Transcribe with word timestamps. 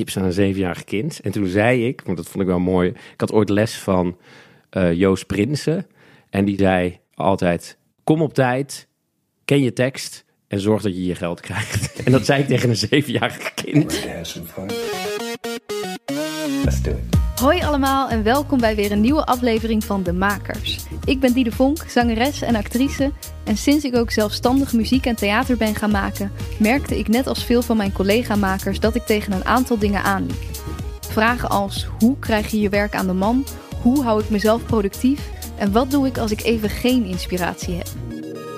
tips 0.00 0.16
aan 0.16 0.24
een 0.24 0.32
zevenjarig 0.32 0.84
kind. 0.84 1.20
En 1.20 1.30
toen 1.30 1.46
zei 1.46 1.86
ik, 1.86 2.00
want 2.04 2.16
dat 2.16 2.28
vond 2.28 2.42
ik 2.42 2.48
wel 2.48 2.58
mooi. 2.58 2.88
Ik 2.88 3.20
had 3.20 3.32
ooit 3.32 3.48
les 3.48 3.78
van 3.78 4.16
uh, 4.72 4.92
Joost 4.92 5.26
Prinsen. 5.26 5.86
En 6.30 6.44
die 6.44 6.58
zei 6.58 6.98
altijd, 7.14 7.78
kom 8.04 8.22
op 8.22 8.34
tijd, 8.34 8.88
ken 9.44 9.62
je 9.62 9.72
tekst 9.72 10.24
en 10.48 10.60
zorg 10.60 10.82
dat 10.82 10.94
je 10.94 11.04
je 11.04 11.14
geld 11.14 11.40
krijgt. 11.40 11.92
En 12.04 12.12
dat 12.12 12.24
zei 12.24 12.40
ik 12.40 12.46
tegen 12.46 12.68
een 12.68 12.76
zevenjarig 12.76 13.54
kind. 13.54 14.06
Let's 16.64 16.82
do 16.82 16.90
it. 16.90 17.18
Hoi 17.40 17.62
allemaal 17.62 18.08
en 18.08 18.22
welkom 18.22 18.60
bij 18.60 18.76
weer 18.76 18.92
een 18.92 19.00
nieuwe 19.00 19.26
aflevering 19.26 19.84
van 19.84 20.02
De 20.02 20.12
Makers. 20.12 20.78
Ik 21.04 21.20
ben 21.20 21.32
Diede 21.32 21.52
Vonk, 21.52 21.84
zangeres 21.88 22.42
en 22.42 22.54
actrice. 22.54 23.12
En 23.44 23.56
sinds 23.56 23.84
ik 23.84 23.96
ook 23.96 24.10
zelfstandig 24.10 24.72
muziek 24.72 25.06
en 25.06 25.16
theater 25.16 25.56
ben 25.56 25.74
gaan 25.74 25.90
maken, 25.90 26.32
merkte 26.58 26.98
ik 26.98 27.08
net 27.08 27.26
als 27.26 27.44
veel 27.44 27.62
van 27.62 27.76
mijn 27.76 27.92
collega-makers 27.92 28.80
dat 28.80 28.94
ik 28.94 29.02
tegen 29.02 29.32
een 29.32 29.44
aantal 29.44 29.78
dingen 29.78 30.02
aanliep. 30.02 30.42
Vragen 31.00 31.48
als 31.48 31.88
hoe 31.98 32.18
krijg 32.18 32.50
je 32.50 32.60
je 32.60 32.68
werk 32.68 32.94
aan 32.94 33.06
de 33.06 33.12
man? 33.12 33.44
Hoe 33.82 34.02
hou 34.02 34.22
ik 34.22 34.30
mezelf 34.30 34.66
productief? 34.66 35.30
En 35.58 35.72
wat 35.72 35.90
doe 35.90 36.06
ik 36.06 36.18
als 36.18 36.30
ik 36.30 36.42
even 36.42 36.70
geen 36.70 37.04
inspiratie 37.04 37.74
heb? 37.74 37.86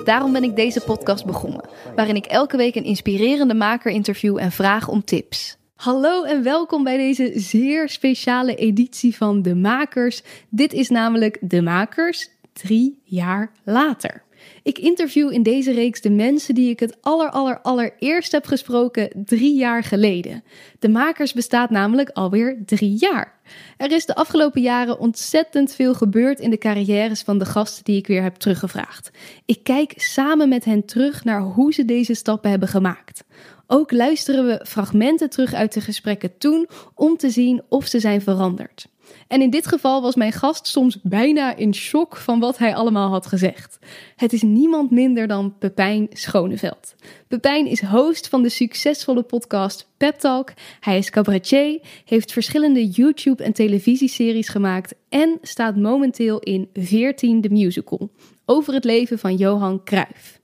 Daarom 0.03 0.31
ben 0.31 0.43
ik 0.43 0.55
deze 0.55 0.81
podcast 0.81 1.25
begonnen, 1.25 1.65
waarin 1.95 2.15
ik 2.15 2.25
elke 2.25 2.57
week 2.57 2.75
een 2.75 2.83
inspirerende 2.83 3.53
maker 3.53 3.91
interview 3.91 4.37
en 4.37 4.51
vraag 4.51 4.87
om 4.87 5.03
tips. 5.03 5.57
Hallo 5.75 6.23
en 6.23 6.43
welkom 6.43 6.83
bij 6.83 6.97
deze 6.97 7.31
zeer 7.35 7.89
speciale 7.89 8.55
editie 8.55 9.15
van 9.15 9.41
De 9.41 9.55
Makers. 9.55 10.23
Dit 10.49 10.73
is 10.73 10.89
namelijk 10.89 11.37
De 11.41 11.61
Makers 11.61 12.29
drie 12.53 13.01
jaar 13.03 13.51
later. 13.63 14.22
Ik 14.63 14.77
interview 14.77 15.31
in 15.31 15.43
deze 15.43 15.71
reeks 15.71 16.01
de 16.01 16.09
mensen 16.09 16.55
die 16.55 16.69
ik 16.69 16.79
het 16.79 16.97
aller, 17.01 17.29
aller, 17.29 17.61
allereerst 17.61 18.31
heb 18.31 18.45
gesproken 18.45 19.09
drie 19.25 19.55
jaar 19.55 19.83
geleden. 19.83 20.43
De 20.79 20.89
Makers 20.89 21.33
bestaat 21.33 21.69
namelijk 21.69 22.09
alweer 22.09 22.61
drie 22.65 22.95
jaar. 22.99 23.39
Er 23.77 23.91
is 23.91 24.05
de 24.05 24.15
afgelopen 24.15 24.61
jaren 24.61 24.99
ontzettend 24.99 25.73
veel 25.73 25.93
gebeurd 25.93 26.39
in 26.39 26.49
de 26.49 26.57
carrières 26.57 27.21
van 27.21 27.37
de 27.37 27.45
gasten 27.45 27.83
die 27.83 27.97
ik 27.97 28.07
weer 28.07 28.23
heb 28.23 28.35
teruggevraagd. 28.35 29.11
Ik 29.45 29.63
kijk 29.63 29.93
samen 29.95 30.49
met 30.49 30.65
hen 30.65 30.85
terug 30.85 31.23
naar 31.23 31.41
hoe 31.41 31.73
ze 31.73 31.85
deze 31.85 32.13
stappen 32.13 32.49
hebben 32.49 32.67
gemaakt. 32.67 33.23
Ook 33.67 33.91
luisteren 33.91 34.45
we 34.45 34.65
fragmenten 34.67 35.29
terug 35.29 35.53
uit 35.53 35.73
de 35.73 35.81
gesprekken 35.81 36.37
toen 36.37 36.67
om 36.95 37.17
te 37.17 37.29
zien 37.29 37.61
of 37.69 37.87
ze 37.87 37.99
zijn 37.99 38.21
veranderd. 38.21 38.87
En 39.27 39.41
in 39.41 39.49
dit 39.49 39.67
geval 39.67 40.01
was 40.01 40.15
mijn 40.15 40.31
gast 40.31 40.67
soms 40.67 40.99
bijna 41.03 41.55
in 41.55 41.73
shock 41.73 42.17
van 42.17 42.39
wat 42.39 42.57
hij 42.57 42.75
allemaal 42.75 43.09
had 43.09 43.25
gezegd. 43.25 43.79
Het 44.15 44.33
is 44.33 44.41
niemand 44.41 44.91
minder 44.91 45.27
dan 45.27 45.57
Pepijn 45.59 46.07
Schoneveld. 46.11 46.95
Pepijn 47.27 47.67
is 47.67 47.81
host 47.81 48.27
van 48.27 48.43
de 48.43 48.49
succesvolle 48.49 49.23
podcast 49.23 49.89
Pep 49.97 50.19
Talk. 50.19 50.53
Hij 50.79 50.97
is 50.97 51.09
cabaretier, 51.09 51.79
heeft 52.05 52.31
verschillende 52.31 52.87
YouTube- 52.87 53.43
en 53.43 53.53
televisieseries 53.53 54.49
gemaakt 54.49 54.93
en 55.09 55.37
staat 55.41 55.75
momenteel 55.75 56.39
in 56.39 56.69
14 56.73 57.41
de 57.41 57.49
musical 57.49 58.09
over 58.45 58.73
het 58.73 58.83
leven 58.83 59.19
van 59.19 59.35
Johan 59.35 59.83
Cruijff. 59.83 60.41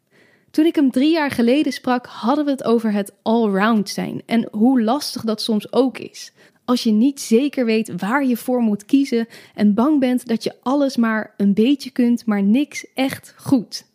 Toen 0.52 0.66
ik 0.66 0.76
hem 0.76 0.92
drie 0.92 1.12
jaar 1.12 1.32
geleden 1.32 1.74
sprak, 1.74 2.06
hadden 2.06 2.46
we 2.46 2.52
het 2.52 2.64
over 2.64 2.92
het 2.92 3.14
allround 3.22 3.90
zijn 3.90 4.22
en 4.26 4.48
hoe 4.52 4.82
lastig 4.82 5.22
dat 5.22 5.42
soms 5.42 5.74
ook 5.74 5.98
is. 5.98 6.32
Als 6.70 6.84
je 6.84 6.92
niet 6.92 7.22
zeker 7.22 7.66
weet 7.66 7.92
waar 7.98 8.26
je 8.26 8.38
voor 8.38 8.62
moet 8.62 8.86
kiezen 8.86 9.28
en 9.56 9.74
bang 9.74 10.00
bent 10.00 10.28
dat 10.28 10.44
je 10.44 10.54
alles 10.62 10.98
maar 10.98 11.34
een 11.38 11.54
beetje 11.54 11.90
kunt, 11.90 12.26
maar 12.26 12.44
niks 12.44 12.86
echt 12.94 13.34
goed. 13.38 13.86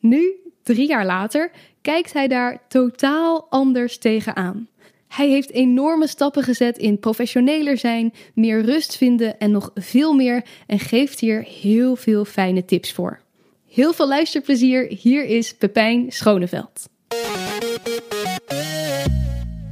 Nu, 0.00 0.32
drie 0.62 0.88
jaar 0.88 1.06
later, 1.06 1.50
kijkt 1.80 2.12
hij 2.12 2.28
daar 2.28 2.62
totaal 2.68 3.46
anders 3.50 3.98
tegenaan. 3.98 4.68
Hij 5.08 5.28
heeft 5.28 5.50
enorme 5.50 6.06
stappen 6.06 6.42
gezet 6.42 6.78
in 6.78 6.98
professioneler 6.98 7.78
zijn, 7.78 8.12
meer 8.34 8.64
rust 8.64 8.96
vinden 8.96 9.38
en 9.38 9.50
nog 9.50 9.70
veel 9.74 10.12
meer 10.12 10.44
en 10.66 10.78
geeft 10.78 11.20
hier 11.20 11.42
heel 11.42 11.96
veel 11.96 12.24
fijne 12.24 12.64
tips 12.64 12.92
voor. 12.92 13.20
Heel 13.68 13.92
veel 13.92 14.08
luisterplezier. 14.08 14.86
Hier 15.00 15.24
is 15.24 15.54
Pepijn 15.54 16.12
Schoneveld. 16.12 16.88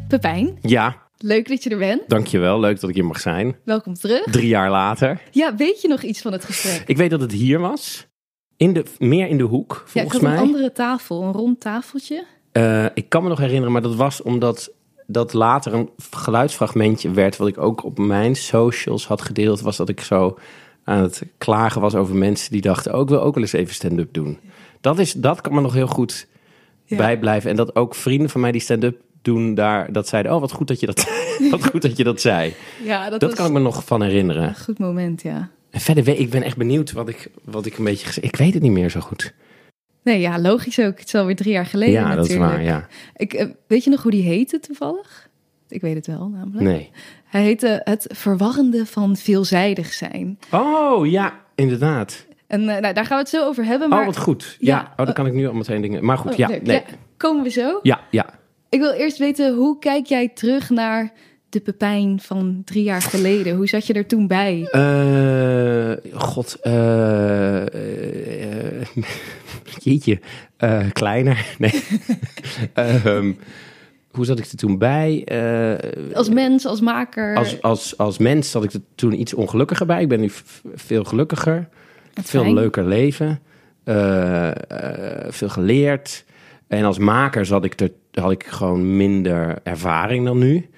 Pepijn. 0.08 0.58
Ja. 0.62 1.09
Leuk 1.22 1.48
dat 1.48 1.62
je 1.62 1.70
er 1.70 1.78
bent. 1.78 2.08
Dankjewel, 2.08 2.60
leuk 2.60 2.80
dat 2.80 2.90
ik 2.90 2.96
hier 2.96 3.04
mag 3.04 3.20
zijn. 3.20 3.56
Welkom 3.64 3.94
terug. 3.94 4.22
Drie 4.22 4.48
jaar 4.48 4.70
later. 4.70 5.20
Ja, 5.30 5.54
weet 5.54 5.80
je 5.80 5.88
nog 5.88 6.02
iets 6.02 6.20
van 6.20 6.32
het 6.32 6.44
gesprek? 6.44 6.82
Ik 6.86 6.96
weet 6.96 7.10
dat 7.10 7.20
het 7.20 7.32
hier 7.32 7.58
was. 7.58 8.06
In 8.56 8.72
de, 8.72 8.84
meer 8.98 9.28
in 9.28 9.38
de 9.38 9.44
hoek, 9.44 9.82
volgens 9.86 10.20
ja, 10.20 10.28
mij. 10.28 10.32
een 10.32 10.42
andere 10.42 10.72
tafel, 10.72 11.22
een 11.22 11.32
rond 11.32 11.60
tafeltje. 11.60 12.24
Uh, 12.52 12.86
ik 12.94 13.08
kan 13.08 13.22
me 13.22 13.28
nog 13.28 13.38
herinneren, 13.38 13.72
maar 13.72 13.82
dat 13.82 13.94
was 13.94 14.22
omdat 14.22 14.72
dat 15.06 15.32
later 15.32 15.74
een 15.74 15.90
geluidsfragmentje 16.10 17.10
werd... 17.10 17.36
wat 17.36 17.48
ik 17.48 17.58
ook 17.58 17.84
op 17.84 17.98
mijn 17.98 18.36
socials 18.36 19.06
had 19.06 19.22
gedeeld, 19.22 19.60
was 19.60 19.76
dat 19.76 19.88
ik 19.88 20.00
zo 20.00 20.38
aan 20.84 21.02
het 21.02 21.22
klagen 21.38 21.80
was 21.80 21.94
over 21.94 22.14
mensen 22.14 22.52
die 22.52 22.60
dachten: 22.60 22.92
ook 22.92 23.02
oh, 23.02 23.08
wil 23.08 23.22
ook 23.22 23.34
wel 23.34 23.42
eens 23.42 23.52
even 23.52 23.74
stand-up 23.74 24.12
doen. 24.12 24.38
Dat, 24.80 24.98
is, 24.98 25.12
dat 25.12 25.40
kan 25.40 25.54
me 25.54 25.60
nog 25.60 25.74
heel 25.74 25.86
goed 25.86 26.26
bijblijven. 26.88 27.50
En 27.50 27.56
dat 27.56 27.76
ook 27.76 27.94
vrienden 27.94 28.30
van 28.30 28.40
mij 28.40 28.52
die 28.52 28.60
stand-up 28.60 29.00
doen 29.22 29.54
daar, 29.54 29.92
dat 29.92 30.08
zeiden: 30.08 30.34
Oh, 30.34 30.40
wat 30.40 30.52
goed 30.52 30.68
dat 30.68 30.80
je 30.80 30.86
dat, 30.86 31.08
wat 31.50 31.66
goed 31.66 31.82
dat, 31.82 31.96
je 31.96 32.04
dat 32.04 32.20
zei. 32.20 32.54
Ja, 32.84 33.10
dat, 33.10 33.20
dat 33.20 33.34
kan 33.34 33.46
ik 33.46 33.52
me 33.52 33.58
nog 33.58 33.84
van 33.84 34.02
herinneren. 34.02 34.48
Een 34.48 34.58
goed 34.58 34.78
moment, 34.78 35.22
ja. 35.22 35.50
En 35.70 35.80
verder, 35.80 36.18
ik 36.18 36.30
ben 36.30 36.42
echt 36.42 36.56
benieuwd 36.56 36.92
wat 36.92 37.08
ik, 37.08 37.30
wat 37.44 37.66
ik 37.66 37.78
een 37.78 37.84
beetje 37.84 38.20
Ik 38.20 38.36
weet 38.36 38.54
het 38.54 38.62
niet 38.62 38.72
meer 38.72 38.90
zo 38.90 39.00
goed. 39.00 39.34
Nee, 40.02 40.20
ja, 40.20 40.40
logisch 40.40 40.80
ook. 40.80 40.98
Het 40.98 41.06
is 41.06 41.14
alweer 41.14 41.36
drie 41.36 41.52
jaar 41.52 41.66
geleden. 41.66 41.94
Ja, 41.94 42.14
natuurlijk. 42.14 42.28
dat 42.28 42.50
is 42.50 42.54
waar, 42.54 42.62
ja. 42.62 42.86
Ik, 43.16 43.32
eh, 43.32 43.46
weet 43.66 43.84
je 43.84 43.90
nog 43.90 44.02
hoe 44.02 44.10
die 44.10 44.22
heette 44.22 44.60
toevallig? 44.60 45.28
Ik 45.68 45.80
weet 45.80 45.94
het 45.94 46.06
wel, 46.06 46.28
namelijk. 46.28 46.64
Nee. 46.64 46.90
Hij 47.24 47.42
heette 47.42 47.80
Het 47.84 48.06
Verwarrende 48.08 48.86
van 48.86 49.16
Veelzijdig 49.16 49.92
Zijn. 49.92 50.38
Oh, 50.50 51.06
ja, 51.06 51.40
inderdaad. 51.54 52.26
En 52.46 52.60
uh, 52.60 52.66
nou, 52.66 52.94
daar 52.94 53.06
gaan 53.06 53.16
we 53.16 53.22
het 53.22 53.28
zo 53.28 53.46
over 53.46 53.64
hebben. 53.64 53.86
Oh, 53.86 53.92
maar... 53.92 54.00
Oh, 54.00 54.06
wat 54.06 54.18
goed. 54.18 54.56
Ja, 54.58 54.76
ja. 54.76 54.92
oh, 54.96 55.04
dan 55.04 55.14
kan 55.14 55.26
ik 55.26 55.32
nu 55.32 55.46
al 55.46 55.54
meteen 55.54 55.82
dingen... 55.82 56.04
Maar 56.04 56.18
goed, 56.18 56.32
oh, 56.32 56.36
ja, 56.36 56.48
nee. 56.48 56.60
ja. 56.64 56.82
Komen 57.16 57.42
we 57.42 57.50
zo? 57.50 57.78
Ja, 57.82 58.00
ja. 58.10 58.39
Ik 58.70 58.80
wil 58.80 58.92
eerst 58.92 59.18
weten, 59.18 59.54
hoe 59.54 59.78
kijk 59.78 60.06
jij 60.06 60.28
terug 60.28 60.70
naar 60.70 61.12
de 61.48 61.60
Pepijn 61.60 62.20
van 62.20 62.62
drie 62.64 62.82
jaar 62.82 63.02
geleden? 63.02 63.56
Hoe 63.56 63.68
zat 63.68 63.86
je 63.86 63.92
er 63.92 64.06
toen 64.06 64.26
bij? 64.26 64.68
Uh, 64.72 65.92
God, 66.20 66.58
uh, 66.62 67.64
jeetje, 69.84 70.20
kleiner. 70.92 71.46
Nee. 71.58 71.82
um, 73.06 73.38
hoe 74.10 74.24
zat 74.24 74.38
ik 74.38 74.44
er 74.44 74.56
toen 74.56 74.78
bij? 74.78 75.26
Uh, 75.32 76.14
als 76.14 76.28
mens, 76.28 76.66
als 76.66 76.80
maker? 76.80 77.36
Als, 77.36 77.62
als, 77.62 77.98
als 77.98 78.18
mens 78.18 78.50
zat 78.50 78.64
ik 78.64 78.72
er 78.72 78.80
toen 78.94 79.20
iets 79.20 79.34
ongelukkiger 79.34 79.86
bij. 79.86 80.02
Ik 80.02 80.08
ben 80.08 80.20
nu 80.20 80.30
veel 80.74 81.04
gelukkiger. 81.04 81.68
veel 82.22 82.54
leuker 82.54 82.84
leven. 82.84 83.40
Uh, 83.84 83.94
uh, 84.46 84.52
veel 85.28 85.48
geleerd. 85.48 86.24
En 86.68 86.84
als 86.84 86.98
maker 86.98 87.46
zat 87.46 87.64
ik 87.64 87.80
er, 87.80 87.90
had 88.12 88.30
ik 88.30 88.46
gewoon 88.46 88.96
minder 88.96 89.58
ervaring 89.62 90.24
dan 90.24 90.38
nu. 90.38 90.68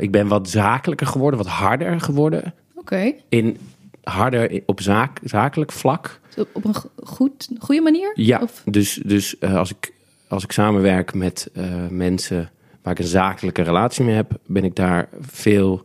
ik 0.00 0.10
ben 0.10 0.28
wat 0.28 0.48
zakelijker 0.48 1.06
geworden, 1.06 1.38
wat 1.38 1.48
harder 1.48 2.00
geworden. 2.00 2.54
Oké. 2.74 3.12
In 3.28 3.56
harder 4.02 4.62
op 4.66 4.80
zaak, 4.80 5.20
zakelijk 5.24 5.72
vlak. 5.72 6.20
Op 6.52 6.64
een 6.64 6.74
goed, 7.04 7.48
goede 7.58 7.80
manier? 7.80 8.12
Ja, 8.14 8.40
of? 8.42 8.62
dus, 8.64 9.00
dus 9.04 9.40
als 9.40 9.70
ik 9.70 9.92
als 10.28 10.44
ik 10.44 10.52
samenwerk 10.52 11.14
met 11.14 11.50
uh, 11.56 11.64
mensen 11.90 12.50
waar 12.82 12.92
ik 12.92 12.98
een 12.98 13.04
zakelijke 13.04 13.62
relatie 13.62 14.04
mee 14.04 14.14
heb, 14.14 14.38
ben 14.46 14.64
ik 14.64 14.76
daar 14.76 15.08
veel. 15.20 15.84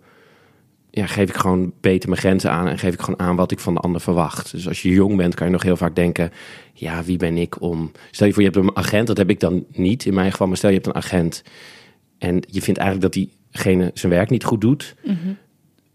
Ja, 0.96 1.08
geef 1.08 1.30
ik 1.30 1.36
gewoon 1.36 1.74
beter 1.81 2.09
mijn 2.09 2.22
grenzen 2.22 2.52
aan 2.52 2.68
en 2.68 2.80
geef 2.80 2.94
ik 2.94 3.02
gewoon 3.02 3.20
aan 3.20 3.36
wat 3.36 3.52
ik 3.52 3.59
van 3.59 3.74
de 3.74 3.80
ander 3.80 4.02
verwacht. 4.02 4.52
Dus 4.52 4.68
als 4.68 4.81
je 4.81 4.90
jong 4.90 5.18
bent, 5.18 5.36
kan 5.36 5.46
je 5.46 5.52
nog 5.52 5.64
heel 5.64 5.78
vaak 5.78 5.96
denken: 5.96 6.31
ja, 6.74 7.04
wie 7.04 7.18
ben 7.18 7.38
ik 7.38 7.62
om. 7.62 7.92
Stel 8.12 8.28
je 8.28 8.34
voor, 8.34 8.44
je 8.44 8.50
hebt 8.50 8.66
een 8.66 8.76
agent, 8.76 9.08
dat 9.08 9.18
heb 9.18 9.30
ik 9.30 9.40
dan 9.40 9.66
niet 9.72 10.06
in 10.06 10.14
mijn 10.14 10.31
geval, 10.31 10.48
maar 10.48 10.58
stel 10.58 10.70
je 10.70 10.76
hebt 10.76 10.88
een 10.88 10.96
agent 10.96 11.44
en 12.18 12.44
je 12.48 12.62
vindt 12.62 12.80
eigenlijk 12.80 13.14
dat 13.14 13.28
diegene 13.52 13.92
zijn 13.94 14.12
werk 14.12 14.30
niet 14.30 14.44
goed 14.44 14.62
doet. 14.62 14.96
Mm 15.04 15.38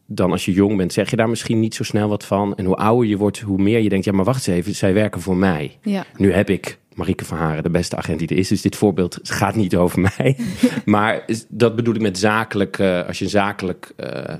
Dan 0.07 0.31
als 0.31 0.45
je 0.45 0.53
jong 0.53 0.77
bent, 0.77 0.93
zeg 0.93 1.11
je 1.11 1.17
daar 1.17 1.29
misschien 1.29 1.61
niet 1.61 1.75
zo 1.75 1.83
snel 1.83 2.09
wat 2.09 2.25
van. 2.25 2.57
En 2.57 2.65
hoe 2.65 2.77
ouder 2.77 3.09
je 3.09 3.17
wordt, 3.17 3.41
hoe 3.41 3.63
meer 3.63 3.81
je 3.81 3.89
denkt: 3.89 4.05
ja, 4.05 4.13
maar 4.13 4.25
wacht 4.25 4.49
eens 4.49 4.57
even, 4.57 4.75
zij 4.75 4.95
werken 4.95 5.21
voor 5.21 5.37
mij. 5.37 5.79
Ja. 5.83 6.07
Nu 6.17 6.33
heb 6.33 6.51
ik 6.51 6.79
Marieke 6.95 7.25
van 7.25 7.39
Haren 7.39 7.63
de 7.63 7.71
beste 7.71 7.97
agent 7.97 8.19
die 8.19 8.29
er 8.29 8.37
is. 8.37 8.49
Dus 8.49 8.63
dit 8.63 8.77
voorbeeld 8.77 9.19
gaat 9.23 9.55
niet 9.55 9.77
over 9.77 10.01
mij. 10.17 10.37
maar 10.85 11.25
dat 11.49 11.77
bedoel 11.77 11.95
ik 11.95 12.01
met 12.01 12.19
zakelijk, 12.19 12.79
uh, 12.79 13.07
als 13.07 13.19
je 13.19 13.25
een 13.25 13.31
zakelijk 13.31 13.93
uh, 13.97 14.35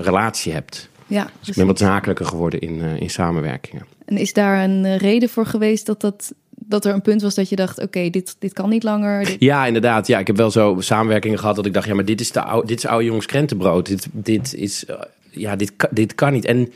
relatie 0.00 0.52
hebt. 0.52 0.88
Ja, 1.06 1.30
dus 1.38 1.48
ik 1.48 1.54
ben 1.54 1.66
wat 1.66 1.78
zakelijker 1.78 2.26
geworden 2.26 2.60
in, 2.60 2.80
in 2.80 3.10
samenwerkingen. 3.10 3.86
En 4.04 4.16
is 4.16 4.32
daar 4.32 4.64
een 4.64 4.96
reden 4.96 5.28
voor 5.28 5.46
geweest 5.46 5.86
dat, 5.86 6.00
dat, 6.00 6.32
dat 6.50 6.84
er 6.84 6.94
een 6.94 7.02
punt 7.02 7.22
was 7.22 7.34
dat 7.34 7.48
je 7.48 7.56
dacht: 7.56 7.82
oké, 7.82 8.10
dit, 8.10 8.36
dit 8.38 8.52
kan 8.52 8.68
niet 8.68 8.82
langer? 8.82 9.24
Dit... 9.24 9.36
Ja, 9.38 9.66
inderdaad. 9.66 10.06
Ja, 10.06 10.18
ik 10.18 10.26
heb 10.26 10.36
wel 10.36 10.50
zo 10.50 10.76
samenwerkingen 10.78 11.38
gehad 11.38 11.56
dat 11.56 11.66
ik 11.66 11.74
dacht: 11.74 11.86
ja, 11.86 11.94
maar 11.94 12.04
dit 12.04 12.20
is, 12.20 12.32
de 12.32 12.42
oude, 12.42 12.66
dit 12.66 12.78
is 12.78 12.86
oude 12.86 13.04
jongens 13.04 13.26
krentenbrood. 13.26 13.86
Dit, 13.86 14.08
dit 14.12 14.54
is, 14.54 14.84
ja, 15.30 15.56
dit, 15.56 15.72
dit 15.90 16.14
kan 16.14 16.32
niet. 16.32 16.44
En 16.44 16.72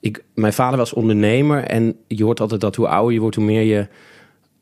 ik, 0.00 0.22
mijn 0.34 0.52
vader 0.52 0.78
was 0.78 0.92
ondernemer 0.92 1.64
en 1.64 1.96
je 2.06 2.24
hoort 2.24 2.40
altijd 2.40 2.60
dat 2.60 2.76
hoe 2.76 2.88
ouder 2.88 3.12
je 3.12 3.20
wordt, 3.20 3.36
hoe 3.36 3.44
meer 3.44 3.62
je 3.62 3.86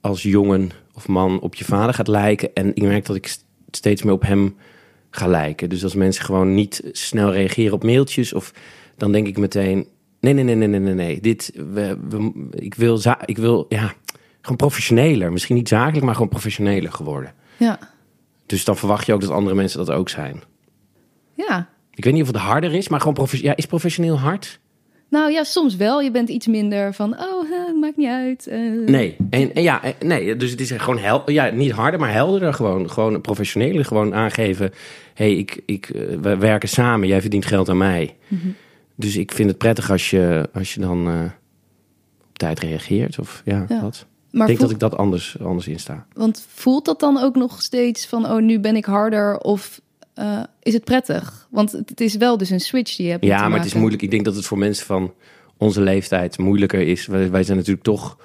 als 0.01 0.23
jongen 0.23 0.71
of 0.95 1.09
man 1.09 1.41
op 1.41 1.55
je 1.55 1.65
vader 1.65 1.95
gaat 1.95 2.09
lijken. 2.09 2.51
En 2.55 2.69
ik 2.75 2.83
merk 2.83 3.07
dat 3.07 3.17
ik 3.17 3.37
steeds 3.71 4.03
meer 4.03 4.13
op 4.13 4.23
hem 4.23 4.57
ga 5.17 5.27
lijken. 5.27 5.69
Dus 5.69 5.83
als 5.83 5.95
mensen 5.95 6.25
gewoon 6.25 6.55
niet 6.55 6.83
snel 6.93 7.33
reageren 7.33 7.73
op 7.73 7.85
mailtjes, 7.85 8.33
of 8.33 8.53
dan 8.97 9.13
denk 9.13 9.27
ik 9.27 9.39
meteen: 9.39 9.89
nee, 10.21 10.33
nee, 10.33 10.45
nee, 10.45 10.55
nee, 10.55 10.69
nee, 10.69 10.81
nee, 10.81 10.95
nee. 10.95 11.21
Dit, 11.21 11.53
we, 11.55 11.99
we, 12.09 12.49
ik 12.51 12.75
wil, 12.75 13.01
ik 13.25 13.39
wil, 13.39 13.67
ja, 13.69 13.95
gewoon 14.41 14.57
professioneler. 14.57 15.33
Misschien 15.33 15.57
niet 15.57 15.69
zakelijk, 15.69 16.05
maar 16.05 16.15
gewoon 16.15 16.29
professioneler 16.29 16.93
geworden. 16.93 17.35
Ja. 17.57 17.79
Dus 18.47 18.65
dan 18.65 18.77
verwacht 18.77 19.07
je 19.07 19.13
ook 19.13 19.21
dat 19.21 19.31
andere 19.31 19.57
mensen 19.57 19.79
dat 19.79 19.97
ook 19.97 20.09
zijn. 20.09 20.43
Ja. 21.35 21.69
Ik 21.95 22.05
weet 22.05 22.13
niet 22.13 22.23
of 22.23 22.29
het 22.29 22.37
harder 22.37 22.75
is, 22.75 22.89
maar 22.89 23.01
gewoon 23.01 23.29
ja, 23.31 23.57
is 23.57 23.67
professioneel 23.67 24.19
hard? 24.19 24.61
Nou 25.15 25.33
ja, 25.33 25.45
soms 25.45 25.77
wel. 25.77 26.01
Je 26.01 26.11
bent 26.11 26.29
iets 26.29 26.47
minder 26.47 26.95
van, 26.95 27.13
oh, 27.21 27.51
maakt 27.81 27.97
niet 27.97 28.09
uit. 28.09 28.47
eh. 28.47 28.59
Nee. 28.87 29.17
En, 29.31 29.55
en 29.55 29.63
ja, 29.63 29.83
eh, 29.83 29.93
nee, 30.01 30.37
dus 30.37 30.51
het 30.51 30.61
is 30.61 30.71
gewoon 30.71 30.99
hel 30.99 31.31
ja, 31.31 31.51
niet 31.51 31.71
harder, 31.71 32.01
maar 32.01 32.13
helderder 32.13 32.55
gewoon. 32.55 32.91
Gewoon 32.91 33.21
professioneler, 33.21 33.85
gewoon 33.85 34.15
aangeven. 34.15 34.71
hey, 35.15 35.35
ik, 35.37 35.63
ik, 35.67 35.89
eh, 35.89 36.03
we 36.21 36.37
werken 36.37 36.69
samen, 36.69 37.09
jij 37.09 37.21
verdient 37.21 37.47
geld 37.47 37.69
aan 37.69 37.77
mij. 37.77 38.17
Dus 38.97 39.17
ik 39.17 39.33
vind 39.33 39.49
het 39.49 39.59
prettig 39.59 39.91
als 39.91 40.11
je, 40.11 40.49
als 40.55 40.75
je 40.75 40.81
dan 40.81 41.09
op 42.31 42.39
tijd 42.39 42.61
reageert. 42.61 43.19
Of 43.19 43.43
ja, 43.45 43.65
Ja. 43.69 43.81
wat. 43.83 44.07
Maar 44.31 44.43
ik 44.43 44.47
denk 44.49 44.61
dat 44.61 44.71
ik 44.71 44.79
dat 44.79 44.97
anders, 44.97 45.37
anders 45.43 45.69
insta. 45.69 46.07
Want 46.13 46.47
voelt 46.49 46.85
dat 46.85 47.01
dan 47.01 47.19
ook 47.19 47.35
nog 47.35 47.63
steeds 47.63 48.07
van, 48.07 48.25
oh, 48.27 48.41
nu 48.43 48.61
ben 48.61 48.77
ik 48.77 48.85
harder? 48.85 49.39
Of 49.39 49.81
eh, 50.15 50.43
is 50.63 50.73
het 50.73 50.85
prettig? 50.85 51.47
Want 51.51 51.73
het 51.73 52.01
is 52.01 52.17
wel 52.17 52.37
dus 52.37 52.51
een 52.51 52.61
switch 52.61 52.97
die 52.97 53.07
je 53.07 53.13
hebt 53.13 53.25
Ja, 53.25 53.49
maar 53.49 53.59
het 53.59 53.67
is 53.67 53.75
moeilijk. 53.75 54.03
Ik 54.03 54.11
denk 54.11 54.25
dat 54.25 54.35
het 54.35 54.47
voor 54.47 54.59
mensen 54.59 54.87
van 54.87 55.13
onze 55.57 55.81
leeftijd 55.81 56.39
moeilijker 56.39 56.81
is. 56.81 57.07
Wij, 57.07 57.31
wij 57.31 57.43
zijn 57.43 57.57
natuurlijk 57.57 57.85
toch, 57.85 58.19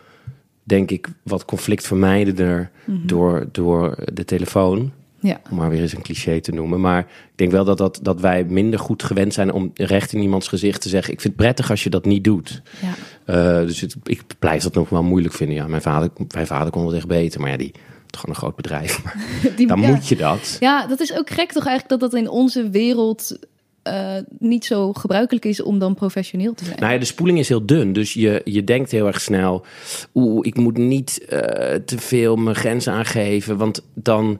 denk 0.63 0.91
ik, 0.91 1.07
wat 1.23 1.45
conflictvermijdender 1.45 2.71
door, 2.85 3.47
door 3.51 3.95
de 4.13 4.25
telefoon. 4.25 4.91
Ja. 5.21 5.41
Om 5.49 5.57
maar 5.57 5.69
weer 5.69 5.81
eens 5.81 5.93
een 5.93 6.01
cliché 6.01 6.39
te 6.39 6.51
noemen. 6.51 6.81
Maar 6.81 6.99
ik 6.99 7.35
denk 7.35 7.51
wel 7.51 7.65
dat, 7.65 7.77
dat, 7.77 7.99
dat 8.01 8.21
wij 8.21 8.43
minder 8.43 8.79
goed 8.79 9.03
gewend 9.03 9.33
zijn 9.33 9.51
om 9.51 9.71
recht 9.73 10.13
in 10.13 10.21
iemands 10.21 10.47
gezicht 10.47 10.81
te 10.81 10.89
zeggen: 10.89 11.13
Ik 11.13 11.21
vind 11.21 11.33
het 11.33 11.43
prettig 11.43 11.69
als 11.69 11.83
je 11.83 11.89
dat 11.89 12.05
niet 12.05 12.23
doet. 12.23 12.61
ja. 12.81 12.93
Eh, 13.25 13.65
dus 13.65 13.81
het, 13.81 13.95
ik 14.03 14.23
blijf 14.39 14.63
dat 14.63 14.73
nog 14.73 14.89
wel 14.89 15.03
moeilijk 15.03 15.33
vinden. 15.33 15.55
Ja, 15.55 15.67
mijn 15.67 15.81
vader, 15.81 16.09
mijn 16.33 16.47
vader 16.47 16.71
kon 16.71 16.85
het 16.85 16.95
echt 16.95 17.07
beter. 17.07 17.39
Maar 17.41 17.49
ja, 17.49 17.57
die 17.57 17.71
gewoon 18.17 18.35
een 18.35 18.41
groot 18.41 18.55
bedrijf. 18.55 19.03
Maar 19.03 19.15
Die- 19.55 19.67
dan 19.67 19.81
ja. 19.81 19.87
moet 19.87 20.07
je 20.07 20.15
dat. 20.15 20.57
Ja, 20.59 20.87
dat 20.87 20.99
is 20.99 21.17
ook 21.17 21.29
gek 21.29 21.51
toch 21.51 21.65
eigenlijk 21.65 22.01
dat 22.01 22.11
dat 22.11 22.19
in 22.21 22.29
onze 22.29 22.69
wereld 22.69 23.37
eh, 23.83 24.15
niet 24.39 24.65
zo 24.65 24.93
gebruikelijk 24.93 25.45
is 25.45 25.61
om 25.61 25.79
dan 25.79 25.93
professioneel 25.93 26.53
te 26.53 26.65
zijn. 26.65 26.79
Nou 26.79 26.93
ja, 26.93 26.99
de 26.99 27.05
spoeling 27.05 27.39
is 27.39 27.49
heel 27.49 27.65
dun. 27.65 27.93
Dus 27.93 28.13
je, 28.13 28.41
je 28.43 28.63
denkt 28.63 28.91
heel 28.91 29.07
erg 29.07 29.21
snel... 29.21 29.65
Oeh, 30.13 30.47
ik 30.47 30.57
moet 30.57 30.77
niet 30.77 31.25
eh, 31.25 31.39
te 31.75 31.97
veel 31.97 32.35
mijn 32.35 32.55
grenzen 32.55 32.93
aangeven. 32.93 33.57
Want 33.57 33.85
dan 33.93 34.39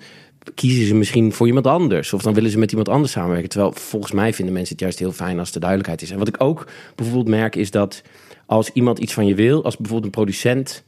kiezen 0.56 0.86
ze 0.86 0.95
misschien 0.95 1.33
voor 1.33 1.48
iemand 1.48 1.68
anders. 1.68 2.13
Of 2.13 2.21
dan 2.21 2.33
willen 2.33 2.51
ze 2.51 2.57
met 2.57 2.69
iemand 2.69 2.89
anders 2.89 3.12
samenwerken. 3.12 3.50
Terwijl 3.50 3.71
volgens 3.71 4.12
mij 4.12 4.33
vinden 4.33 4.54
mensen 4.54 4.74
het 4.74 4.83
juist 4.83 5.00
heel 5.00 5.12
fijn 5.12 5.39
als 5.39 5.54
er 5.54 5.60
duidelijkheid 5.60 6.01
is. 6.01 6.12
En 6.12 6.18
wat 6.18 6.27
ik 6.27 6.44
ook 6.44 6.68
bijvoorbeeld 6.95 7.27
merk 7.27 7.56
is 7.56 7.71
dat... 7.71 8.01
als 8.45 8.69
iemand 8.74 9.00
iets 9.00 9.13
van 9.13 9.25
je 9.25 9.36
wil... 9.36 9.63
als 9.63 9.77
bijvoorbeeld 9.77 10.06
een 10.06 10.21
producent 10.21 10.83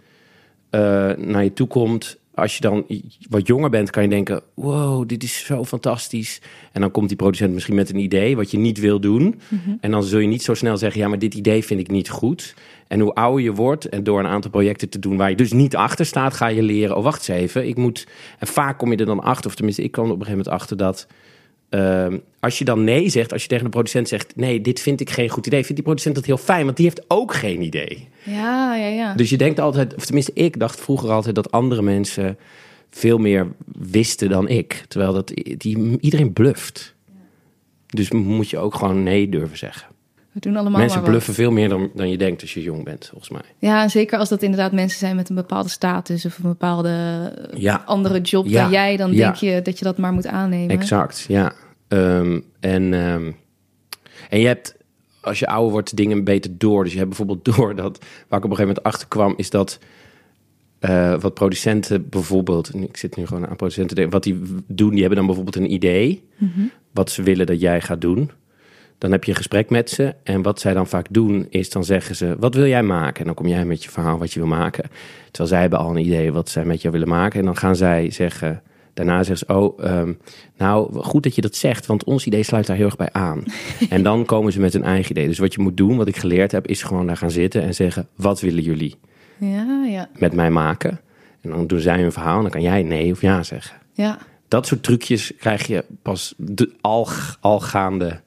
eh, 0.69 0.81
naar 1.17 1.43
je 1.43 1.53
toe 1.53 1.67
komt... 1.67 2.19
Als 2.35 2.55
je 2.55 2.61
dan 2.61 2.85
wat 3.29 3.47
jonger 3.47 3.69
bent, 3.69 3.89
kan 3.89 4.03
je 4.03 4.09
denken: 4.09 4.41
wow, 4.53 5.07
dit 5.07 5.23
is 5.23 5.45
zo 5.45 5.65
fantastisch. 5.65 6.41
En 6.71 6.81
dan 6.81 6.91
komt 6.91 7.07
die 7.07 7.17
producent 7.17 7.53
misschien 7.53 7.75
met 7.75 7.89
een 7.89 7.99
idee 7.99 8.35
wat 8.35 8.51
je 8.51 8.57
niet 8.57 8.79
wil 8.79 8.99
doen. 8.99 9.39
En 9.79 9.91
dan 9.91 10.03
zul 10.03 10.19
je 10.19 10.27
niet 10.27 10.43
zo 10.43 10.53
snel 10.53 10.77
zeggen: 10.77 11.01
ja, 11.01 11.07
maar 11.07 11.19
dit 11.19 11.33
idee 11.33 11.63
vind 11.63 11.79
ik 11.79 11.91
niet 11.91 12.09
goed. 12.09 12.55
En 12.87 12.99
hoe 12.99 13.13
ouder 13.13 13.43
je 13.43 13.53
wordt 13.53 13.89
en 13.89 14.03
door 14.03 14.19
een 14.19 14.27
aantal 14.27 14.51
projecten 14.51 14.89
te 14.89 14.99
doen 14.99 15.17
waar 15.17 15.29
je 15.29 15.35
dus 15.35 15.51
niet 15.51 15.75
achter 15.75 16.05
staat, 16.05 16.33
ga 16.33 16.47
je 16.47 16.63
leren: 16.63 16.97
oh, 16.97 17.03
wacht 17.03 17.29
eens 17.29 17.39
even, 17.39 17.67
ik 17.67 17.77
moet. 17.77 18.07
En 18.39 18.47
vaak 18.47 18.77
kom 18.77 18.91
je 18.91 18.97
er 18.97 19.05
dan 19.05 19.19
achter, 19.19 19.49
of 19.49 19.55
tenminste, 19.55 19.83
ik 19.83 19.91
kwam 19.91 20.05
er 20.05 20.11
op 20.11 20.19
een 20.19 20.25
gegeven 20.25 20.43
moment 20.45 20.61
achter 20.61 20.77
dat. 20.77 21.07
Ehm, 21.71 22.17
als 22.39 22.57
je 22.57 22.65
dan 22.65 22.83
nee 22.83 23.09
zegt, 23.09 23.31
als 23.33 23.41
je 23.41 23.47
tegen 23.47 23.63
de 23.63 23.69
producent 23.69 24.07
zegt: 24.07 24.35
nee, 24.35 24.61
dit 24.61 24.79
vind 24.79 25.01
ik 25.01 25.09
geen 25.09 25.29
goed 25.29 25.47
idee, 25.47 25.59
vindt 25.59 25.75
die 25.75 25.83
producent 25.83 26.15
dat 26.15 26.25
heel 26.25 26.37
fijn, 26.37 26.65
want 26.65 26.77
die 26.77 26.85
heeft 26.85 27.03
ook 27.07 27.33
geen 27.33 27.61
idee. 27.61 28.07
Ja, 28.23 28.75
ja, 28.75 28.87
ja. 28.87 29.13
Dus 29.13 29.29
je 29.29 29.37
denkt 29.37 29.59
altijd, 29.59 29.95
of 29.95 30.05
tenminste, 30.05 30.31
ik 30.33 30.59
dacht 30.59 30.81
vroeger 30.81 31.09
altijd 31.09 31.35
dat 31.35 31.51
andere 31.51 31.81
mensen 31.81 32.37
veel 32.89 33.17
meer 33.17 33.47
wisten 33.79 34.29
dan 34.29 34.47
ik. 34.47 34.83
Terwijl 34.87 35.13
dat, 35.13 35.27
die, 35.57 35.97
iedereen 35.99 36.33
bluft. 36.33 36.93
Dus 37.87 38.11
moet 38.11 38.49
je 38.49 38.57
ook 38.57 38.75
gewoon 38.75 39.03
nee 39.03 39.29
durven 39.29 39.57
zeggen. 39.57 39.87
We 40.31 40.39
doen 40.39 40.55
allemaal 40.57 40.79
mensen 40.79 41.01
bluffen 41.01 41.33
veel 41.33 41.51
meer 41.51 41.69
dan, 41.69 41.89
dan 41.95 42.09
je 42.09 42.17
denkt 42.17 42.41
als 42.41 42.53
je 42.53 42.61
jong 42.61 42.83
bent, 42.83 43.07
volgens 43.09 43.29
mij. 43.29 43.41
Ja, 43.57 43.87
zeker 43.87 44.19
als 44.19 44.29
dat 44.29 44.41
inderdaad 44.43 44.71
mensen 44.71 44.99
zijn 44.99 45.15
met 45.15 45.29
een 45.29 45.35
bepaalde 45.35 45.69
status 45.69 46.25
of 46.25 46.37
een 46.37 46.43
bepaalde 46.49 46.89
eh, 47.51 47.61
Ja. 47.61 47.83
andere 47.85 48.21
job 48.21 48.47
Ja. 48.47 48.61
dan 48.61 48.71
jij, 48.71 48.97
dan 48.97 49.11
Ja. 49.13 49.17
denk 49.17 49.35
je 49.35 49.61
dat 49.61 49.79
je 49.79 49.85
dat 49.85 49.97
maar 49.97 50.13
moet 50.13 50.27
aannemen. 50.27 50.79
Exact, 50.79 51.25
ja. 51.27 51.53
Ehm, 51.91 52.39
en, 52.59 52.93
ehm, 52.93 53.31
en 54.29 54.39
je 54.39 54.47
hebt, 54.47 54.75
als 55.21 55.39
je 55.39 55.47
ouder 55.47 55.71
wordt, 55.71 55.95
dingen 55.95 56.23
beter 56.23 56.57
door. 56.57 56.83
Dus 56.83 56.91
je 56.91 56.97
hebt 56.97 57.09
bijvoorbeeld 57.09 57.45
door 57.55 57.75
dat, 57.75 57.97
waar 58.27 58.39
ik 58.39 58.45
op 58.45 58.51
een 58.51 58.57
gegeven 58.57 58.67
moment 58.67 58.83
achter 58.83 59.07
kwam, 59.07 59.33
is 59.37 59.49
dat 59.49 59.79
eh, 60.79 61.19
wat 61.19 61.33
producenten 61.33 62.09
bijvoorbeeld, 62.09 62.69
en 62.69 62.83
ik 62.83 62.97
zit 62.97 63.15
nu 63.15 63.25
gewoon 63.25 63.47
aan 63.47 63.55
producenten, 63.55 64.09
wat 64.09 64.23
die 64.23 64.41
doen, 64.67 64.89
die 64.89 64.99
hebben 64.99 65.17
dan 65.17 65.25
bijvoorbeeld 65.25 65.55
een 65.55 65.73
idee, 65.73 66.23
wat 66.91 67.11
ze 67.11 67.23
willen 67.23 67.45
dat 67.45 67.61
jij 67.61 67.81
gaat 67.81 68.01
doen. 68.01 68.31
Dan 68.97 69.11
heb 69.11 69.23
je 69.23 69.31
een 69.31 69.37
gesprek 69.37 69.69
met 69.69 69.89
ze. 69.89 70.15
En 70.23 70.41
wat 70.41 70.59
zij 70.59 70.73
dan 70.73 70.87
vaak 70.87 71.07
doen, 71.09 71.47
is 71.49 71.69
dan 71.69 71.83
zeggen 71.83 72.15
ze: 72.15 72.35
Wat 72.39 72.55
wil 72.55 72.67
jij 72.67 72.83
maken? 72.83 73.19
En 73.19 73.25
dan 73.25 73.33
kom 73.33 73.47
jij 73.47 73.65
met 73.65 73.83
je 73.83 73.89
verhaal 73.89 74.17
wat 74.17 74.33
je 74.33 74.39
wil 74.39 74.49
maken. 74.49 74.89
Terwijl 75.25 75.49
zij 75.49 75.61
hebben 75.61 75.79
al 75.79 75.89
een 75.89 76.05
idee 76.05 76.31
wat 76.31 76.49
zij 76.49 76.65
met 76.65 76.81
jou 76.81 76.93
willen 76.93 77.09
maken. 77.09 77.39
En 77.39 77.45
dan 77.45 77.57
gaan 77.57 77.75
zij 77.75 78.11
zeggen. 78.11 78.61
Daarna 78.93 79.23
zeggen 79.23 79.47
ze: 79.47 79.53
Oh, 79.53 79.83
ehm, 79.83 80.13
nou 80.57 81.01
goed 81.03 81.23
dat 81.23 81.35
je 81.35 81.41
dat 81.41 81.55
zegt, 81.55 81.85
want 81.85 82.03
ons 82.03 82.25
idee 82.25 82.43
sluit 82.43 82.67
daar 82.67 82.75
heel 82.75 82.85
erg 82.85 82.95
bij 82.95 83.11
aan. 83.11 83.43
en 83.89 84.03
dan 84.03 84.25
komen 84.25 84.51
ze 84.51 84.59
met 84.59 84.73
hun 84.73 84.83
eigen 84.83 85.11
idee. 85.11 85.27
Dus 85.27 85.39
wat 85.39 85.53
je 85.53 85.61
moet 85.61 85.77
doen, 85.77 85.97
wat 85.97 86.07
ik 86.07 86.17
geleerd 86.17 86.51
heb, 86.51 86.67
is 86.67 86.83
gewoon 86.83 87.07
daar 87.07 87.17
gaan 87.17 87.31
zitten 87.31 87.61
en 87.61 87.73
zeggen: 87.73 88.07
Wat 88.15 88.41
willen 88.41 88.63
jullie 88.63 88.95
Ja, 89.37 89.83
ja, 89.85 90.09
met 90.17 90.33
mij 90.33 90.51
maken? 90.51 90.99
En 91.41 91.49
dan 91.49 91.67
doen 91.67 91.79
zij 91.79 92.01
hun 92.01 92.11
verhaal 92.11 92.35
en 92.35 92.41
dan 92.41 92.51
kan 92.51 92.61
jij 92.61 92.83
nee 92.83 93.11
of 93.11 93.21
ja 93.21 93.43
zeggen. 93.43 93.77
ja. 93.93 94.17
Dat 94.47 94.67
soort 94.67 94.83
trucjes 94.83 95.33
krijg 95.37 95.67
je 95.67 95.85
pas 96.01 96.33
de, 96.37 96.71
al, 96.81 97.07
al 97.39 97.59
gaande, 97.59 98.21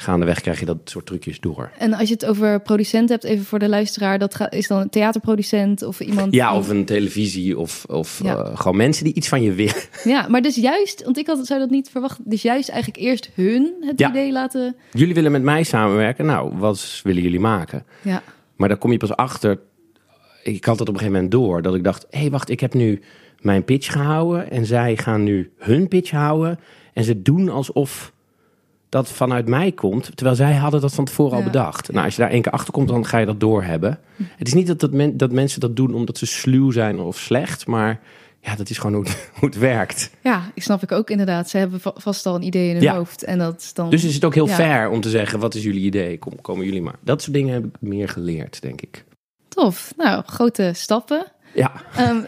gaandeweg 0.00 0.40
krijg 0.40 0.60
je 0.60 0.66
dat 0.66 0.78
soort 0.84 1.06
trucjes 1.06 1.40
door. 1.40 1.70
En 1.78 1.92
als 1.94 2.08
je 2.08 2.14
het 2.14 2.26
over 2.26 2.60
producent 2.60 3.08
hebt, 3.08 3.24
even 3.24 3.44
voor 3.44 3.58
de 3.58 3.68
luisteraar, 3.68 4.18
dat 4.18 4.46
is 4.50 4.66
dan 4.68 4.80
een 4.80 4.88
theaterproducent 4.90 5.82
of 5.82 6.00
iemand. 6.00 6.34
Ja, 6.34 6.50
die- 6.50 6.58
of 6.58 6.68
een 6.68 6.84
televisie 6.84 7.58
of, 7.58 7.84
of 7.88 8.20
Ja. 8.22 8.36
eh, 8.36 8.56
gewoon 8.56 8.76
mensen 8.76 9.04
die 9.04 9.14
iets 9.14 9.28
van 9.28 9.42
je 9.42 9.52
willen. 9.52 9.74
Ja, 10.04 10.28
maar 10.28 10.42
dus 10.42 10.56
juist, 10.56 11.04
want 11.04 11.18
ik 11.18 11.26
had, 11.26 11.46
zou 11.46 11.60
dat 11.60 11.70
niet 11.70 11.88
verwachten, 11.90 12.24
dus 12.26 12.42
juist 12.42 12.68
eigenlijk 12.68 13.00
eerst 13.02 13.30
hun 13.34 13.74
het 13.80 13.98
Ja. 13.98 14.08
idee 14.10 14.32
laten. 14.32 14.76
Jullie 14.92 15.14
willen 15.14 15.32
met 15.32 15.42
mij 15.42 15.62
samenwerken. 15.62 16.26
Nou, 16.26 16.56
wat 16.56 17.00
willen 17.04 17.22
jullie 17.22 17.40
maken? 17.40 17.84
Ja, 18.02 18.22
Maar 18.56 18.68
daar 18.68 18.78
kom 18.78 18.92
je 18.92 18.96
pas 18.98 19.16
achter. 19.16 19.58
Ik 20.42 20.64
had 20.64 20.78
het 20.78 20.88
op 20.88 20.94
een 20.94 21.00
gegeven 21.00 21.12
moment 21.22 21.30
door. 21.32 21.62
Dat 21.62 21.74
ik 21.74 21.84
dacht, 21.84 22.06
hé 22.10 22.18
hey, 22.18 22.30
wacht, 22.30 22.50
ik 22.50 22.60
heb 22.60 22.74
nu 22.74 23.00
mijn 23.40 23.64
pitch 23.64 23.92
gehouden. 23.92 24.50
En 24.50 24.66
zij 24.66 24.96
gaan 24.96 25.22
nu 25.22 25.50
hun 25.58 25.88
pitch 25.88 26.10
houden. 26.10 26.58
En 26.92 27.04
ze 27.04 27.22
doen 27.22 27.48
alsof 27.48 28.12
dat 28.88 29.08
vanuit 29.08 29.48
mij 29.48 29.72
komt. 29.72 30.10
Terwijl 30.16 30.36
zij 30.36 30.54
hadden 30.54 30.80
dat 30.80 30.94
van 30.94 31.04
tevoren 31.04 31.32
al 31.32 31.38
Ja. 31.38 31.44
bedacht. 31.44 31.92
Nou, 31.92 32.04
als 32.04 32.16
je 32.16 32.22
daar 32.22 32.30
één 32.30 32.42
keer 32.42 32.52
achter 32.52 32.72
komt, 32.72 32.88
dan 32.88 33.06
ga 33.06 33.18
je 33.18 33.26
dat 33.26 33.40
doorhebben. 33.40 33.98
Het 34.36 34.46
is 34.46 34.54
niet 34.54 34.66
dat, 34.66 34.80
dat, 34.80 34.92
men- 34.92 35.16
dat 35.16 35.32
mensen 35.32 35.60
dat 35.60 35.76
doen 35.76 35.94
omdat 35.94 36.18
ze 36.18 36.26
sluw 36.26 36.70
zijn 36.70 36.98
of 37.00 37.18
slecht. 37.18 37.66
Maar 37.66 38.00
ja, 38.40 38.54
dat 38.56 38.70
is 38.70 38.78
gewoon 38.78 38.94
hoe 38.96 39.04
het, 39.04 39.30
hoe 39.38 39.48
het 39.48 39.58
werkt. 39.58 40.10
ja, 40.22 40.42
ik 40.54 40.62
snap 40.62 40.82
ik 40.82 40.92
ook 40.92 41.10
inderdaad. 41.10 41.50
Ze 41.50 41.58
hebben 41.58 41.80
va- 41.80 41.92
vast 41.96 42.26
al 42.26 42.34
een 42.34 42.42
idee 42.42 42.68
in 42.68 42.74
hun 42.74 42.82
Ja. 42.82 42.94
hoofd 42.96 43.22
en 43.24 43.38
dat 43.38 43.70
dan. 43.74 43.90
Dus 43.90 44.04
is 44.04 44.14
het 44.14 44.24
ook 44.24 44.34
heel 44.34 44.46
Ja. 44.48 44.54
fair 44.54 44.88
om 44.88 45.00
te 45.00 45.10
zeggen, 45.10 45.38
wat 45.38 45.54
is 45.54 45.62
jullie 45.62 45.82
idee? 45.84 46.18
Kom, 46.18 46.40
komen 46.40 46.64
jullie 46.64 46.82
maar. 46.82 46.96
Dat 47.00 47.22
soort 47.22 47.34
dingen 47.36 47.52
heb 47.54 47.64
ik 47.64 47.76
meer 47.80 48.08
geleerd, 48.08 48.62
denk 48.62 48.80
ik. 48.80 49.04
tof. 49.48 49.92
Nou, 49.96 50.22
grote 50.26 50.70
stappen. 50.74 51.24
Ja, 51.54 51.72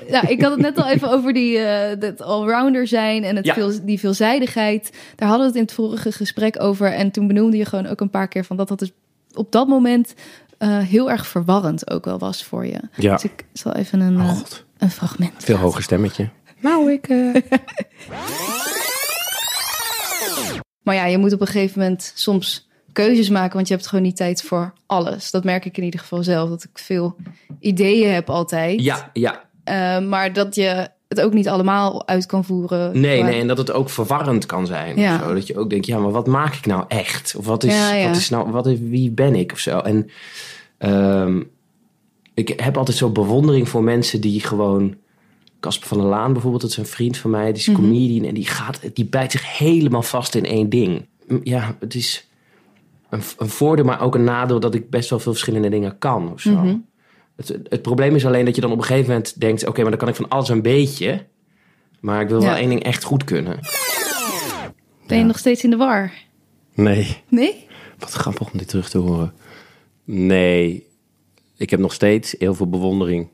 ja, 0.08 0.26
ik 0.28 0.42
had 0.42 0.50
het 0.50 0.60
net 0.60 0.78
al 0.78 0.86
even 0.88 1.10
over 1.10 1.32
die 1.32 1.58
eh 1.58 2.00
dat 2.00 2.22
allrounder 2.22 2.86
zijn 2.86 3.24
en 3.24 3.36
het 3.36 3.44
Ja. 3.44 3.54
veel, 3.54 3.72
die 3.84 3.98
veelzijdigheid. 3.98 4.90
Daar 5.16 5.28
hadden 5.28 5.46
we 5.46 5.52
het 5.52 5.60
in 5.60 5.66
het 5.66 5.72
vorige 5.72 6.12
gesprek 6.12 6.62
over. 6.62 6.92
En 6.92 7.10
toen 7.10 7.26
benoemde 7.26 7.56
je 7.56 7.64
gewoon 7.64 7.86
ook 7.86 8.00
een 8.00 8.10
paar 8.10 8.28
keer 8.28 8.44
van 8.44 8.56
dat 8.56 8.68
dat 8.68 8.78
dus 8.78 8.92
op 9.34 9.52
dat 9.52 9.68
moment 9.68 10.14
eh, 10.58 10.78
heel 10.78 11.10
erg 11.10 11.26
verwarrend 11.26 11.90
ook 11.90 12.04
wel 12.04 12.18
was 12.18 12.44
voor 12.44 12.66
je. 12.66 12.80
ja. 12.96 13.12
Dus 13.12 13.24
ik 13.24 13.44
zal 13.52 13.72
even 13.72 14.00
een, 14.00 14.20
Oh, 14.20 14.28
eh, 14.30 14.36
een 14.78 14.90
fragment. 14.90 15.32
Veel 15.36 15.54
laten 15.54 15.66
hoger 15.68 15.82
stemmetje. 15.82 16.28
Nou, 16.60 16.92
ik... 16.92 17.08
Maar 20.82 20.94
ja, 20.94 21.04
je 21.04 21.18
moet 21.18 21.32
op 21.32 21.40
een 21.40 21.46
gegeven 21.46 21.78
moment 21.80 22.12
soms 22.14 22.68
keuzes 22.92 23.28
maken, 23.28 23.54
want 23.54 23.68
je 23.68 23.74
hebt 23.74 23.86
gewoon 23.86 24.04
niet 24.04 24.16
tijd 24.16 24.42
voor 24.42 24.72
alles. 24.86 25.30
Dat 25.30 25.44
merk 25.44 25.64
ik 25.64 25.76
in 25.76 25.84
ieder 25.84 26.00
geval 26.00 26.22
zelf, 26.22 26.48
dat 26.48 26.62
ik 26.64 26.78
veel 26.78 27.16
ideeën 27.60 28.12
heb 28.12 28.30
altijd. 28.30 28.82
Ja, 28.82 29.10
ja. 29.12 29.44
Eh, 29.64 29.98
maar 30.08 30.32
dat 30.32 30.54
je 30.54 30.88
het 31.08 31.20
ook 31.20 31.32
niet 31.32 31.48
allemaal 31.48 32.06
uit 32.08 32.26
kan 32.26 32.44
voeren. 32.44 33.00
Nee, 33.00 33.20
Maar- 33.22 33.30
nee, 33.30 33.40
en 33.40 33.46
dat 33.46 33.58
het 33.58 33.72
ook 33.72 33.90
verwarrend 33.90 34.46
kan 34.46 34.66
zijn. 34.66 34.96
Ja. 34.98 35.14
Of 35.14 35.22
zo. 35.22 35.34
Dat 35.34 35.46
je 35.46 35.58
ook 35.58 35.70
denkt, 35.70 35.86
ja, 35.86 35.98
maar 35.98 36.10
wat 36.10 36.26
maak 36.26 36.54
ik 36.54 36.66
nou 36.66 36.84
echt? 36.88 37.34
Of 37.36 37.46
wat 37.46 37.64
is, 37.64 37.72
Ja, 37.74 37.94
ja. 37.94 38.06
Wat 38.06 38.16
is 38.16 38.28
nou, 38.30 38.50
wat 38.50 38.66
is, 38.66 38.78
wie 38.80 39.10
ben 39.10 39.34
ik? 39.34 39.52
Of 39.52 39.58
zo. 39.58 39.78
En 39.78 40.10
ehm, 40.78 41.40
ik 42.34 42.48
heb 42.60 42.76
altijd 42.76 42.96
zo 42.96 43.10
bewondering 43.10 43.68
voor 43.68 43.82
mensen 43.82 44.20
die 44.20 44.40
gewoon 44.40 44.94
Casper 45.60 45.88
van 45.88 45.98
der 45.98 46.06
Laan 46.06 46.32
bijvoorbeeld, 46.32 46.62
dat 46.62 46.70
is 46.70 46.76
een 46.76 46.86
vriend 46.86 47.16
van 47.16 47.30
mij, 47.30 47.44
die 47.46 47.54
is 47.60 47.66
Mhm. 47.66 47.76
comedian 47.80 48.24
en 48.24 48.34
die, 48.34 48.46
gaat, 48.46 48.80
die 48.94 49.04
bijt 49.04 49.32
zich 49.32 49.58
helemaal 49.58 50.02
vast 50.02 50.34
in 50.34 50.44
één 50.44 50.68
ding. 50.68 51.06
Ja, 51.42 51.76
het 51.80 51.94
is 51.94 52.28
een, 53.10 53.22
een 53.38 53.48
voordeel, 53.48 53.84
maar 53.84 54.00
ook 54.00 54.14
een 54.14 54.24
nadeel 54.24 54.60
dat 54.60 54.74
ik 54.74 54.90
best 54.90 55.10
wel 55.10 55.18
veel 55.18 55.32
verschillende 55.32 55.68
dingen 55.68 55.98
kan 55.98 56.32
of 56.32 56.40
zo. 56.40 56.50
Mhm. 56.50 56.76
Het, 57.36 57.58
het 57.68 57.82
probleem 57.82 58.14
is 58.14 58.26
alleen 58.26 58.44
dat 58.44 58.54
je 58.54 58.60
dan 58.60 58.72
op 58.72 58.78
een 58.78 58.84
gegeven 58.84 59.08
moment 59.10 59.40
denkt, 59.40 59.66
oké, 59.66 59.80
maar 59.80 59.90
dan 59.90 59.98
kan 59.98 60.08
ik 60.08 60.14
van 60.14 60.28
alles 60.28 60.48
een 60.48 60.62
beetje, 60.62 61.26
maar 62.00 62.20
ik 62.20 62.28
wil 62.28 62.40
wel 62.42 62.54
één 62.54 62.68
ding 62.68 62.82
echt 62.82 63.04
goed 63.04 63.24
kunnen. 63.24 63.58
Ben 65.06 65.16
je 65.16 65.22
Ja. 65.22 65.28
nog 65.28 65.38
steeds 65.38 65.64
in 65.64 65.70
de 65.70 65.76
war? 65.76 66.12
Nee, 66.74 67.16
Nee? 67.28 67.66
wat 67.98 68.12
grappig 68.12 68.52
om 68.52 68.58
dit 68.58 68.68
terug 68.68 68.88
te 68.90 68.98
horen. 68.98 69.32
Nee, 70.04 70.86
ik 71.56 71.70
heb 71.70 71.80
nog 71.80 71.92
steeds 71.92 72.34
heel 72.38 72.54
veel 72.54 72.68
bewondering. 72.68 73.28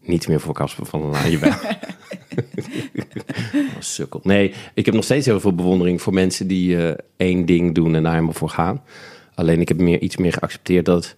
Niet 0.00 0.28
meer 0.28 0.40
voor 0.40 0.54
Casper 0.54 0.86
van 0.86 1.00
der 1.00 1.10
Laan. 1.10 1.58
Oh, 3.54 3.60
sukkel. 3.78 4.20
Nee, 4.22 4.54
ik 4.74 4.86
heb 4.86 4.94
nog 4.94 5.04
steeds 5.04 5.26
heel 5.26 5.40
veel 5.40 5.54
bewondering 5.54 6.02
voor 6.02 6.12
mensen 6.12 6.46
die 6.46 6.86
eh, 6.86 6.98
één 7.16 7.46
ding 7.46 7.74
doen 7.74 7.94
en 7.94 8.02
daar 8.02 8.12
helemaal 8.12 8.32
voor 8.34 8.48
gaan. 8.48 8.82
Alleen 9.40 9.60
ik 9.60 9.68
heb 9.68 9.78
meer, 9.78 10.00
iets 10.00 10.16
meer 10.16 10.32
geaccepteerd 10.32 10.84
dat, 10.84 11.16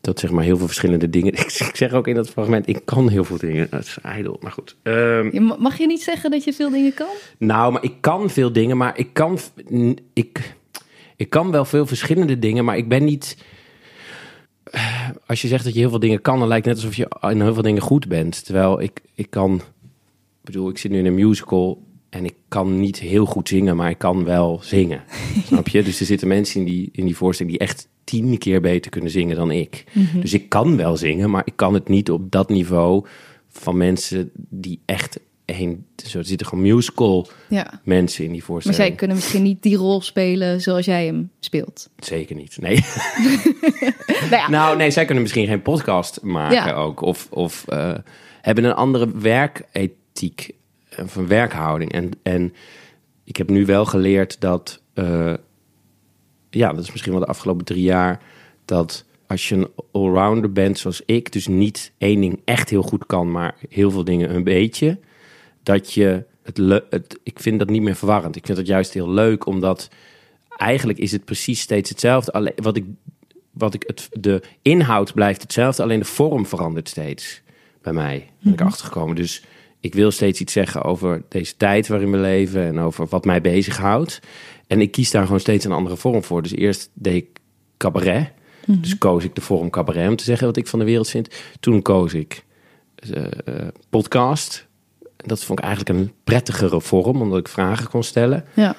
dat 0.00 0.18
zeg 0.18 0.30
maar 0.30 0.44
heel 0.44 0.56
veel 0.56 0.66
verschillende 0.66 1.10
dingen... 1.10 1.32
Ik, 1.42 1.70
zeg 1.76 1.92
ook 1.92 2.06
in 2.06 2.14
dat 2.14 2.30
fragment, 2.30 2.68
ik 2.68 2.80
kan 2.84 3.08
heel 3.08 3.24
veel 3.24 3.38
dingen. 3.38 3.66
Dat 3.70 3.80
is 3.80 3.98
ijdel, 4.02 4.38
maar 4.40 4.52
goed. 4.52 4.76
Ehm, 4.82 5.42
Mag 5.58 5.78
je 5.78 5.86
niet 5.86 6.02
zeggen 6.02 6.30
dat 6.30 6.44
je 6.44 6.52
veel 6.52 6.70
dingen 6.70 6.94
kan? 6.94 7.06
nou, 7.38 7.72
maar 7.72 7.82
ik 7.82 7.94
kan 8.00 8.30
veel 8.30 8.52
dingen, 8.52 8.76
maar 8.76 8.98
ik 8.98 9.08
kan, 9.12 9.38
ik, 10.12 10.54
ik 11.16 11.30
kan 11.30 11.50
wel 11.50 11.64
veel 11.64 11.86
verschillende 11.86 12.38
dingen, 12.38 12.64
maar 12.64 12.76
ik 12.76 12.88
ben 12.88 13.04
niet. 13.04 13.36
Als 15.26 15.42
je 15.42 15.48
zegt 15.48 15.64
dat 15.64 15.72
je 15.72 15.78
heel 15.78 15.90
veel 15.90 15.98
dingen 15.98 16.20
kan, 16.20 16.38
dan 16.38 16.48
lijkt 16.48 16.66
het 16.66 16.74
net 16.74 16.84
alsof 16.84 16.98
je 16.98 17.30
in 17.30 17.40
heel 17.40 17.54
veel 17.54 17.62
dingen 17.62 17.82
goed 17.82 18.08
bent. 18.08 18.44
Terwijl 18.44 18.80
ik, 18.80 19.00
ik 19.14 19.30
kan, 19.30 19.54
ik 19.54 19.62
bedoel, 20.40 20.68
ik 20.68 20.78
zit 20.78 20.90
nu 20.90 20.98
in 20.98 21.06
een 21.06 21.14
musical 21.14 21.82
en 22.14 22.24
ik 22.24 22.34
kan 22.48 22.80
niet 22.80 22.98
heel 22.98 23.24
goed 23.26 23.48
zingen, 23.48 23.76
maar 23.76 23.90
ik 23.90 23.98
kan 23.98 24.24
wel 24.24 24.60
zingen. 24.62 25.02
Snap 25.46 25.68
je? 25.68 25.82
Dus 25.82 26.00
er 26.00 26.06
zitten 26.06 26.28
mensen 26.28 26.60
in 26.60 26.66
die, 26.66 26.88
in 26.92 27.04
die 27.04 27.16
voorstelling 27.16 27.58
die 27.58 27.66
echt 27.66 27.88
tien 28.04 28.38
keer 28.38 28.60
beter 28.60 28.90
kunnen 28.90 29.10
zingen 29.10 29.36
dan 29.36 29.50
ik. 29.50 29.84
Dus 30.20 30.32
ik 30.34 30.48
kan 30.48 30.76
wel 30.76 30.96
zingen, 30.96 31.30
maar 31.30 31.42
ik 31.44 31.52
kan 31.56 31.74
het 31.74 31.88
niet 31.88 32.10
op 32.10 32.30
dat 32.30 32.48
niveau 32.48 33.06
van 33.50 33.76
mensen 33.76 34.30
die 34.34 34.80
echt 34.84 35.20
een, 35.46 35.86
zo 36.04 36.18
er 36.18 36.24
zitten 36.24 36.46
gewoon 36.46 36.64
musical 36.64 37.28
Ja. 37.48 37.80
mensen 37.84 38.24
in 38.24 38.30
die 38.30 38.38
Maar 38.38 38.46
voorstelling. 38.46 38.82
zij 38.82 38.92
kunnen 38.92 39.16
misschien 39.16 39.42
niet 39.42 39.62
die 39.62 39.76
rol 39.76 40.00
spelen 40.00 40.60
zoals 40.60 40.84
jij 40.84 41.06
hem 41.06 41.30
speelt. 41.40 41.90
Zeker 41.98 42.36
niet. 42.36 42.56
Nee. 42.60 42.80
Nou 44.30 44.30
ja, 44.42 44.50
nou, 44.50 44.76
nee, 44.76 44.90
zij 44.90 45.04
kunnen 45.04 45.22
misschien 45.22 45.46
geen 45.46 45.62
podcast 45.62 46.22
maken 46.22 46.54
Ja. 46.56 46.72
ook. 46.72 47.00
Of, 47.00 47.26
of 47.30 47.64
eh, 47.68 47.94
hebben 48.40 48.64
een 48.64 48.74
andere 48.74 49.08
werkethiek 49.18 50.50
of 51.02 51.16
een 51.16 51.28
werkhouding. 51.28 51.92
En, 51.92 52.10
en 52.22 52.54
ik 53.24 53.36
heb 53.36 53.48
nu 53.48 53.66
wel 53.66 53.84
geleerd 53.84 54.40
dat, 54.40 54.82
eh, 54.94 55.34
ja, 56.50 56.72
dat 56.72 56.82
is 56.82 56.90
misschien 56.90 57.12
wel 57.12 57.20
de 57.20 57.26
afgelopen 57.26 57.64
drie 57.64 57.82
jaar, 57.82 58.22
dat 58.64 59.04
als 59.26 59.48
je 59.48 59.54
een 59.54 59.70
allrounder 59.92 60.52
bent 60.52 60.78
zoals 60.78 61.02
ik, 61.06 61.32
dus 61.32 61.46
niet 61.46 61.92
één 61.98 62.20
ding 62.20 62.40
echt 62.44 62.70
heel 62.70 62.82
goed 62.82 63.06
kan, 63.06 63.30
maar 63.30 63.54
heel 63.68 63.90
veel 63.90 64.04
dingen 64.04 64.34
een 64.34 64.44
beetje, 64.44 64.98
dat 65.62 65.92
je 65.92 66.24
het, 66.42 66.82
het 66.90 67.18
ik 67.22 67.40
vind 67.40 67.58
dat 67.58 67.68
niet 67.68 67.82
meer 67.82 67.94
verwarrend. 67.94 68.36
Ik 68.36 68.46
vind 68.46 68.58
dat 68.58 68.66
juist 68.66 68.92
heel 68.92 69.10
leuk, 69.10 69.46
omdat 69.46 69.88
eigenlijk 70.48 70.98
is 70.98 71.12
het 71.12 71.24
precies 71.24 71.60
steeds 71.60 71.90
hetzelfde. 71.90 72.32
Alleen 72.32 72.52
wat 72.56 72.76
ik, 72.76 72.84
wat 73.50 73.74
ik 73.74 73.84
het, 73.86 74.08
de 74.12 74.42
inhoud 74.62 75.14
blijft 75.14 75.42
hetzelfde, 75.42 75.82
alleen 75.82 75.98
de 75.98 76.04
vorm 76.04 76.46
verandert 76.46 76.88
steeds 76.88 77.42
bij 77.82 77.92
mij. 77.92 78.30
Ben 78.40 78.52
ik 78.52 78.60
achtergekomen. 78.60 79.16
Dus 79.16 79.44
ik 79.84 79.94
wil 79.94 80.10
steeds 80.10 80.40
iets 80.40 80.52
zeggen 80.52 80.82
over 80.82 81.22
deze 81.28 81.56
tijd 81.56 81.88
waarin 81.88 82.10
we 82.10 82.16
leven 82.16 82.62
en 82.62 82.78
over 82.78 83.06
wat 83.06 83.24
mij 83.24 83.40
bezighoudt. 83.40 84.20
En 84.66 84.80
ik 84.80 84.92
kies 84.92 85.10
daar 85.10 85.24
gewoon 85.24 85.40
steeds 85.40 85.64
een 85.64 85.72
andere 85.72 85.96
vorm 85.96 86.24
voor. 86.24 86.42
Dus 86.42 86.54
eerst 86.54 86.90
deed 86.92 87.14
ik 87.14 87.40
cabaret. 87.76 88.32
Dus 88.66 88.98
koos 88.98 89.24
ik 89.24 89.34
de 89.34 89.40
vorm 89.40 89.70
cabaret 89.70 90.08
om 90.08 90.16
te 90.16 90.24
zeggen 90.24 90.46
wat 90.46 90.56
ik 90.56 90.66
van 90.66 90.78
de 90.78 90.84
wereld 90.84 91.08
vind. 91.08 91.28
Toen 91.60 91.82
koos 91.82 92.14
ik 92.14 92.44
eh, 92.94 93.24
eh, 93.24 93.68
podcast. 93.90 94.66
Dat 95.16 95.44
vond 95.44 95.58
ik 95.58 95.64
eigenlijk 95.64 95.98
een 95.98 96.12
prettigere 96.24 96.80
vorm, 96.80 97.22
omdat 97.22 97.38
ik 97.38 97.48
vragen 97.48 97.88
kon 97.88 98.02
stellen. 98.02 98.44
ja. 98.54 98.76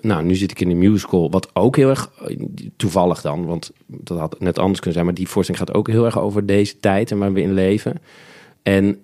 Nou, 0.00 0.24
nu 0.24 0.34
zit 0.34 0.50
ik 0.50 0.60
in 0.60 0.70
een 0.70 0.78
musical, 0.78 1.30
wat 1.30 1.54
ook 1.54 1.76
heel 1.76 1.88
erg 1.88 2.10
toevallig 2.76 3.20
dan, 3.20 3.46
want 3.46 3.70
dat 3.86 4.18
had 4.18 4.40
net 4.40 4.58
anders 4.58 4.78
kunnen 4.78 4.94
zijn, 4.94 5.04
maar 5.04 5.14
die 5.14 5.28
voorstelling 5.28 5.64
gaat 5.66 5.76
ook 5.76 5.88
heel 5.88 6.04
erg 6.04 6.18
over 6.18 6.46
deze 6.46 6.80
tijd 6.80 7.10
en 7.10 7.18
waar 7.18 7.32
we 7.32 7.40
in 7.40 7.54
leven. 7.54 7.94
En 8.62 8.98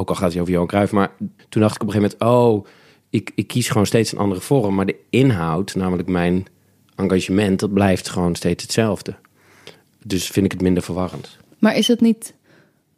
ook 0.00 0.08
al 0.08 0.14
gaat 0.14 0.32
het 0.32 0.40
over 0.40 0.52
Johan 0.52 0.66
Cruijff, 0.66 0.92
maar 0.92 1.12
toen 1.48 1.62
dacht 1.62 1.74
ik 1.74 1.82
op 1.82 1.86
een 1.88 1.94
gegeven 1.94 2.16
moment, 2.18 2.38
oh, 2.38 2.66
ik, 3.10 3.32
ik 3.34 3.46
kies 3.46 3.68
gewoon 3.68 3.86
steeds 3.86 4.12
een 4.12 4.18
andere 4.18 4.40
vorm, 4.40 4.74
maar 4.74 4.86
de 4.86 4.96
inhoud, 5.10 5.74
namelijk 5.74 6.08
mijn 6.08 6.46
engagement, 6.94 7.60
dat 7.60 7.72
blijft 7.72 8.08
gewoon 8.08 8.34
steeds 8.34 8.62
hetzelfde. 8.62 9.14
Dus 10.04 10.26
vind 10.26 10.46
ik 10.46 10.52
het 10.52 10.60
minder 10.60 10.82
verwarrend. 10.82 11.38
Maar 11.58 11.76
is 11.76 11.88
het 11.88 12.00
niet 12.00 12.34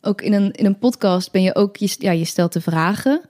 ook 0.00 0.20
in 0.20 0.32
een, 0.32 0.52
in 0.52 0.66
een 0.66 0.78
podcast 0.78 1.32
ben 1.32 1.42
je 1.42 1.54
ook, 1.54 1.76
je, 1.76 1.94
ja, 1.98 2.10
je 2.10 2.24
stelt 2.24 2.52
de 2.52 2.60
vragen, 2.60 3.20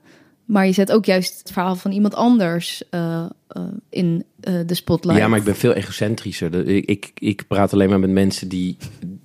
maar 0.45 0.65
je 0.65 0.71
zet 0.71 0.91
ook 0.91 1.05
juist 1.05 1.39
het 1.39 1.51
verhaal 1.51 1.75
van 1.75 1.91
iemand 1.91 2.15
anders 2.15 2.83
eh, 2.89 3.25
eh, 3.47 3.63
in 3.89 4.23
eh, 4.39 4.53
de 4.65 4.73
spotlight. 4.73 5.21
Ja, 5.21 5.27
maar 5.27 5.39
ik 5.39 5.45
ben 5.45 5.55
veel 5.55 5.73
egocentrischer. 5.73 6.67
Ik, 6.67 6.85
ik, 6.85 7.11
ik 7.15 7.47
praat 7.47 7.73
alleen 7.73 7.89
maar 7.89 7.99
met 7.99 8.09
mensen 8.09 8.47
die, 8.47 8.77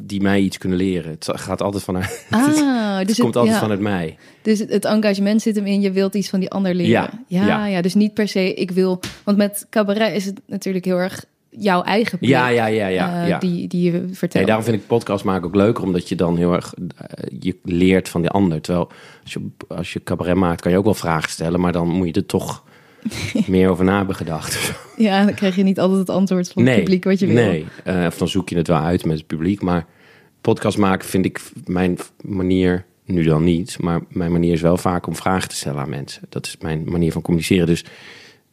die 0.09 0.21
mij 0.21 0.41
iets 0.41 0.59
kunnen 0.59 0.79
leren. 0.79 1.11
Het 1.11 1.29
gaat 1.33 1.63
altijd 1.63 1.83
vanuit, 1.83 2.27
Ah, 2.31 2.99
het 2.99 3.07
dus 3.07 3.17
komt 3.17 3.29
het, 3.29 3.37
altijd 3.37 3.55
ja. 3.55 3.61
vanuit 3.63 3.81
mij. 3.81 4.17
Dus 4.43 4.59
het, 4.59 4.71
het 4.71 4.85
engagement 4.85 5.43
zit 5.43 5.57
hem 5.57 5.67
in, 5.67 5.81
je 5.81 5.91
wilt 5.91 6.15
iets 6.15 6.29
van 6.29 6.41
die 6.41 6.51
ander 6.51 6.75
leren. 6.75 6.91
Ja, 6.91 7.11
ja, 7.27 7.47
ja. 7.47 7.67
ja. 7.67 7.83
dus 7.83 7.95
niet 7.95 8.15
per 8.15 8.29
se, 8.29 8.55
ik 8.55 8.71
wil... 8.71 9.01
Want 9.25 9.37
met 9.37 9.67
cabaret 9.71 10.15
is 10.15 10.25
het 10.25 10.41
natuurlijk 10.47 10.85
heel 10.85 10.97
erg 10.99 11.25
jouw 11.51 11.83
eigen 11.83 12.19
blik, 12.19 12.31
Ja, 12.31 12.49
ja, 12.49 12.67
ja, 12.67 12.87
ja. 12.87 13.23
eh, 13.23 13.29
ja. 13.29 13.39
Die, 13.39 13.69
die 13.69 13.83
je 13.93 13.99
Nee, 13.99 14.15
vertelt. 14.15 14.47
daarom 14.47 14.65
vind 14.65 14.77
ik 14.77 14.87
podcast 14.87 15.25
maken 15.25 15.47
ook 15.47 15.55
leuker, 15.55 15.85
omdat 15.85 16.09
je 16.09 16.15
dan 16.15 16.37
heel 16.37 16.53
erg 16.53 16.75
eh, 16.97 17.39
je 17.41 17.57
leert 17.65 18.09
van 18.09 18.21
die 18.21 18.31
ander. 18.31 18.61
Terwijl 18.61 18.89
als 19.23 19.33
je, 19.33 19.41
als 19.69 19.93
je 19.93 20.03
cabaret 20.03 20.37
maakt, 20.37 20.61
kan 20.61 20.71
je 20.73 20.79
ook 20.79 20.85
wel 20.85 20.95
vragen 20.95 21.31
stellen, 21.31 21.61
maar 21.61 21.73
dan 21.73 21.89
moet 21.89 22.07
je 22.07 22.13
er 22.13 22.27
toch 22.27 22.65
meer 23.47 23.69
over 23.71 23.85
na 23.85 23.97
hebben 23.97 24.17
gedacht. 24.17 24.73
Ja, 24.97 25.25
dan 25.25 25.35
krijg 25.35 25.57
je 25.57 25.63
niet 25.63 25.81
altijd 25.81 25.99
het 25.99 26.11
antwoord 26.11 26.49
van 26.53 26.67
het 26.67 26.77
publiek 26.79 27.05
wat 27.05 27.19
je 27.19 27.27
wil. 27.27 27.35
Nee, 27.35 27.67
Eh, 27.85 28.05
of 28.07 28.19
dan 28.19 28.29
zoek 28.29 28.49
je 28.49 28.57
het 28.57 28.69
wel 28.69 28.79
uit 28.81 29.05
met 29.05 29.17
het 29.19 29.27
publiek. 29.27 29.63
Maar 29.63 29.87
podcast 30.49 30.79
maken 30.79 31.09
vind 31.09 31.25
ik 31.25 31.41
mijn 31.65 31.99
manier, 32.23 32.85
nu 33.05 33.23
dan 33.23 33.45
niet, 33.45 33.79
maar 33.81 34.01
mijn 34.09 34.33
manier 34.33 34.53
is 34.53 34.61
wel 34.61 34.77
vaak 34.77 35.07
om 35.07 35.17
vragen 35.17 35.49
te 35.49 35.55
stellen 35.55 35.81
aan 35.81 35.89
mensen. 35.89 36.23
Dat 36.29 36.47
is 36.47 36.57
mijn 36.61 36.83
manier 36.91 37.13
van 37.13 37.23
communiceren. 37.23 37.67
Dus, 37.67 37.85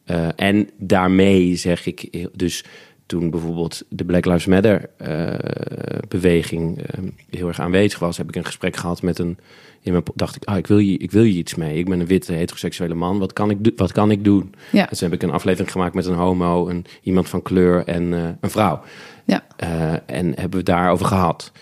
eh, 0.04 0.28
en 0.36 0.70
daarmee 0.78 1.56
zeg 1.56 1.86
ik, 1.86 2.08
heel- 2.10 2.30
dus 2.34 2.64
toen 3.06 3.30
bijvoorbeeld 3.30 3.84
de 3.88 4.04
Black 4.04 4.24
Lives 4.24 4.46
Matter 4.46 4.90
eh, 4.96 5.98
beweging 6.08 6.82
eh, 6.82 7.04
heel 7.30 7.48
erg 7.48 7.60
aanwezig 7.60 7.98
was, 7.98 8.16
heb 8.16 8.28
ik 8.28 8.36
een 8.36 8.44
gesprek 8.44 8.76
gehad 8.76 9.02
met 9.02 9.18
een. 9.18 9.38
In 9.80 9.92
mijn, 9.92 10.04
dacht 10.14 10.36
ik, 10.36 10.44
ah, 10.44 10.56
ik 10.56 10.66
wil, 10.66 10.78
je, 10.78 10.98
ik 10.98 11.10
wil 11.10 11.22
je 11.22 11.38
iets 11.38 11.54
mee. 11.54 11.78
Ik 11.78 11.88
ben 11.88 12.00
een 12.00 12.06
witte 12.06 12.32
heteroseksuele 12.32 12.94
man. 12.94 13.18
Wat 13.18 13.32
kan 13.32 13.50
ik, 13.50 13.58
wat 13.76 13.92
kan 13.92 14.10
ik 14.10 14.24
doen? 14.24 14.54
Ja. 14.72 14.86
Dus 14.86 15.00
heb 15.00 15.12
ik 15.12 15.22
een 15.22 15.30
aflevering 15.30 15.72
gemaakt 15.72 15.94
met 15.94 16.06
een 16.06 16.14
homo, 16.14 16.68
een, 16.68 16.84
iemand 17.02 17.28
van 17.28 17.42
kleur 17.42 17.84
en 17.84 18.14
eh, 18.14 18.28
een 18.40 18.50
vrouw. 18.50 18.80
Ja. 19.24 19.46
Eh, 19.56 19.92
en 19.92 20.26
hebben 20.26 20.50
we 20.50 20.56
het 20.56 20.66
daarover 20.66 21.06
gehad. 21.06 21.52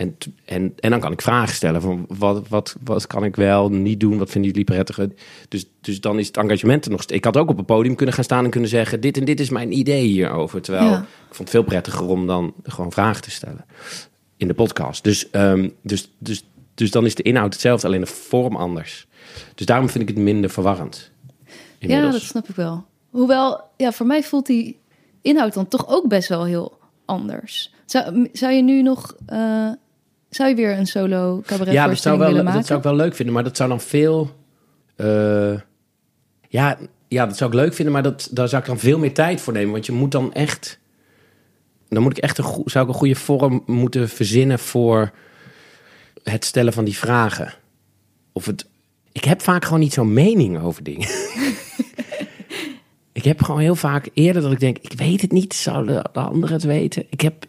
En, 0.00 0.16
en, 0.44 0.72
en 0.78 0.90
dan 0.90 1.00
kan 1.00 1.12
ik 1.12 1.22
vragen 1.22 1.54
stellen 1.54 1.80
van 1.80 2.04
wat, 2.08 2.48
wat, 2.48 2.76
wat 2.84 3.06
kan 3.06 3.24
ik 3.24 3.36
wel 3.36 3.68
niet 3.68 4.00
doen? 4.00 4.18
Wat 4.18 4.30
vinden 4.30 4.50
jullie 4.50 4.66
prettiger? 4.66 5.08
Dus, 5.48 5.66
dus 5.80 6.00
dan 6.00 6.18
is 6.18 6.26
het 6.26 6.36
engagement 6.36 6.84
er 6.84 6.90
nog 6.90 7.02
steeds. 7.02 7.18
Ik 7.18 7.24
had 7.24 7.36
ook 7.36 7.50
op 7.50 7.58
een 7.58 7.64
podium 7.64 7.94
kunnen 7.94 8.14
gaan 8.14 8.24
staan 8.24 8.44
en 8.44 8.50
kunnen 8.50 8.70
zeggen... 8.70 9.00
dit 9.00 9.16
en 9.16 9.24
dit 9.24 9.40
is 9.40 9.50
mijn 9.50 9.72
idee 9.78 10.06
hierover. 10.06 10.62
Terwijl 10.62 10.90
Ja. 10.90 10.98
ik 11.00 11.34
vond 11.34 11.38
het 11.38 11.50
veel 11.50 11.62
prettiger 11.62 12.06
om 12.06 12.26
dan 12.26 12.54
gewoon 12.62 12.92
vragen 12.92 13.22
te 13.22 13.30
stellen. 13.30 13.64
In 14.36 14.48
de 14.48 14.54
podcast. 14.54 15.04
Dus, 15.04 15.30
ehm, 15.30 15.68
dus, 15.82 16.12
dus, 16.18 16.44
dus 16.74 16.90
dan 16.90 17.06
is 17.06 17.14
de 17.14 17.22
inhoud 17.22 17.52
hetzelfde, 17.52 17.86
alleen 17.86 18.00
de 18.00 18.06
vorm 18.06 18.56
anders. 18.56 19.06
Dus 19.54 19.66
daarom 19.66 19.88
vind 19.88 20.08
ik 20.08 20.14
het 20.14 20.24
minder 20.24 20.50
verwarrend. 20.50 21.10
Ja, 21.78 22.10
dat 22.10 22.20
snap 22.20 22.48
ik 22.48 22.54
wel. 22.54 22.84
Hoewel, 23.10 23.60
ja, 23.76 23.92
voor 23.92 24.06
mij 24.06 24.22
voelt 24.22 24.46
die 24.46 24.80
inhoud 25.22 25.54
dan 25.54 25.68
toch 25.68 25.88
ook 25.88 26.08
best 26.08 26.28
wel 26.28 26.44
heel 26.44 26.78
anders. 27.04 27.72
Zou, 27.84 28.28
zou 28.32 28.52
je 28.52 28.62
nu 28.62 28.82
nog... 28.82 29.16
eh, 29.26 29.70
zou 30.30 30.48
je 30.48 30.54
weer 30.54 30.78
een 30.78 30.86
solo 30.86 31.42
cabaret 31.46 31.72
ja, 31.72 31.86
dat 31.86 31.98
zou, 31.98 32.18
wel, 32.18 32.28
willen 32.28 32.44
maken? 32.44 32.58
dat 32.58 32.68
zou 32.68 32.78
ik 32.78 32.84
wel 32.84 32.94
leuk 32.94 33.14
vinden, 33.14 33.34
maar 33.34 33.44
dat 33.44 33.56
zou 33.56 33.68
dan 33.68 33.80
veel. 33.80 34.30
eh, 34.96 35.54
ja, 36.48 36.78
ja, 37.08 37.26
dat 37.26 37.36
zou 37.36 37.50
ik 37.50 37.56
leuk 37.56 37.74
vinden, 37.74 37.92
maar 37.92 38.02
dat, 38.02 38.28
daar 38.30 38.48
zou 38.48 38.62
ik 38.62 38.68
dan 38.68 38.78
veel 38.78 38.98
meer 38.98 39.14
tijd 39.14 39.40
voor 39.40 39.52
nemen. 39.52 39.72
Want 39.72 39.86
je 39.86 39.92
moet 39.92 40.12
dan 40.12 40.32
echt. 40.32 40.78
Dan 41.88 42.02
moet 42.02 42.16
ik 42.16 42.22
echt 42.22 42.38
een, 42.38 42.62
zou 42.64 42.84
ik 42.84 42.92
een 42.92 42.98
goede 42.98 43.14
vorm 43.14 43.62
moeten 43.66 44.08
verzinnen 44.08 44.58
voor 44.58 45.10
het 46.22 46.44
stellen 46.44 46.72
van 46.72 46.84
die 46.84 46.96
vragen. 46.96 47.54
Of 48.32 48.46
het. 48.46 48.66
Ik 49.12 49.24
heb 49.24 49.42
vaak 49.42 49.64
gewoon 49.64 49.80
niet 49.80 49.92
zo'n 49.92 50.12
mening 50.12 50.60
over 50.60 50.82
dingen. 50.82 51.08
ik 53.12 53.24
heb 53.24 53.42
gewoon 53.42 53.60
heel 53.60 53.74
vaak 53.74 54.08
eerder 54.14 54.42
dat 54.42 54.52
ik 54.52 54.60
denk, 54.60 54.78
ik 54.78 54.92
weet 54.92 55.20
het 55.20 55.32
niet, 55.32 55.54
zou 55.54 55.86
de, 55.86 56.04
de 56.12 56.20
ander 56.20 56.50
het 56.50 56.62
weten? 56.62 57.06
Ik 57.08 57.20
heb 57.20 57.46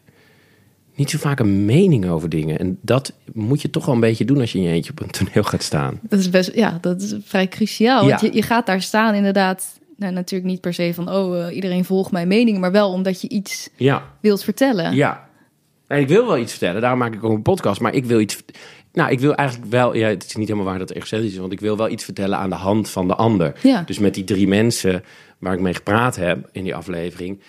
niet 1.01 1.09
zo 1.09 1.17
vaak 1.17 1.39
een 1.39 1.65
mening 1.65 2.09
over 2.09 2.29
dingen. 2.29 2.59
En 2.59 2.77
dat 2.81 3.13
moet 3.33 3.61
je 3.61 3.69
toch 3.69 3.85
wel 3.85 3.95
een 3.95 4.01
beetje 4.01 4.25
doen 4.25 4.39
als 4.39 4.51
je 4.51 4.57
in 4.57 4.63
je 4.63 4.69
eentje 4.71 4.91
op 4.91 5.01
een 5.01 5.09
toneel 5.11 5.43
gaat 5.43 5.63
staan. 5.63 5.99
Dat 6.01 6.19
is 6.19 6.29
best, 6.29 6.53
ja, 6.55 6.77
dat 6.81 7.01
is 7.01 7.15
vrij 7.23 7.47
cruciaal. 7.47 8.07
Want 8.07 8.21
je, 8.21 8.33
je 8.33 8.41
gaat 8.41 8.65
daar 8.65 8.81
staan 8.81 9.13
inderdaad, 9.13 9.79
nou, 9.97 10.13
natuurlijk 10.13 10.51
niet 10.51 10.61
per 10.61 10.73
se 10.73 10.93
van, 10.93 11.11
oh, 11.11 11.45
eh, 11.47 11.55
iedereen 11.55 11.85
volgt 11.85 12.11
mijn 12.11 12.27
mening, 12.27 12.57
maar 12.57 12.71
wel 12.71 12.91
omdat 12.91 13.21
je 13.21 13.29
iets 13.29 13.69
Ja, 13.75 14.03
wilt 14.19 14.43
vertellen. 14.43 14.95
ja. 14.95 15.29
En 15.87 15.99
ik 15.99 16.07
wil 16.07 16.25
wel 16.25 16.37
iets 16.37 16.51
vertellen, 16.51 16.81
daarom 16.81 16.99
maak 16.99 17.13
ik 17.13 17.23
ook 17.23 17.33
een 17.33 17.41
podcast. 17.41 17.81
Maar 17.81 17.93
ik 17.93 18.05
wil 18.05 18.19
iets... 18.19 18.37
Nou, 18.93 19.11
ik 19.11 19.19
wil 19.19 19.35
eigenlijk 19.35 19.71
wel... 19.71 19.95
Ja, 19.95 20.07
het 20.07 20.25
is 20.25 20.35
niet 20.35 20.47
helemaal 20.47 20.69
waar 20.69 20.79
dat 20.79 20.89
het 20.89 20.97
egocentrisch 20.97 21.31
is, 21.31 21.37
want 21.37 21.51
ik 21.51 21.59
wil 21.59 21.77
wel 21.77 21.89
iets 21.89 22.03
vertellen 22.03 22.37
aan 22.37 22.49
de 22.49 22.55
hand 22.55 22.89
van 22.89 23.07
de 23.07 23.15
ander. 23.15 23.53
Ja. 23.61 23.83
Dus 23.85 23.99
met 23.99 24.13
die 24.13 24.23
drie 24.23 24.47
mensen 24.47 25.03
waar 25.39 25.53
ik 25.53 25.59
mee 25.59 25.73
gepraat 25.73 26.15
heb 26.15 26.49
in 26.51 26.63
die 26.63 26.75
aflevering... 26.75 27.39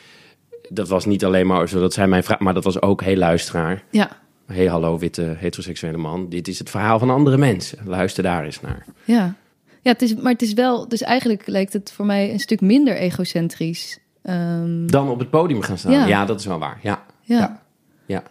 Dat 0.74 0.88
was 0.88 1.04
niet 1.04 1.24
alleen 1.24 1.46
maar 1.46 1.68
zo, 1.68 1.80
dat 1.80 1.92
zijn 1.92 2.08
mijn 2.08 2.24
vraag, 2.24 2.38
maar 2.38 2.54
dat 2.54 2.64
was 2.64 2.82
ook, 2.82 3.02
hey 3.02 3.16
luisteraar. 3.16 3.82
ja. 3.90 4.10
hey, 4.46 4.66
hallo 4.66 4.98
witte 4.98 5.34
heteroseksuele 5.38 5.96
man. 5.96 6.28
Dit 6.28 6.48
is 6.48 6.58
het 6.58 6.70
verhaal 6.70 6.98
van 6.98 7.10
andere 7.10 7.36
mensen. 7.36 7.78
Luister 7.84 8.22
daar 8.22 8.44
eens 8.44 8.60
naar. 8.60 8.84
Ja, 9.04 9.34
ja 9.82 9.92
het 9.92 10.02
is, 10.02 10.14
maar 10.14 10.32
het 10.32 10.42
is 10.42 10.52
wel, 10.52 10.88
dus 10.88 11.02
eigenlijk 11.02 11.46
lijkt 11.46 11.72
het 11.72 11.92
voor 11.92 12.06
mij 12.06 12.32
een 12.32 12.40
stuk 12.40 12.60
minder 12.60 12.96
egocentrisch. 12.96 13.98
Ehm, 14.22 14.86
Dan 14.86 15.08
op 15.08 15.18
het 15.18 15.30
podium 15.30 15.62
gaan 15.62 15.78
staan. 15.78 15.92
Ja. 15.92 16.06
Ja, 16.06 16.24
dat 16.24 16.40
is 16.40 16.46
wel 16.46 16.58
waar. 16.58 16.78
Ja, 16.82 17.04
ja. 17.22 17.38
ja. 17.38 17.62
ja. 18.06 18.22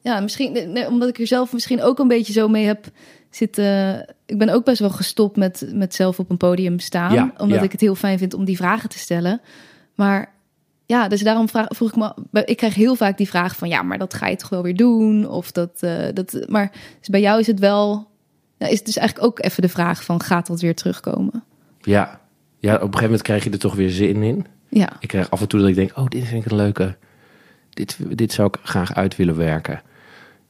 Ja, 0.00 0.20
misschien 0.20 0.52
nee, 0.52 0.86
omdat 0.86 1.08
ik 1.08 1.18
er 1.18 1.26
zelf 1.26 1.52
misschien 1.52 1.82
ook 1.82 1.98
een 1.98 2.08
beetje 2.08 2.32
zo 2.32 2.48
mee 2.48 2.64
heb 2.66 2.86
zitten. 3.30 3.98
Ik 4.26 4.38
ben 4.38 4.48
ook 4.48 4.64
best 4.64 4.78
wel 4.78 4.90
gestopt 4.90 5.36
met, 5.36 5.70
met 5.72 5.94
zelf 5.94 6.18
op 6.18 6.30
een 6.30 6.36
podium 6.36 6.78
staan. 6.78 7.12
Ja, 7.12 7.32
omdat 7.36 7.62
ik 7.62 7.72
het 7.72 7.80
heel 7.80 7.94
fijn 7.94 8.18
vind 8.18 8.34
om 8.34 8.44
die 8.44 8.56
vragen 8.56 8.88
te 8.88 8.98
stellen. 8.98 9.40
Maar 9.94 10.33
ja, 10.94 11.08
dus 11.08 11.22
daarom 11.22 11.48
vraag, 11.48 11.66
vroeg 11.68 11.88
ik 11.88 11.96
me. 11.96 12.44
Ik 12.44 12.56
krijg 12.56 12.74
heel 12.74 12.94
vaak 12.94 13.16
die 13.16 13.28
vraag 13.28 13.56
van 13.56 13.68
ja, 13.68 13.82
maar 13.82 13.98
dat 13.98 14.14
ga 14.14 14.26
je 14.26 14.36
toch 14.36 14.48
wel 14.48 14.62
weer 14.62 14.76
doen? 14.76 15.28
Of 15.28 15.52
dat. 15.52 15.70
eh, 15.80 16.08
dat 16.14 16.44
maar 16.48 16.72
dus 16.98 17.08
bij 17.08 17.20
jou 17.20 17.40
is 17.40 17.46
het 17.46 17.58
wel. 17.58 18.10
Ja, 18.58 18.66
is 18.66 18.76
het 18.76 18.86
dus 18.86 18.96
eigenlijk 18.96 19.26
ook 19.28 19.44
even 19.44 19.62
de 19.62 19.68
vraag 19.68 20.04
van 20.04 20.22
gaat 20.22 20.46
dat 20.46 20.60
weer 20.60 20.74
terugkomen? 20.74 21.44
Ja. 21.80 22.20
ja, 22.58 22.74
op 22.74 22.80
een 22.80 22.86
gegeven 22.86 23.02
moment 23.04 23.22
krijg 23.22 23.44
je 23.44 23.50
er 23.50 23.58
toch 23.58 23.74
weer 23.74 23.90
zin 23.90 24.22
in. 24.22 24.46
Ja, 24.68 24.92
Ik 25.00 25.08
krijg 25.08 25.30
af 25.30 25.40
en 25.40 25.48
toe 25.48 25.60
dat 25.60 25.68
ik 25.68 25.74
denk, 25.74 25.92
oh, 25.98 26.06
dit 26.08 26.24
vind 26.24 26.44
ik 26.44 26.50
een 26.50 26.56
leuke... 26.56 26.96
Dit, 27.70 27.98
dit 28.08 28.32
zou 28.32 28.48
ik 28.48 28.58
graag 28.62 28.94
uit 28.94 29.16
willen 29.16 29.36
werken. 29.36 29.82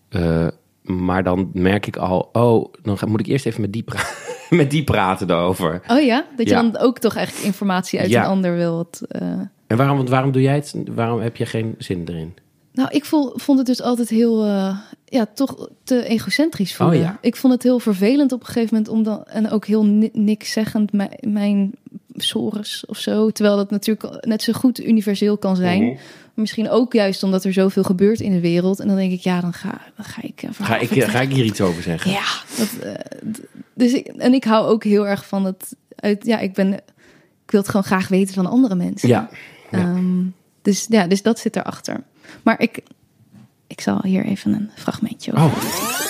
Eh, 0.08 0.46
maar 0.84 1.22
dan 1.22 1.50
merk 1.52 1.86
ik 1.86 1.96
al, 1.96 2.28
oh, 2.32 2.72
dan 2.82 2.98
moet 3.06 3.20
ik 3.20 3.26
eerst 3.26 3.46
even 3.46 3.60
met 3.60 3.72
die, 3.72 3.82
pra- 3.82 4.06
met 4.56 4.70
die 4.70 4.84
praten 4.84 5.30
erover. 5.30 5.82
oh 5.88 6.02
ja, 6.02 6.24
dat 6.36 6.48
je 6.48 6.54
Ja. 6.54 6.62
dan 6.62 6.78
ook 6.78 6.98
toch 6.98 7.16
eigenlijk 7.16 7.46
informatie 7.46 8.00
uit 8.00 8.10
Ja. 8.10 8.22
een 8.24 8.28
ander 8.30 8.54
wilt. 8.56 9.00
eh, 9.08 9.20
En 9.66 9.76
waarom, 9.76 9.96
want 9.96 10.08
waarom 10.08 10.32
doe 10.32 10.42
jij 10.42 10.54
het? 10.54 10.74
Waarom 10.94 11.20
heb 11.20 11.36
je 11.36 11.46
geen 11.46 11.74
zin 11.78 12.02
erin? 12.08 12.34
Nou, 12.72 12.88
ik 12.92 13.04
voel, 13.04 13.32
vond 13.34 13.58
het 13.58 13.66
dus 13.66 13.82
altijd 13.82 14.08
heel, 14.08 14.44
eh, 14.44 14.78
ja, 15.04 15.26
toch 15.34 15.68
te 15.84 16.04
egocentrisch 16.06 16.76
voelen. 16.76 16.96
Oh 16.96 17.02
ja. 17.02 17.18
Ik 17.20 17.36
vond 17.36 17.52
het 17.52 17.62
heel 17.62 17.78
vervelend 17.78 18.32
op 18.32 18.40
een 18.40 18.46
gegeven 18.46 18.68
moment, 18.70 18.88
om 18.92 19.02
dan, 19.02 19.24
en 19.24 19.50
ook 19.50 19.66
heel 19.66 19.84
ni 19.84 20.10
niks 20.12 20.52
zeggend, 20.52 20.92
mijn, 21.20 21.72
sores 22.14 22.84
of 22.86 22.98
zo. 22.98 23.30
Terwijl 23.30 23.56
dat 23.56 23.70
natuurlijk 23.70 24.26
net 24.26 24.42
zo 24.42 24.52
goed 24.52 24.80
universeel 24.84 25.38
kan 25.38 25.56
zijn. 25.56 25.82
Mhm. 25.84 25.94
Misschien 26.34 26.70
ook 26.70 26.92
juist 26.92 27.22
omdat 27.22 27.44
er 27.44 27.52
zoveel 27.52 27.82
gebeurt 27.82 28.20
in 28.20 28.32
de 28.32 28.40
wereld. 28.40 28.80
En 28.80 28.86
dan 28.88 28.96
denk 28.96 29.12
ik, 29.12 29.20
ja, 29.20 29.40
dan 29.40 29.52
ga, 29.52 29.80
dan 29.96 30.04
ga 30.04 30.22
ik... 30.22 30.42
eh, 30.42 30.50
Ga 30.52 30.76
ik, 30.76 31.02
ga 31.02 31.20
ik 31.20 31.32
hier 31.32 31.44
iets 31.44 31.60
over 31.60 31.82
zeggen? 31.82 32.10
Ja, 32.10 32.24
dat, 32.58 32.68
eh, 32.82 32.94
dus 33.74 33.92
ik, 33.92 34.06
en 34.06 34.34
ik 34.34 34.44
hou 34.44 34.66
ook 34.66 34.84
heel 34.84 35.06
erg 35.08 35.26
van 35.26 35.44
het, 35.44 35.76
uit, 35.96 36.26
ja, 36.26 36.38
ik 36.38 36.52
ben, 36.54 36.72
ik 36.72 37.50
wil 37.50 37.60
het 37.60 37.68
gewoon 37.68 37.84
graag 37.86 38.08
weten 38.08 38.34
van 38.34 38.46
andere 38.46 38.74
mensen. 38.74 39.08
Ja. 39.08 39.28
Ja. 39.70 39.78
Ehm, 39.78 40.22
dus 40.62 40.86
ja, 40.88 41.06
dus 41.06 41.22
dat 41.22 41.38
zit 41.38 41.56
erachter. 41.56 42.02
Maar 42.42 42.60
ik, 42.60 42.82
ik 43.66 43.80
zal 43.80 44.00
hier 44.02 44.24
even 44.24 44.52
een 44.52 44.70
fragmentje 44.74 45.32
over. 45.32 45.44
Oh, 45.44 46.03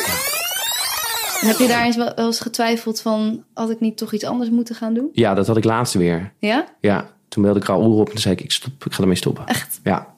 Heb 1.46 1.56
je 1.58 1.66
daar 1.66 1.84
eens 1.84 1.96
wel, 1.96 2.14
eens 2.14 2.40
getwijfeld 2.40 3.00
van, 3.00 3.44
had 3.54 3.70
ik 3.70 3.80
niet 3.80 3.96
toch 3.96 4.12
iets 4.12 4.24
anders 4.24 4.50
moeten 4.50 4.74
gaan 4.74 4.94
doen? 4.94 5.08
Ja, 5.12 5.34
dat 5.34 5.46
had 5.46 5.56
ik 5.56 5.64
laatst 5.64 5.94
weer. 5.94 6.32
Ja? 6.38 6.66
Ja, 6.80 7.10
toen 7.28 7.42
belde 7.42 7.58
ik 7.60 7.66
Raoul 7.66 7.96
op 7.96 8.06
en 8.06 8.12
toen 8.12 8.20
zei 8.20 8.34
ik, 8.34 8.40
ik, 8.40 8.50
stop, 8.52 8.84
ik 8.84 8.92
ga 8.92 9.00
ermee 9.02 9.16
stoppen. 9.16 9.46
Echt? 9.46 9.80
Ja. 9.82 10.14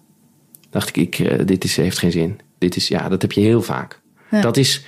Dacht 0.70 0.88
ik, 0.88 0.96
ik 0.96 1.18
eh, 1.18 1.46
dit 1.46 1.64
is, 1.64 1.76
heeft 1.76 1.98
geen 1.98 2.12
zin. 2.12 2.40
Dit 2.58 2.76
is, 2.76 2.88
ja, 2.88 3.08
dat 3.08 3.22
heb 3.22 3.32
je 3.32 3.40
heel 3.40 3.62
vaak. 3.62 4.00
Ja. 4.30 4.40
Dat 4.40 4.56
is 4.56 4.84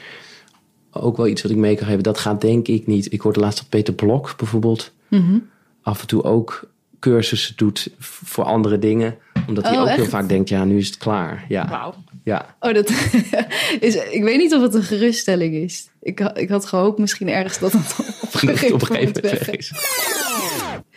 ook 0.91 1.17
wel 1.17 1.27
iets 1.27 1.43
wat 1.43 1.51
ik 1.51 1.57
mee 1.57 1.75
kan 1.77 1.87
geven. 1.87 2.03
Dat 2.03 2.19
gaat 2.19 2.41
denk 2.41 2.69
ik 2.69 2.87
niet. 2.87 3.12
Ik 3.12 3.21
hoorde 3.21 3.41
laatst 3.41 3.59
dat 3.59 3.69
Peter 3.69 3.95
Blok 3.95 4.35
bijvoorbeeld 4.37 4.93
Mhm. 5.09 5.39
af 5.83 6.01
en 6.01 6.07
toe 6.07 6.23
ook 6.23 6.71
cursussen 6.99 7.57
doet 7.57 7.91
voor 7.99 8.45
andere 8.45 8.79
dingen. 8.79 9.17
Omdat 9.49 9.65
hij 9.65 9.75
Oh, 9.77 9.81
ook 9.83 9.89
heel 9.89 10.05
vaak 10.05 10.29
denkt, 10.29 10.49
ja, 10.49 10.65
nu 10.65 10.77
is 10.79 10.87
het 10.87 10.97
klaar. 10.97 11.45
Ja, 11.49 11.69
Wauw. 11.69 11.95
ja. 12.25 12.57
Oh, 12.61 12.75
dat 12.75 12.89
is, 13.81 13.95
ik 14.11 14.23
weet 14.23 14.39
niet 14.39 14.55
of 14.55 14.63
het 14.63 14.75
een 14.75 14.83
geruststelling 14.83 15.55
is. 15.55 15.89
Ik, 16.03 16.21
ik 16.21 16.49
had 16.49 16.67
gehoopt 16.67 16.99
misschien 16.99 17.29
ergens 17.29 17.59
dat 17.59 17.73
het 17.73 17.95
op 18.23 18.35
een 18.35 18.49
gegeven 18.49 18.75
op 18.75 18.81
een 18.81 18.87
gegeven 18.87 19.23
moment 19.23 19.39
weg 19.39 19.51
is. 19.51 19.73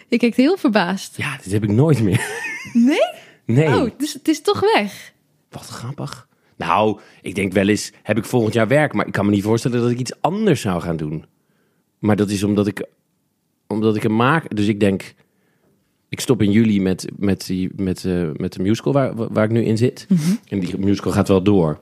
Je 0.07 0.17
kijkt 0.17 0.35
heel 0.35 0.57
verbaasd. 0.57 1.17
ja, 1.17 1.37
dit 1.43 1.51
heb 1.51 1.63
ik 1.63 1.69
nooit 1.71 2.01
meer. 2.01 2.21
Nee? 2.73 2.99
Nee. 3.45 3.67
Oh, 3.67 3.89
dus 3.97 4.13
het 4.13 4.27
is 4.27 4.41
toch 4.41 4.59
weg? 4.75 5.13
Wat 5.49 5.65
grappig. 5.65 6.27
Nou, 6.57 6.99
ik 7.21 7.35
denk 7.35 7.53
wel 7.53 7.67
eens, 7.67 7.91
heb 8.03 8.17
ik 8.17 8.25
volgend 8.25 8.53
jaar 8.53 8.67
werk, 8.67 8.93
maar 8.93 9.07
ik 9.07 9.11
kan 9.13 9.25
me 9.25 9.31
niet 9.31 9.43
voorstellen 9.43 9.81
dat 9.81 9.89
ik 9.91 9.99
iets 9.99 10.21
anders 10.21 10.61
zou 10.61 10.81
gaan 10.81 10.97
doen. 10.97 11.25
Maar 11.99 12.15
dat 12.15 12.29
is 12.29 12.43
omdat 12.43 12.67
ik, 12.67 12.85
omdat 13.67 13.95
ik 13.95 14.03
hem 14.03 14.15
maak. 14.15 14.55
Dus 14.55 14.67
ik 14.67 14.79
denk, 14.79 15.13
ik 16.11 16.19
stop 16.19 16.41
in 16.41 16.51
juli 16.51 16.81
met, 16.81 17.07
met, 17.17 17.45
die, 17.45 17.69
met, 17.75 18.05
eh, 18.05 18.29
met 18.37 18.53
de 18.53 18.61
musical 18.61 18.93
waar, 18.93 19.15
waar 19.15 19.43
ik 19.43 19.51
nu 19.51 19.63
in 19.63 19.77
zit. 19.77 20.07
En 20.47 20.59
die 20.59 20.77
musical 20.77 21.11
gaat 21.11 21.27
wel 21.27 21.43
door. 21.43 21.79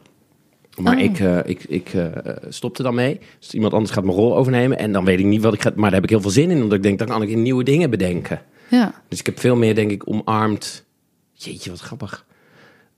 Maar 0.78 0.98
Oh. 0.98 1.04
ik, 1.04 1.20
eh, 1.20 1.38
ik, 1.44 1.64
ik 1.64 1.94
eh, 1.94 2.06
stop 2.50 2.78
er 2.78 2.84
dan 2.84 2.96
mee. 2.96 3.20
Dus 3.40 3.54
iemand 3.54 3.74
anders 3.74 3.92
gaat 3.92 4.04
mijn 4.04 4.16
rol 4.16 4.38
overnemen. 4.38 4.78
En 4.78 4.92
dan 4.92 5.06
weet 5.06 5.20
ik 5.20 5.26
niet 5.26 5.42
wat 5.42 5.54
ik 5.54 5.62
ga... 5.62 5.72
Maar 5.76 5.84
daar 5.84 5.94
heb 5.94 6.04
ik 6.04 6.10
heel 6.10 6.22
veel 6.22 6.30
zin 6.30 6.50
in. 6.52 6.62
Omdat 6.62 6.78
ik 6.78 6.84
denk, 6.84 7.00
dan 7.00 7.08
kan 7.08 7.22
ik 7.22 7.36
nieuwe 7.36 7.64
dingen 7.64 7.90
bedenken. 7.90 8.42
Ja. 8.70 9.02
Dus 9.08 9.20
ik 9.20 9.26
heb 9.26 9.40
veel 9.40 9.56
meer, 9.56 9.76
denk 9.76 9.92
ik, 9.92 10.10
omarmd. 10.10 10.86
Jeetje, 11.34 11.70
wat 11.70 11.80
grappig. 11.80 12.26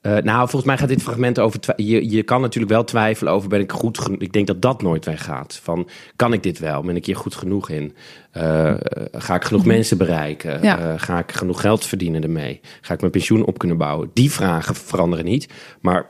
Eh, 0.01 0.17
nou, 0.17 0.39
volgens 0.39 0.63
mij 0.63 0.77
gaat 0.77 0.87
dit 0.87 1.01
fragment 1.01 1.39
over. 1.39 1.59
Je, 1.75 2.09
je 2.09 2.23
kan 2.23 2.41
natuurlijk 2.41 2.73
wel 2.73 2.83
twijfelen 2.83 3.33
over: 3.33 3.49
ben 3.49 3.59
ik 3.59 3.71
goed 3.71 3.99
genoeg? 3.99 4.19
Ik 4.19 4.33
denk 4.33 4.47
dat 4.47 4.61
dat 4.61 4.81
nooit 4.81 5.05
weggaat. 5.05 5.59
Van 5.63 5.89
kan 6.15 6.33
ik 6.33 6.43
dit 6.43 6.59
wel? 6.59 6.81
Ben 6.81 6.95
ik 6.95 7.05
hier 7.05 7.15
goed 7.15 7.35
genoeg 7.35 7.69
in? 7.69 7.95
Eh, 8.31 8.73
ga 9.11 9.35
ik 9.35 9.43
genoeg 9.43 9.65
mensen 9.65 9.97
bereiken? 9.97 10.61
Ja. 10.61 10.79
Eh, 10.79 10.93
ga 10.99 11.19
ik 11.19 11.31
genoeg 11.31 11.61
geld 11.61 11.85
verdienen 11.85 12.23
ermee? 12.23 12.59
Ga 12.81 12.93
ik 12.93 12.99
mijn 12.99 13.11
pensioen 13.11 13.45
op 13.45 13.57
kunnen 13.57 13.77
bouwen? 13.77 14.09
Die 14.13 14.31
vragen 14.31 14.75
veranderen 14.75 15.25
niet. 15.25 15.49
Maar 15.81 16.09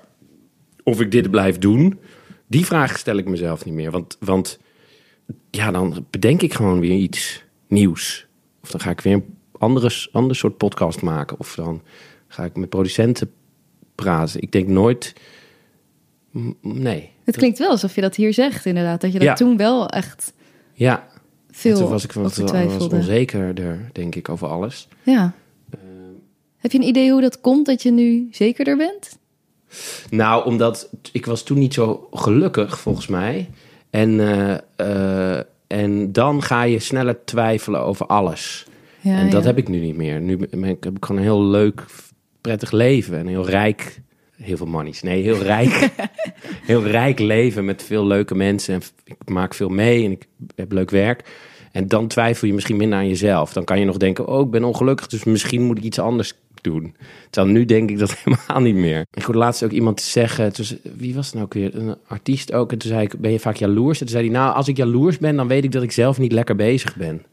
of 0.83 1.01
ik 1.01 1.11
dit 1.11 1.31
blijf 1.31 1.57
doen, 1.57 1.99
die 2.47 2.65
vraag 2.65 2.97
stel 2.97 3.17
ik 3.17 3.27
mezelf 3.27 3.65
niet 3.65 3.73
meer. 3.73 3.91
Want, 3.91 4.17
want 4.19 4.59
ja, 5.49 5.71
dan 5.71 6.05
bedenk 6.09 6.41
ik 6.41 6.53
gewoon 6.53 6.79
weer 6.79 6.97
iets 6.97 7.43
nieuws. 7.67 8.27
Of 8.63 8.71
dan 8.71 8.79
ga 8.79 8.89
ik 8.89 9.01
weer 9.01 9.13
een 9.13 9.37
andere, 9.57 10.07
ander 10.11 10.35
soort 10.35 10.57
podcast 10.57 11.01
maken. 11.01 11.39
Of 11.39 11.55
dan 11.55 11.81
ga 12.27 12.43
ik 12.43 12.55
met 12.55 12.69
producenten 12.69 13.31
praten. 13.95 14.41
Ik 14.41 14.51
denk 14.51 14.67
nooit... 14.67 15.13
Nee. 16.61 17.09
Het 17.23 17.37
klinkt 17.37 17.59
wel 17.59 17.69
alsof 17.69 17.95
je 17.95 18.01
dat 18.01 18.15
hier 18.15 18.33
zegt, 18.33 18.65
inderdaad. 18.65 19.01
Dat 19.01 19.11
je 19.11 19.19
dat 19.19 19.27
Ja. 19.27 19.33
toen 19.33 19.57
wel 19.57 19.89
echt 19.89 20.33
Ja, 20.73 21.07
veel 21.51 21.77
toen 21.77 21.89
was 21.89 22.03
ik 22.03 22.11
was 22.11 22.33
twijfelde. 22.33 22.95
onzekerder, 22.95 23.89
denk 23.91 24.15
ik, 24.15 24.29
over 24.29 24.47
alles. 24.47 24.87
Ja. 25.03 25.33
Heb 26.57 26.71
je 26.71 26.77
een 26.77 26.87
idee 26.87 27.11
hoe 27.11 27.21
dat 27.21 27.41
komt 27.41 27.65
dat 27.65 27.81
je 27.83 27.91
nu 27.91 28.27
zekerder 28.31 28.77
bent? 28.77 29.17
Nou, 30.09 30.45
omdat 30.45 30.89
ik 31.11 31.25
was 31.25 31.43
toen 31.43 31.57
niet 31.59 31.73
zo 31.73 32.07
gelukkig, 32.11 32.79
volgens 32.79 33.07
mij. 33.07 33.49
En, 33.89 34.19
eh, 34.19 34.57
eh, 35.37 35.43
en 35.67 36.11
dan 36.11 36.41
ga 36.41 36.63
je 36.63 36.79
sneller 36.79 37.25
twijfelen 37.25 37.81
over 37.81 38.05
alles. 38.05 38.65
Ja, 39.01 39.17
en 39.17 39.29
dat 39.29 39.41
ja. 39.41 39.47
heb 39.47 39.57
ik 39.57 39.67
nu 39.67 39.79
niet 39.79 39.95
meer. 39.95 40.21
Nu 40.21 40.37
heb 40.59 40.95
ik 40.95 41.05
gewoon 41.05 41.17
een 41.17 41.27
heel 41.27 41.43
leuk, 41.43 41.85
prettig 42.41 42.71
leven. 42.71 43.17
En 43.17 43.27
heel 43.27 43.49
rijk, 43.49 44.01
heel 44.41 44.57
veel 44.57 44.65
monies. 44.65 45.01
Nee, 45.01 45.21
heel 45.23 45.41
rijk. 45.41 45.89
heel 46.71 46.83
rijk 46.83 47.19
leven 47.19 47.65
met 47.65 47.83
veel 47.83 48.07
leuke 48.07 48.35
mensen. 48.35 48.73
En 48.73 48.81
ik 49.05 49.29
maak 49.29 49.53
veel 49.53 49.69
mee 49.69 50.05
en 50.05 50.11
ik 50.11 50.27
heb 50.55 50.71
leuk 50.71 50.89
werk. 50.89 51.23
En 51.71 51.87
dan 51.87 52.07
twijfel 52.07 52.47
je 52.47 52.53
misschien 52.53 52.77
minder 52.77 52.97
aan 52.99 53.07
jezelf. 53.07 53.53
Dan 53.53 53.63
kan 53.63 53.79
je 53.79 53.85
nog 53.85 53.97
denken, 53.97 54.27
oh, 54.27 54.45
ik 54.45 54.51
ben 54.51 54.63
ongelukkig, 54.63 55.07
dus 55.07 55.23
misschien 55.23 55.61
moet 55.63 55.77
ik 55.77 55.83
iets 55.83 55.99
anders 55.99 56.33
doen. 56.61 56.95
Terwijl 57.29 57.53
nu 57.53 57.65
denk 57.65 57.89
ik 57.89 57.99
dat 57.99 58.15
helemaal 58.23 58.61
niet 58.61 58.75
meer. 58.75 59.05
Ik 59.13 59.23
hoorde 59.23 59.39
laatst 59.39 59.63
ook 59.63 59.71
iemand 59.71 60.01
zeggen, 60.01 60.51
ze- 60.65 60.79
wie 60.97 61.15
was 61.15 61.25
het 61.25 61.33
nou 61.33 61.45
ook 61.45 61.53
weer? 61.53 61.75
Een 61.75 61.95
artiest 62.07 62.53
ook. 62.53 62.71
En 62.71 62.77
toen 62.77 62.89
zei 62.91 63.03
ik, 63.03 63.19
ben 63.19 63.31
je 63.31 63.39
vaak 63.39 63.55
jaloers? 63.55 63.99
En 63.99 64.05
toen 64.05 64.15
zei 64.15 64.29
hij, 64.29 64.37
nou, 64.39 64.55
als 64.55 64.67
ik 64.67 64.77
jaloers 64.77 65.17
ben, 65.17 65.35
dan 65.35 65.47
weet 65.47 65.63
ik 65.63 65.71
dat 65.71 65.83
ik 65.83 65.91
zelf 65.91 66.17
niet 66.17 66.31
lekker 66.31 66.55
bezig 66.55 66.95
ben. 66.95 67.23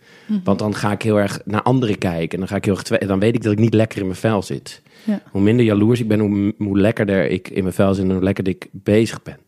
Want 0.44 0.58
dan 0.58 0.74
ga 0.74 0.92
ik 0.92 1.02
heel 1.02 1.20
erg 1.20 1.40
naar 1.44 1.62
anderen 1.62 1.98
kijken. 1.98 2.30
En 2.30 2.38
dan, 2.38 2.48
ga 2.48 2.56
ik 2.56 2.64
heel 2.64 2.76
erg 2.76 3.06
dan 3.06 3.18
weet 3.18 3.34
ik 3.34 3.42
dat 3.42 3.52
ik 3.52 3.58
niet 3.58 3.74
lekker 3.74 3.98
in 3.98 4.06
mijn 4.06 4.18
vel 4.18 4.42
zit. 4.42 4.82
Ja. 5.04 5.22
Hoe 5.30 5.42
minder 5.42 5.64
jaloers 5.64 6.00
ik 6.00 6.08
ben, 6.08 6.20
hoe, 6.20 6.54
hoe 6.58 6.78
lekkerder 6.78 7.30
ik 7.30 7.48
in 7.48 7.62
mijn 7.62 7.74
vel 7.74 7.94
zit 7.94 8.04
en 8.04 8.10
hoe 8.10 8.22
lekkerder 8.22 8.52
ik 8.52 8.68
bezig 8.70 9.22
ben. 9.22 9.38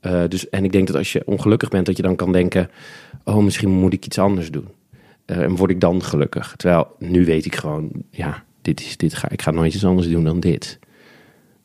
Eh, 0.00 0.22
dus, 0.28 0.48
en 0.48 0.64
ik 0.64 0.72
denk 0.72 0.86
dat 0.86 0.96
als 0.96 1.12
je 1.12 1.22
ongelukkig 1.26 1.68
bent, 1.68 1.86
dat 1.86 1.96
je 1.96 2.02
dan 2.02 2.16
kan 2.16 2.32
denken: 2.32 2.70
Oh, 3.24 3.44
misschien 3.44 3.70
moet 3.70 3.92
ik 3.92 4.06
iets 4.06 4.18
anders 4.18 4.50
doen. 4.50 4.68
Eh, 5.24 5.42
en 5.42 5.56
word 5.56 5.70
ik 5.70 5.80
dan 5.80 6.02
gelukkig? 6.02 6.54
Terwijl 6.56 6.86
nu 6.98 7.24
weet 7.24 7.44
ik 7.44 7.56
gewoon: 7.56 7.90
Ja, 8.10 8.44
dit 8.62 8.80
is, 8.80 8.96
dit 8.96 9.14
ga, 9.14 9.30
ik 9.30 9.42
ga 9.42 9.50
nooit 9.50 9.74
iets 9.74 9.84
anders 9.84 10.08
doen 10.08 10.24
dan 10.24 10.40
dit. 10.40 10.78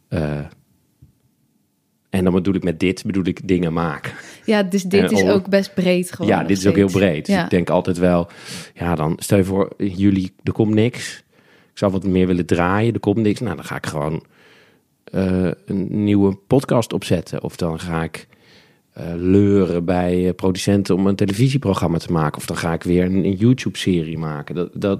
Eh, 0.07 0.39
En 2.11 2.23
dan 2.23 2.33
bedoel 2.33 2.53
ik 2.53 2.63
met 2.63 2.79
dit, 2.79 3.03
bedoel 3.05 3.25
ik 3.25 3.47
dingen 3.47 3.73
maken. 3.73 4.11
Ja, 4.45 4.63
dus 4.63 4.83
dit 4.83 5.11
En 5.11 5.11
is 5.11 5.23
ook 5.23 5.49
best 5.49 5.73
breed 5.73 6.11
gewoon. 6.11 6.31
ja, 6.31 6.43
dit 6.43 6.57
is 6.57 6.67
ook 6.67 6.75
heel 6.75 6.91
breed. 6.91 7.25
Dus 7.25 7.35
ik 7.35 7.49
denk 7.49 7.69
altijd 7.69 7.97
wel, 7.97 8.27
ja, 8.73 8.95
dan 8.95 9.13
stel 9.17 9.37
je 9.37 9.43
voor, 9.43 9.73
juli, 9.77 10.29
er 10.43 10.51
komt 10.51 10.73
niks. 10.73 11.23
Ik 11.71 11.77
zou 11.77 11.91
wat 11.91 12.03
meer 12.03 12.27
willen 12.27 12.45
draaien, 12.45 12.93
er 12.93 12.99
komt 12.99 13.17
niks. 13.17 13.39
Nou, 13.39 13.55
dan 13.55 13.65
ga 13.65 13.75
ik 13.75 13.85
gewoon 13.85 14.23
eh, 15.03 15.51
een 15.65 16.03
nieuwe 16.03 16.35
podcast 16.47 16.93
opzetten. 16.93 17.43
Of 17.43 17.55
dan 17.55 17.79
ga 17.79 18.03
ik 18.03 18.27
eh, 18.93 19.05
leuren 19.15 19.85
bij 19.85 20.27
eh, 20.27 20.35
producenten 20.35 20.95
om 20.95 21.07
een 21.07 21.15
televisieprogramma 21.15 21.97
te 21.97 22.11
maken. 22.11 22.37
Of 22.37 22.45
dan 22.45 22.57
ga 22.57 22.73
ik 22.73 22.83
weer 22.83 23.05
een, 23.05 23.25
een 23.25 23.35
YouTube-serie 23.35 24.17
maken. 24.17 24.55
Dat, 24.55 24.69
dat, 24.73 24.99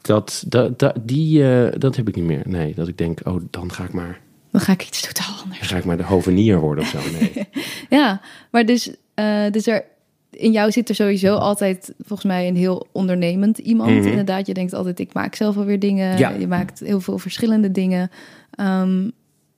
dat, 0.00 0.44
dat, 0.48 0.78
dat, 0.78 0.96
die, 1.00 1.42
dat 1.78 1.96
heb 1.96 2.08
ik 2.08 2.14
niet 2.16 2.24
meer. 2.24 2.42
Nee, 2.44 2.74
dat 2.74 2.88
ik 2.88 2.98
denk, 2.98 3.20
oh, 3.24 3.42
dan 3.50 3.72
ga 3.72 3.84
ik 3.84 3.92
maar, 3.92 4.20
Dan 4.54 4.62
ga 4.62 4.72
ik 4.72 4.86
iets 4.86 5.00
totaal 5.00 5.34
dan 5.34 5.42
anders. 5.42 5.68
ga 5.68 5.76
ik 5.76 5.84
maar 5.84 5.96
de 5.96 6.02
hovenier 6.02 6.60
worden 6.60 6.84
of 6.84 6.90
zo. 6.90 6.98
Nee. 7.18 7.48
Ja, 7.98 8.20
maar 8.50 8.66
dus, 8.66 8.94
eh, 9.14 9.50
dus 9.50 9.66
er, 9.66 9.84
in 10.30 10.52
jou 10.52 10.72
zit 10.72 10.88
er 10.88 10.94
sowieso 10.94 11.36
altijd 11.36 11.92
volgens 11.98 12.28
mij 12.28 12.48
een 12.48 12.56
heel 12.56 12.86
ondernemend 12.92 13.58
iemand. 13.58 13.90
Mhm. 13.90 14.08
Inderdaad, 14.08 14.46
je 14.46 14.54
denkt 14.54 14.74
altijd, 14.74 14.98
ik 14.98 15.12
maak 15.12 15.34
zelf 15.34 15.56
alweer 15.56 15.78
dingen. 15.78 16.18
Ja. 16.18 16.30
Je 16.30 16.46
maakt 16.46 16.78
heel 16.78 17.00
veel 17.00 17.18
verschillende 17.18 17.70
dingen. 17.70 18.10
Ehm, 18.50 19.10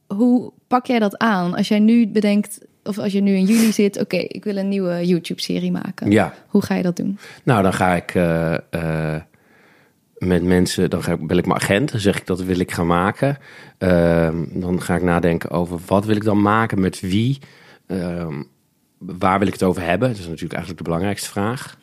hoe 0.07 0.53
pak 0.67 0.87
jij 0.87 0.99
dat 0.99 1.19
aan? 1.19 1.55
Als 1.55 1.69
jij 1.69 1.79
nu 1.79 2.09
bedenkt, 2.09 2.59
of 2.85 2.99
als 2.99 3.13
je 3.13 3.21
nu 3.21 3.35
in 3.35 3.45
juli 3.45 3.73
zit, 3.73 4.01
oké, 4.01 4.17
ik 4.17 4.45
wil 4.45 4.57
een 4.57 4.69
nieuwe 4.69 5.07
YouTube-serie 5.07 5.73
maken. 5.73 6.11
Ja. 6.11 6.35
Hoe 6.47 6.63
ga 6.63 6.75
je 6.75 6.83
dat 6.83 6.97
doen? 6.97 7.19
Nou, 7.43 7.63
dan 7.63 7.73
ga 7.73 7.95
ik 7.95 8.15
eh, 8.15 8.55
eh, 8.55 9.23
met 10.19 10.43
mensen, 10.43 10.91
dan 10.91 11.03
ga 11.03 11.13
ik, 11.13 11.27
bel 11.27 11.37
ik 11.37 11.47
mijn 11.47 11.61
agent, 11.61 11.91
dan 11.91 12.01
zeg 12.01 12.19
ik 12.19 12.27
dat 12.27 12.43
wil 12.43 12.59
ik 12.59 12.73
gaan 12.73 12.87
maken. 12.87 13.39
Ehm, 13.79 14.45
dan 14.53 14.83
ga 14.83 14.95
ik 14.97 15.03
nadenken 15.03 15.51
over 15.51 15.79
wat 15.87 16.05
wil 16.05 16.17
ik 16.17 16.25
dan 16.25 16.43
maken, 16.43 16.81
met 16.81 17.01
wie, 17.01 17.39
Ehm, 17.87 18.43
waar 18.99 19.39
wil 19.39 19.47
ik 19.47 19.53
het 19.53 19.63
over 19.63 19.83
hebben. 19.83 20.09
Dat 20.09 20.19
is 20.19 20.25
natuurlijk 20.25 20.53
eigenlijk 20.53 20.79
de 20.79 20.91
belangrijkste 20.91 21.31
vraag. 21.31 21.79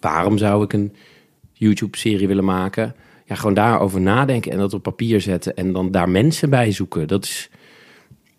Waarom 0.00 0.38
zou 0.38 0.64
ik 0.64 0.72
een 0.72 0.94
YouTube-serie 1.52 2.28
willen 2.28 2.44
maken? 2.44 2.94
Ja, 3.24 3.34
gewoon 3.34 3.54
daarover 3.54 4.00
nadenken 4.00 4.52
en 4.52 4.58
dat 4.58 4.74
op 4.74 4.82
papier 4.82 5.20
zetten 5.20 5.56
en 5.56 5.72
dan 5.72 5.90
daar 5.90 6.08
mensen 6.08 6.50
bij 6.50 6.72
zoeken. 6.72 7.08
Dat 7.08 7.24
is, 7.24 7.50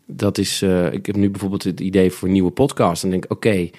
dat 0.06 0.38
is 0.38 0.62
eh, 0.62 0.94
ik 0.94 1.06
heb 1.06 1.16
nu 1.16 1.30
bijvoorbeeld 1.30 1.64
het 1.64 1.80
idee 1.80 2.12
voor 2.12 2.28
een 2.28 2.34
nieuwe 2.34 2.52
podcast. 2.52 3.02
Dan 3.02 3.12
denk 3.12 3.24
ik, 3.24 3.32
oké, 3.32 3.70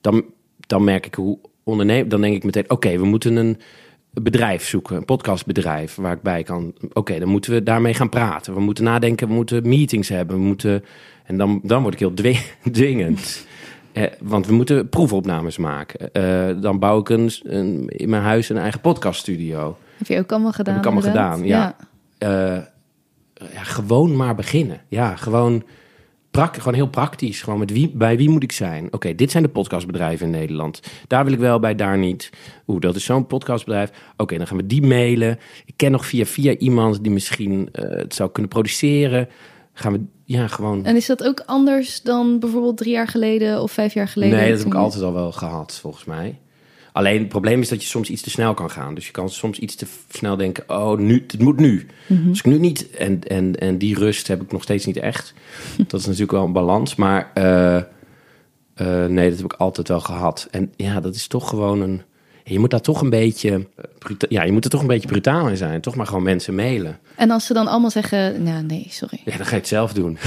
dan, 0.00 0.24
dan 0.60 0.84
merk 0.84 1.06
ik 1.06 1.14
hoe 1.14 1.38
ondernemen. 1.62 2.08
Dan 2.08 2.20
denk 2.20 2.34
ik 2.34 2.44
meteen, 2.44 2.70
oké, 2.70 2.98
we 2.98 3.04
moeten 3.04 3.36
een 3.36 3.60
bedrijf 4.22 4.64
zoeken, 4.66 4.96
een 4.96 5.04
podcastbedrijf 5.04 5.94
waar 5.94 6.12
ik 6.12 6.22
bij 6.22 6.42
kan. 6.42 6.74
Oké, 6.92 7.18
dan 7.18 7.28
moeten 7.28 7.52
we 7.52 7.62
daarmee 7.62 7.94
gaan 7.94 8.08
praten. 8.08 8.54
We 8.54 8.60
moeten 8.60 8.84
nadenken, 8.84 9.28
we 9.28 9.34
moeten 9.34 9.68
meetings 9.68 10.08
hebben, 10.08 10.36
we 10.36 10.42
moeten. 10.42 10.84
En 11.24 11.36
dan, 11.38 11.60
dan 11.62 11.82
word 11.82 11.94
ik 11.94 12.00
heel 12.00 12.14
dwi- 12.14 12.40
dwingend. 12.72 13.46
Eh, 13.92 14.04
want 14.20 14.46
we 14.46 14.52
moeten 14.52 14.88
proefopnames 14.88 15.58
maken. 15.58 16.12
Eh, 16.12 16.62
dan 16.62 16.78
bouw 16.78 16.98
ik 16.98 17.08
een, 17.08 17.30
een, 17.42 17.88
in 17.88 18.08
mijn 18.08 18.22
huis 18.22 18.48
een 18.48 18.58
eigen 18.58 18.80
podcaststudio. 18.80 19.76
Heb 19.98 20.06
je 20.06 20.18
ook 20.18 20.32
allemaal 20.32 20.52
gedaan? 20.52 20.74
Heb 20.74 20.84
ik 20.84 20.90
allemaal 20.90 21.06
inderdaad? 21.08 21.38
gedaan, 21.38 21.48
ja. 21.48 21.76
Eh, 22.18 22.58
ja, 23.52 23.62
gewoon 23.62 24.16
maar 24.16 24.34
beginnen. 24.34 24.80
Ja, 24.88 25.16
gewoon, 25.16 25.62
prak, 26.34 26.56
gewoon 26.56 26.74
heel 26.74 26.88
praktisch. 26.88 27.42
Gewoon 27.42 27.58
met 27.58 27.70
wie, 27.70 27.90
bij 27.94 28.16
wie 28.16 28.28
moet 28.28 28.42
ik 28.42 28.52
zijn? 28.52 28.88
Oké, 28.90 29.14
dit 29.14 29.30
zijn 29.30 29.42
de 29.42 29.48
podcastbedrijven 29.48 30.26
in 30.26 30.32
Nederland. 30.32 30.80
Daar 31.06 31.24
wil 31.24 31.32
ik 31.32 31.38
wel 31.38 31.58
bij, 31.58 31.74
daar 31.74 31.98
niet. 31.98 32.30
Oeh, 32.66 32.80
dat 32.80 32.96
is 32.96 33.04
zo'n 33.04 33.26
podcastbedrijf. 33.26 33.90
Oké, 34.16 34.36
dan 34.36 34.46
gaan 34.46 34.56
we 34.56 34.66
die 34.66 34.82
mailen. 34.82 35.38
Ik 35.64 35.74
ken 35.76 35.90
nog 35.90 36.06
via 36.06 36.24
via 36.24 36.56
iemand 36.56 37.02
die 37.02 37.12
misschien 37.12 37.68
eh, 37.72 37.88
het 37.88 38.14
zou 38.14 38.30
kunnen 38.30 38.50
produceren. 38.50 39.28
Gaan 39.72 39.92
we, 39.92 40.00
ja, 40.24 40.46
gewoon... 40.46 40.84
En 40.84 40.96
is 40.96 41.06
dat 41.06 41.24
ook 41.24 41.42
anders 41.46 42.02
dan 42.02 42.38
bijvoorbeeld 42.38 42.76
drie 42.76 42.92
jaar 42.92 43.08
geleden 43.08 43.62
of 43.62 43.72
vijf 43.72 43.94
jaar 43.94 44.08
geleden? 44.08 44.38
Nee, 44.38 44.50
dat 44.50 44.58
heb 44.58 44.66
ik 44.66 44.74
altijd 44.74 45.02
al 45.02 45.12
wel 45.12 45.32
gehad, 45.32 45.78
volgens 45.80 46.04
mij. 46.04 46.38
Alleen 46.94 47.18
het 47.18 47.28
probleem 47.28 47.60
is 47.60 47.68
dat 47.68 47.82
je 47.82 47.88
soms 47.88 48.10
iets 48.10 48.22
te 48.22 48.30
snel 48.30 48.54
kan 48.54 48.70
gaan. 48.70 48.94
Dus 48.94 49.06
je 49.06 49.12
kan 49.12 49.30
soms 49.30 49.58
iets 49.58 49.74
te 49.74 49.86
snel 50.08 50.36
denken: 50.36 50.64
oh, 50.66 50.98
nu, 50.98 51.24
het 51.26 51.40
moet 51.40 51.56
nu. 51.56 51.86
Als 52.28 52.38
ik 52.38 52.44
nu 52.44 52.58
niet. 52.58 52.90
En, 52.90 53.22
en, 53.22 53.54
en 53.58 53.78
die 53.78 53.98
rust 53.98 54.28
heb 54.28 54.42
ik 54.42 54.52
nog 54.52 54.62
steeds 54.62 54.86
niet 54.86 54.96
echt. 54.96 55.34
Dat 55.88 56.00
is 56.00 56.06
natuurlijk 56.06 56.32
wel 56.32 56.44
een 56.44 56.52
balans. 56.52 56.94
Maar 56.94 57.30
eh, 57.34 57.76
eh, 57.76 57.84
nee, 59.08 59.28
dat 59.28 59.36
heb 59.38 59.52
ik 59.52 59.52
altijd 59.52 59.88
wel 59.88 60.00
gehad. 60.00 60.48
En 60.50 60.72
ja, 60.76 61.00
dat 61.00 61.14
is 61.14 61.26
toch 61.26 61.48
gewoon 61.48 61.80
een. 61.80 62.02
Je 62.44 62.58
moet 62.58 62.70
daar 62.70 62.80
toch 62.80 63.00
een 63.00 63.10
beetje. 63.10 63.50
eh, 63.50 64.14
ja, 64.28 64.42
je 64.42 64.52
moet 64.52 64.64
er 64.64 64.70
toch 64.70 64.80
een 64.80 64.86
beetje 64.86 65.08
brutaal 65.08 65.48
in 65.48 65.56
zijn. 65.56 65.80
Toch 65.80 65.94
maar 65.94 66.06
gewoon 66.06 66.22
mensen 66.22 66.54
mailen. 66.54 66.98
En 67.16 67.30
als 67.30 67.46
ze 67.46 67.52
dan 67.52 67.66
allemaal 67.66 67.90
zeggen, 67.90 68.42
nou 68.42 68.62
nee, 68.62 68.86
sorry. 68.90 69.20
Ja, 69.24 69.36
dan 69.36 69.46
ga 69.46 69.50
je 69.50 69.56
het 69.56 69.68
zelf 69.68 69.92
doen. 69.92 70.18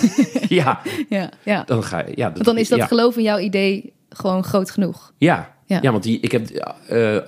ja, 0.48 0.80
Ja, 1.08 1.30
ja. 1.44 1.62
dan 1.66 1.82
ga 1.84 1.98
je. 2.06 2.12
Ja, 2.14 2.30
dan 2.30 2.58
is 2.58 2.68
dat 2.68 2.78
ja. 2.78 2.86
geloof 2.86 3.16
in 3.16 3.22
jouw 3.22 3.38
idee 3.38 3.92
gewoon 4.08 4.44
groot 4.44 4.70
genoeg. 4.70 5.12
Ja, 5.18 5.54
Ja. 5.66 5.92
want 5.92 6.02
die, 6.02 6.20
ik 6.20 6.32
heb 6.32 6.48
eh, 6.48 7.16
eh, 7.16 7.22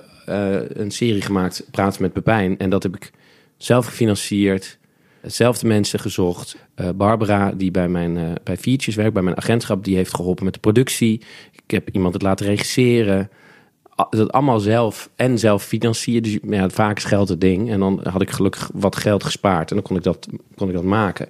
een 0.67 0.91
serie 0.91 1.21
gemaakt, 1.21 1.63
Praten 1.71 2.01
met 2.01 2.13
Pepijn. 2.13 2.57
En 2.57 2.69
dat 2.69 2.83
heb 2.83 2.95
ik 2.95 3.11
zelf 3.57 3.85
gefinancierd. 3.85 4.77
Zelf 5.21 5.59
de 5.59 5.67
mensen 5.67 5.99
gezocht. 5.99 6.55
Eh, 6.75 6.89
Barbara, 6.95 7.51
die 7.51 7.71
bij, 7.71 7.89
mijn, 7.89 8.37
bij 8.43 8.57
Features 8.57 8.95
werkt, 8.95 9.13
bij 9.13 9.23
mijn 9.23 9.37
agentschap, 9.37 9.83
die 9.83 9.95
heeft 9.95 10.15
geholpen 10.15 10.45
met 10.45 10.53
de 10.53 10.59
productie. 10.59 11.21
Ik 11.51 11.71
heb 11.71 11.89
iemand 11.89 12.13
het 12.13 12.23
laten 12.23 12.45
regisseren. 12.45 13.29
Dat 14.09 14.31
allemaal 14.31 14.59
zelf 14.59 15.09
en 15.15 15.39
zelf 15.39 15.63
financieren. 15.63 16.23
Dus 16.23 16.37
ja, 16.41 16.69
vaak 16.69 16.97
is 16.97 17.03
geld 17.03 17.29
het 17.29 17.41
ding. 17.41 17.71
En 17.71 17.79
dan 17.79 17.99
had 18.03 18.21
ik 18.21 18.29
gelukkig 18.29 18.69
wat 18.73 18.95
geld 18.95 19.23
gespaard. 19.23 19.69
En 19.69 19.75
dan 19.75 19.85
kon 19.85 19.95
ik 19.95 20.03
dat, 20.03 20.27
kon 20.55 20.67
ik 20.67 20.73
dat 20.73 20.83
maken. 20.83 21.27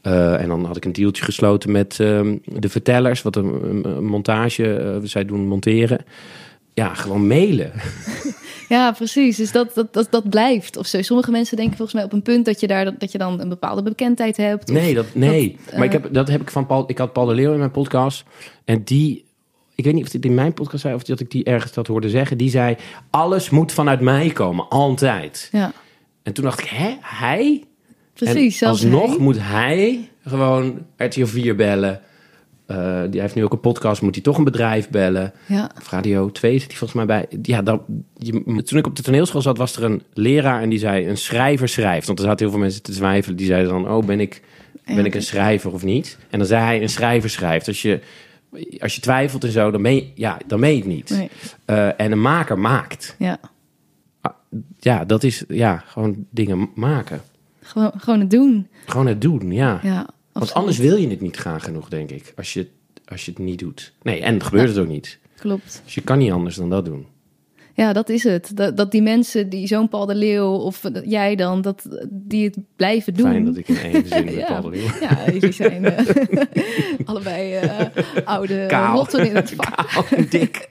Eh, 0.00 0.40
en 0.40 0.48
dan 0.48 0.64
had 0.64 0.76
ik 0.76 0.84
een 0.84 0.92
deeltje 0.92 1.24
gesloten 1.24 1.72
met 1.72 2.00
ehm, 2.00 2.36
de 2.44 2.68
vertellers, 2.68 3.22
wat 3.22 3.36
een, 3.36 3.84
een- 3.84 4.04
montage, 4.04 4.74
eh, 4.76 4.96
zij 5.02 5.24
doen 5.24 5.46
monteren. 5.46 6.04
Ja, 6.74 6.94
gewoon 6.94 7.26
mailen. 7.26 7.72
Ja, 8.68 8.92
precies. 8.92 9.36
Dus 9.36 9.52
dat, 9.52 9.74
dat, 9.74 9.92
dat, 9.92 10.10
dat 10.10 10.30
blijft. 10.30 10.76
Of 10.76 10.86
zo. 10.86 11.02
Sommige 11.02 11.30
mensen 11.30 11.56
denken 11.56 11.76
volgens 11.76 11.96
mij 11.96 12.06
op 12.06 12.12
een 12.12 12.22
punt 12.22 12.44
dat 12.44 12.60
je, 12.60 12.66
daar, 12.66 12.98
dat 12.98 13.12
je 13.12 13.18
dan 13.18 13.40
een 13.40 13.48
bepaalde 13.48 13.82
bekendheid 13.82 14.36
hebt. 14.36 14.70
Nee, 14.70 14.94
dat, 14.94 15.06
nee. 15.14 15.56
dat, 15.64 15.74
maar 15.76 15.84
ik 15.84 15.94
eh, 15.94 16.02
heb, 16.02 16.12
dat 16.14 16.28
heb 16.28 16.40
ik 16.40 16.50
van 16.50 16.66
Paul. 16.66 16.84
Ik 16.86 16.98
had 16.98 17.12
Paul 17.12 17.26
de 17.26 17.34
Leeuw 17.34 17.52
in 17.52 17.58
mijn 17.58 17.70
podcast. 17.70 18.24
En 18.64 18.82
die, 18.84 19.24
ik 19.74 19.84
weet 19.84 19.94
niet 19.94 20.04
of 20.04 20.10
dit 20.10 20.24
in 20.24 20.34
mijn 20.34 20.54
podcast 20.54 20.82
zei 20.82 20.94
of 20.94 21.02
dat 21.02 21.20
ik 21.20 21.30
die 21.30 21.44
ergens 21.44 21.72
dat 21.72 21.86
hoorde 21.86 22.10
zeggen. 22.10 22.38
Die 22.38 22.50
zei: 22.50 22.76
Alles 23.10 23.50
moet 23.50 23.72
vanuit 23.72 24.00
mij 24.00 24.30
komen, 24.30 24.68
altijd. 24.68 25.48
Ja, 25.52 25.72
En 26.22 26.32
toen 26.32 26.44
dacht 26.44 26.60
ik: 26.60 26.66
Hè, 26.68 26.96
hij? 27.00 27.64
Precies. 28.18 28.52
en 28.52 28.58
zelfs 28.58 28.82
alsnog 28.82 29.08
hij. 29.10 29.18
moet 29.18 29.36
hij 29.40 30.08
gewoon 30.26 30.78
RTL 30.96 31.24
4 31.24 31.56
bellen. 31.56 32.00
Eh, 32.66 33.00
die 33.10 33.20
heeft 33.20 33.34
nu 33.34 33.44
ook 33.44 33.52
een 33.52 33.60
podcast, 33.60 34.02
moet 34.02 34.14
hij 34.14 34.24
toch 34.24 34.38
een 34.38 34.44
bedrijf 34.44 34.88
bellen. 34.88 35.32
Ja, 35.46 35.70
Of 35.80 35.90
Radio 35.90 36.30
2 36.32 36.58
zit 36.58 36.68
hij 36.68 36.76
volgens 36.76 37.04
mij 37.04 37.06
bij. 37.06 37.38
Ja, 37.42 37.62
dat, 37.62 37.80
je, 38.16 38.62
toen 38.62 38.78
ik 38.78 38.86
op 38.86 38.96
de 38.96 39.02
toneelschool 39.02 39.42
zat, 39.42 39.58
was 39.58 39.76
er 39.76 39.84
een 39.84 40.02
leraar 40.12 40.62
en 40.62 40.68
die 40.68 40.78
zei: 40.78 41.08
een 41.08 41.16
schrijver 41.16 41.68
schrijft. 41.68 42.06
Want 42.06 42.18
er 42.18 42.24
zaten 42.24 42.40
heel 42.40 42.50
veel 42.50 42.60
mensen 42.62 42.82
te 42.82 42.92
twijfelen. 42.92 43.36
Die 43.36 43.46
zeiden 43.46 43.72
dan: 43.72 43.88
Oh, 43.90 44.04
ben 44.04 44.20
ik, 44.20 44.42
ben 44.86 44.96
Ja. 44.96 45.04
ik 45.04 45.14
een 45.14 45.22
schrijver 45.22 45.72
of 45.72 45.84
niet? 45.84 46.18
En 46.30 46.38
dan 46.38 46.48
zei 46.48 46.62
hij: 46.62 46.82
Een 46.82 46.88
schrijver 46.88 47.30
schrijft. 47.30 47.66
Als 47.68 47.82
je, 47.82 48.00
als 48.78 48.94
je 48.94 49.00
twijfelt 49.00 49.44
en 49.44 49.50
zo, 49.52 49.70
dan 49.70 49.82
ben 49.82 49.94
je, 49.94 50.06
ja, 50.14 50.38
dan 50.46 50.60
ben 50.60 50.70
je 50.70 50.76
het 50.76 50.86
niet. 50.86 51.10
nee. 51.10 51.30
Eh, 51.64 52.00
en 52.00 52.12
een 52.12 52.20
maker 52.20 52.58
maakt. 52.58 53.14
ja. 53.18 53.38
Ja, 54.80 55.04
dat 55.04 55.22
is 55.22 55.44
ja, 55.48 55.82
gewoon 55.86 56.26
dingen 56.30 56.70
maken. 56.74 57.20
Gewoon, 57.68 57.92
gewoon 57.96 58.20
het 58.20 58.30
doen. 58.30 58.68
Gewoon 58.86 59.06
het 59.06 59.20
doen, 59.20 59.52
ja. 59.52 59.80
Ja, 59.82 60.06
Want 60.32 60.54
anders 60.54 60.78
wil 60.78 60.96
je 60.96 61.08
het 61.08 61.20
niet 61.20 61.36
graag 61.36 61.64
genoeg, 61.64 61.88
denk 61.88 62.10
ik. 62.10 62.32
Als 62.36 62.52
je, 62.52 62.68
als 63.04 63.24
je 63.24 63.30
het 63.30 63.40
niet 63.40 63.58
doet. 63.58 63.92
Nee, 64.02 64.20
en 64.22 64.42
gebeurt 64.42 64.68
het 64.68 64.78
ook 64.78 64.88
niet. 64.88 65.18
Klopt. 65.40 65.80
Dus 65.84 65.94
je 65.94 66.00
kan 66.00 66.18
niet 66.18 66.32
anders 66.32 66.56
dan 66.56 66.70
dat 66.70 66.84
doen. 66.84 67.06
Ja, 67.74 67.92
dat 67.92 68.08
is 68.08 68.24
het. 68.24 68.50
Dat, 68.56 68.76
dat 68.76 68.90
die 68.90 69.02
mensen, 69.02 69.48
die 69.48 69.66
zo'n 69.66 69.88
Paul 69.88 70.06
de 70.06 70.14
Leeuw 70.14 70.46
of 70.54 70.82
jij 71.04 71.36
dan, 71.36 71.62
dat, 71.62 71.88
die 72.10 72.44
het 72.44 72.56
blijven 72.76 73.14
doen. 73.14 73.26
Fijn 73.30 73.44
dat 73.44 73.56
ik 73.56 73.68
in 73.68 73.76
één 73.76 74.06
zin 74.06 74.24
met 74.24 74.34
Ja. 74.34 74.46
Paul 74.46 74.62
de 74.62 74.68
Leeuw. 74.70 74.86
Ja, 75.00 75.24
jullie 75.32 75.52
zijn 75.52 75.84
eh, 75.84 76.14
allebei 77.04 77.54
eh, 77.54 77.86
oude 78.24 78.64
Kaal. 78.68 78.96
rotten 78.96 79.26
in 79.28 79.36
het 79.36 79.50
vak. 79.56 79.88
Kaal 79.90 80.04
dik. 80.30 80.68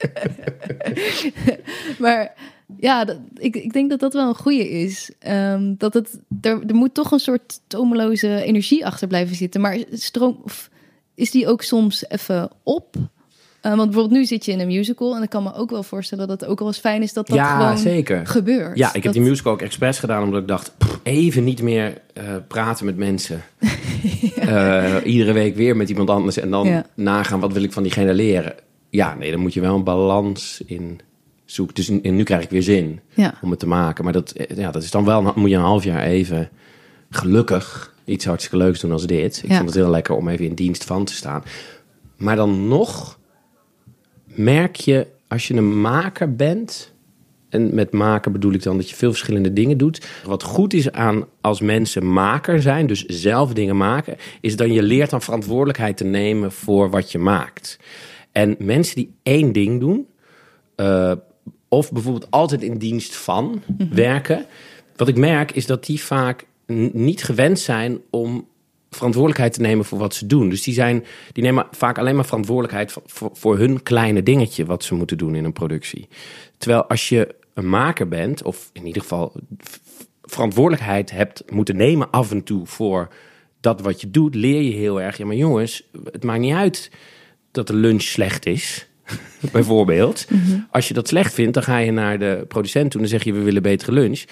Maar 1.99 2.33
ja, 2.80 3.06
dat, 3.06 3.17
ik, 3.38 3.56
ik 3.56 3.73
denk 3.73 3.89
dat 3.89 3.99
dat 3.99 4.13
wel 4.13 4.27
een 4.27 4.36
goede 4.36 4.69
is. 4.69 5.12
Ehm, 5.19 5.73
dat 5.77 5.93
het, 5.93 6.19
er, 6.41 6.62
er 6.67 6.75
moet 6.75 6.93
toch 6.93 7.12
een 7.12 7.19
soort 7.19 7.60
tomeloze 7.67 8.41
energie 8.41 8.86
achter 8.86 9.08
blijven 9.08 9.36
zitten. 9.36 9.62
Maar 9.62 9.77
stroom, 9.91 10.39
of, 10.43 10.69
is 11.15 11.32
die 11.32 11.47
ook 11.47 11.62
soms 11.62 12.10
even 12.10 12.49
op? 12.63 12.95
Eh, 13.62 13.75
want 13.75 13.89
bijvoorbeeld 13.89 14.19
nu 14.19 14.25
zit 14.25 14.45
je 14.45 14.51
in 14.51 14.60
een 14.60 14.67
musical. 14.67 15.15
En 15.15 15.23
ik 15.23 15.30
kan 15.30 15.43
me 15.43 15.53
ook 15.53 15.69
wel 15.69 15.84
voorstellen 15.84 16.27
dat 16.27 16.39
het 16.41 16.49
ook 16.49 16.60
wel 16.60 16.67
eens 16.67 16.77
fijn 16.77 17.01
is 17.01 17.13
dat 17.13 17.27
dat 17.27 17.36
Ja, 17.38 17.60
gewoon 17.60 17.77
zeker. 17.77 18.27
gebeurt. 18.27 18.77
Ja, 18.77 18.88
ik 18.88 18.93
heb 18.93 19.03
Dat- 19.03 19.13
die 19.13 19.21
musical 19.21 19.53
ook 19.53 19.62
expres 19.62 19.99
gedaan 19.99 20.23
omdat 20.23 20.41
ik 20.41 20.47
dacht, 20.47 20.71
pff, 20.77 20.99
even 21.03 21.43
niet 21.43 21.62
meer 21.62 22.01
eh, 22.13 22.23
praten 22.47 22.86
met 22.86 22.97
mensen. 22.97 23.41
Eh, 24.36 24.95
iedere 25.03 25.34
week 25.34 25.56
weer 25.56 25.75
met 25.75 25.89
iemand 25.89 26.10
anders 26.10 26.38
en 26.38 26.49
dan 26.49 26.67
Ja. 26.67 26.86
nagaan 26.95 27.39
wat 27.39 27.53
wil 27.53 27.63
ik 27.63 27.71
van 27.71 27.84
diegene 27.84 28.13
leren. 28.13 28.56
Ja, 28.89 29.13
nee, 29.15 29.32
dan 29.32 29.39
moet 29.39 29.53
je 29.53 29.62
wel 29.62 29.75
een 29.75 29.84
balans 29.84 30.62
in 30.65 30.99
zoeken. 31.51 31.75
Dus 31.75 31.89
en 31.89 32.15
nu 32.15 32.23
krijg 32.23 32.43
ik 32.43 32.49
weer 32.49 32.63
zin 32.63 32.99
Ja, 33.13 33.33
om 33.41 33.49
het 33.49 33.60
te 33.60 33.67
maken. 33.67 34.03
Maar 34.03 34.13
dat, 34.13 34.31
eh, 34.31 34.57
ja, 34.57 34.71
dat 34.71 34.83
is 34.83 34.91
dan 34.91 35.05
wel, 35.05 35.21
moet 35.36 35.49
je 35.49 35.55
een 35.55 35.62
half 35.62 35.83
jaar 35.83 36.03
even 36.03 36.49
gelukkig 37.10 37.95
iets 38.05 38.25
hartstikke 38.25 38.57
leuks 38.57 38.79
doen 38.79 38.91
als 38.91 39.05
dit. 39.07 39.41
Ik 39.43 39.49
Ja. 39.49 39.55
vond 39.57 39.69
het 39.69 39.77
heel 39.77 39.89
lekker 39.89 40.15
om 40.15 40.27
even 40.27 40.45
in 40.45 40.53
dienst 40.55 40.83
van 40.83 41.05
te 41.05 41.13
staan. 41.13 41.43
Maar 42.17 42.36
dan 42.36 42.67
nog 42.67 43.19
merk 44.25 44.75
je, 44.75 45.07
als 45.27 45.47
je 45.47 45.53
een 45.53 45.81
maker 45.81 46.36
bent... 46.36 46.93
en 47.49 47.75
met 47.75 47.91
maken 47.91 48.31
bedoel 48.31 48.53
ik 48.53 48.63
dan 48.63 48.77
dat 48.77 48.89
je 48.89 48.95
veel 48.95 49.10
verschillende 49.10 49.53
dingen 49.53 49.77
doet... 49.77 50.07
wat 50.25 50.43
goed 50.43 50.73
is 50.73 50.91
aan 50.91 51.25
als 51.41 51.62
mensen 51.62 52.13
maker 52.13 52.62
zijn, 52.62 52.88
dus 52.88 53.05
zelf 53.05 53.53
dingen 53.53 53.77
maken... 53.77 54.15
is 54.41 54.55
dan 54.55 54.73
je 54.73 54.81
leert 54.83 55.10
dan 55.10 55.21
verantwoordelijkheid 55.21 55.97
te 55.97 56.03
nemen 56.03 56.51
voor 56.51 56.89
wat 56.89 57.12
je 57.12 57.19
maakt. 57.19 57.79
En 58.31 58.55
mensen 58.60 58.95
die 58.95 59.13
één 59.23 59.51
ding 59.51 59.79
doen... 59.79 60.07
eh, 60.75 61.12
of 61.67 61.91
bijvoorbeeld 61.91 62.32
altijd 62.32 62.62
in 62.62 62.77
dienst 62.77 63.15
van 63.15 63.62
werken... 63.89 64.45
wat 64.95 65.08
ik 65.08 65.17
merk 65.17 65.51
is 65.51 65.65
dat 65.65 65.86
die 65.86 66.01
vaak 66.01 66.45
niet 66.91 67.23
gewend 67.23 67.60
zijn 67.60 67.99
om 68.10 68.47
verantwoordelijkheid 68.89 69.53
te 69.53 69.62
nemen 69.62 69.86
voor 69.86 69.99
wat 69.99 70.15
ze 70.15 70.25
doen. 70.25 70.49
Dus 70.49 70.63
die, 70.63 70.73
zijn, 70.73 71.06
die 71.32 71.43
nemen 71.43 71.67
vaak 71.71 71.97
alleen 71.97 72.15
maar 72.15 72.25
verantwoordelijkheid 72.25 72.91
voor, 73.06 73.30
voor, 73.34 73.58
hun 73.58 73.84
kleine 73.84 74.23
dingetje 74.23 74.65
wat 74.65 74.84
ze 74.84 74.95
moeten 74.95 75.17
doen 75.17 75.36
in 75.36 75.43
een 75.43 75.53
productie. 75.53 76.08
Terwijl 76.58 76.84
als 76.86 77.10
je 77.10 77.36
een 77.53 77.69
maker 77.69 78.08
bent, 78.08 78.43
of 78.43 78.69
in 78.73 78.86
ieder 78.86 79.01
geval 79.01 79.34
verantwoordelijkheid 80.23 81.12
hebt 81.12 81.51
moeten 81.51 81.75
nemen 81.75 82.12
af 82.12 82.32
en 82.32 82.43
toe 82.43 82.65
voor 82.65 83.08
dat 83.60 83.82
wat 83.82 84.01
je 84.01 84.12
doet, 84.12 84.36
leer 84.36 84.62
je 84.62 84.73
heel 84.73 85.01
erg. 85.01 85.17
Ja, 85.17 85.25
maar 85.25 85.36
jongens, 85.36 85.84
het 86.12 86.23
maakt 86.23 86.39
niet 86.39 86.53
uit 86.53 86.91
dat 87.51 87.67
de 87.67 87.75
lunch 87.75 88.01
slecht 88.01 88.45
is. 88.45 88.87
Bijvoorbeeld. 89.52 90.28
Als 90.72 90.88
je 90.88 90.93
dat 90.93 91.08
slecht 91.08 91.34
vindt, 91.34 91.54
dan 91.54 91.63
ga 91.63 91.78
je 91.78 91.91
naar 91.91 92.20
de 92.20 92.46
producent 92.48 92.91
toe 92.91 93.02
en 93.02 93.08
dan 93.08 93.20
zeg 93.20 93.24
je: 93.28 93.34
We 93.34 93.43
willen 93.43 93.62
betere 93.62 93.91
lunch. 93.91 94.24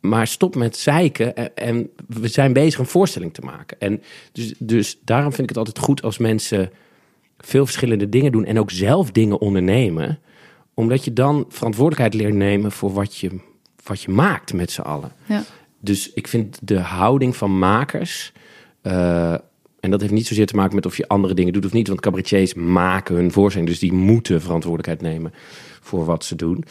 Maar 0.00 0.26
stop 0.26 0.54
met 0.56 0.76
zeiken 0.76 1.36
en, 1.36 1.54
en 1.56 1.90
we 2.08 2.28
zijn 2.28 2.52
bezig 2.52 2.78
een 2.78 2.86
voorstelling 2.86 3.34
te 3.34 3.40
maken. 3.40 3.80
En 3.80 4.02
dus, 4.32 4.54
dus 4.58 4.98
daarom 5.04 5.30
vind 5.30 5.42
ik 5.42 5.48
het 5.48 5.58
altijd 5.58 5.78
goed 5.78 6.02
als 6.02 6.18
mensen 6.18 6.70
veel 7.38 7.64
verschillende 7.64 8.08
dingen 8.08 8.32
doen 8.32 8.44
en 8.44 8.58
ook 8.58 8.70
zelf 8.70 9.10
dingen 9.10 9.40
ondernemen. 9.40 10.18
Omdat 10.74 11.04
je 11.04 11.12
dan 11.12 11.44
verantwoordelijkheid 11.48 12.14
leert 12.22 12.34
nemen 12.34 12.72
voor 12.72 12.92
wat 12.92 13.16
je, 13.16 13.40
wat 13.84 14.02
je 14.02 14.10
maakt 14.10 14.52
met 14.52 14.70
z'n 14.70 14.80
allen. 14.80 15.12
Ja. 15.26 15.44
Dus 15.80 16.12
ik 16.12 16.28
vind 16.28 16.58
de 16.62 16.78
houding 16.78 17.36
van 17.36 17.58
makers. 17.58 18.32
eh, 18.82 19.34
en 19.80 19.90
dat 19.90 20.00
heeft 20.00 20.12
niet 20.12 20.26
zozeer 20.26 20.46
te 20.46 20.56
maken 20.56 20.74
met 20.74 20.86
of 20.86 20.96
je 20.96 21.08
andere 21.08 21.34
dingen 21.34 21.52
doet 21.52 21.64
of 21.64 21.72
niet. 21.72 21.88
Want 21.88 22.00
cabaretiers 22.00 22.54
maken 22.54 23.14
hun 23.14 23.32
voorstelling. 23.32 23.70
Dus 23.70 23.78
die 23.80 23.92
moeten 23.92 24.40
verantwoordelijkheid 24.40 25.12
nemen 25.12 25.32
voor 25.80 26.04
wat 26.04 26.24
ze 26.24 26.36
doen. 26.36 26.64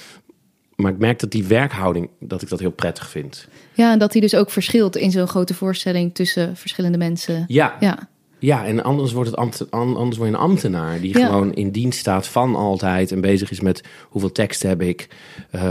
Maar 0.75 0.91
ik 0.91 0.97
merk 0.97 1.19
dat 1.19 1.31
die 1.31 1.43
werkhouding, 1.43 2.09
dat 2.19 2.41
ik 2.41 2.49
dat 2.49 2.59
heel 2.59 2.71
prettig 2.71 3.09
vind. 3.09 3.47
ja, 3.73 3.91
en 3.91 3.99
dat 3.99 4.11
hij 4.11 4.21
dus 4.21 4.35
ook 4.35 4.49
verschilt 4.51 4.95
in 4.97 5.11
zo'n 5.11 5.27
grote 5.27 5.53
voorstelling 5.53 6.15
tussen 6.15 6.55
verschillende 6.55 6.97
mensen. 6.97 7.45
Ja, 7.47 7.75
ja. 7.79 8.09
Ja, 8.41 8.65
en 8.65 8.83
anders, 8.83 9.11
wordt 9.11 9.29
het 9.29 9.39
ambt, 9.39 9.71
anders 9.71 10.17
word 10.17 10.29
je 10.29 10.35
een 10.35 10.41
ambtenaar 10.41 10.99
die 10.99 11.17
Ja. 11.17 11.25
gewoon 11.25 11.53
in 11.53 11.71
dienst 11.71 11.99
staat 11.99 12.27
van 12.27 12.55
altijd. 12.55 13.11
En 13.11 13.21
bezig 13.21 13.51
is 13.51 13.59
met 13.61 13.83
hoeveel 14.09 14.31
teksten 14.31 14.69
heb 14.69 14.81
ik. 14.81 15.07
eh, 15.51 15.61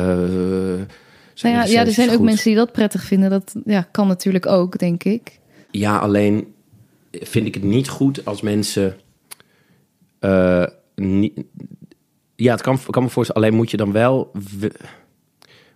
zijn 1.34 1.54
nou 1.54 1.66
ja, 1.68 1.72
ja, 1.80 1.86
er 1.86 1.92
zijn 1.92 2.08
ook 2.10 2.16
goed? 2.16 2.24
mensen 2.24 2.44
die 2.44 2.54
dat 2.56 2.72
prettig 2.72 3.02
vinden. 3.02 3.30
Dat 3.30 3.54
ja, 3.64 3.88
kan 3.90 4.06
natuurlijk 4.06 4.46
ook, 4.46 4.78
denk 4.78 5.04
ik. 5.04 5.38
Ja, 5.70 5.96
alleen 5.98 6.46
vind 7.22 7.46
ik 7.46 7.54
het 7.54 7.62
niet 7.62 7.88
goed 7.88 8.24
als 8.24 8.40
mensen. 8.40 8.96
eh, 10.18 10.64
niet, 10.94 11.32
ja, 12.36 12.52
het 12.52 12.62
kan, 12.62 12.78
kan 12.90 13.02
me 13.02 13.08
voorstellen. 13.08 13.42
Alleen 13.42 13.56
moet 13.56 13.70
je 13.70 13.76
dan 13.76 13.92
wel. 13.92 14.30
we- 14.58 14.72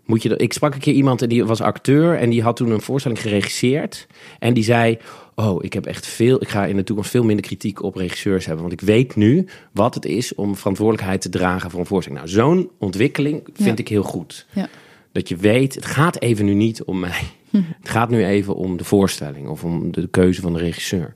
Moet 0.05 0.23
je, 0.23 0.29
dan- 0.29 0.39
ik 0.39 0.53
sprak 0.53 0.75
een 0.75 0.81
keer 0.81 0.95
iemand 0.95 1.23
en 1.23 1.29
die 1.29 1.45
was 1.45 1.61
acteur 1.61 2.19
en 2.19 2.31
die 2.31 2.43
had 2.43 2.57
toen 2.57 2.71
een 2.71 2.81
voorstelling 2.81 3.21
geregisseerd. 3.21 4.07
En 4.39 4.55
die 4.55 4.65
zei: 4.65 4.99
Oh, 5.35 5.65
ik 5.65 5.73
heb 5.73 5.87
echt 5.87 6.07
veel. 6.07 6.43
Ik 6.43 6.49
ga 6.49 6.67
in 6.67 6.77
de 6.77 6.85
toekomst 6.85 7.11
veel 7.11 7.25
minder 7.25 7.45
kritiek 7.45 7.83
op 7.83 7.95
regisseurs 7.95 8.45
hebben. 8.47 8.63
Want 8.67 8.81
ik 8.81 8.87
weet 8.87 9.17
nu 9.17 9.47
wat 9.73 9.95
het 9.95 10.05
is 10.05 10.35
om 10.35 10.57
verantwoordelijkheid 10.57 11.21
te 11.21 11.29
dragen 11.29 11.71
voor 11.71 11.81
een 11.81 11.87
voorstelling. 11.87 12.21
Nou, 12.25 12.33
zo'n 12.35 12.71
ontwikkeling 12.79 13.41
vind 13.55 13.69
Ja. 13.79 13.85
ik 13.85 13.89
heel 13.89 14.03
goed. 14.03 14.47
Ja. 14.53 14.69
Dat 15.13 15.29
je 15.29 15.37
weet, 15.37 15.75
het 15.75 15.87
gaat 15.87 16.21
even 16.21 16.45
nu 16.45 16.55
niet 16.55 16.83
om 16.83 17.01
mij. 17.01 17.21
Het 17.81 17.89
gaat 17.89 18.11
nu 18.11 18.25
even 18.25 18.55
om 18.55 18.77
de 18.77 18.85
voorstelling 18.85 19.49
of 19.49 19.65
om 19.65 19.93
de 19.93 20.09
keuze 20.09 20.41
van 20.41 20.53
de 20.53 20.59
regisseur. 20.59 21.15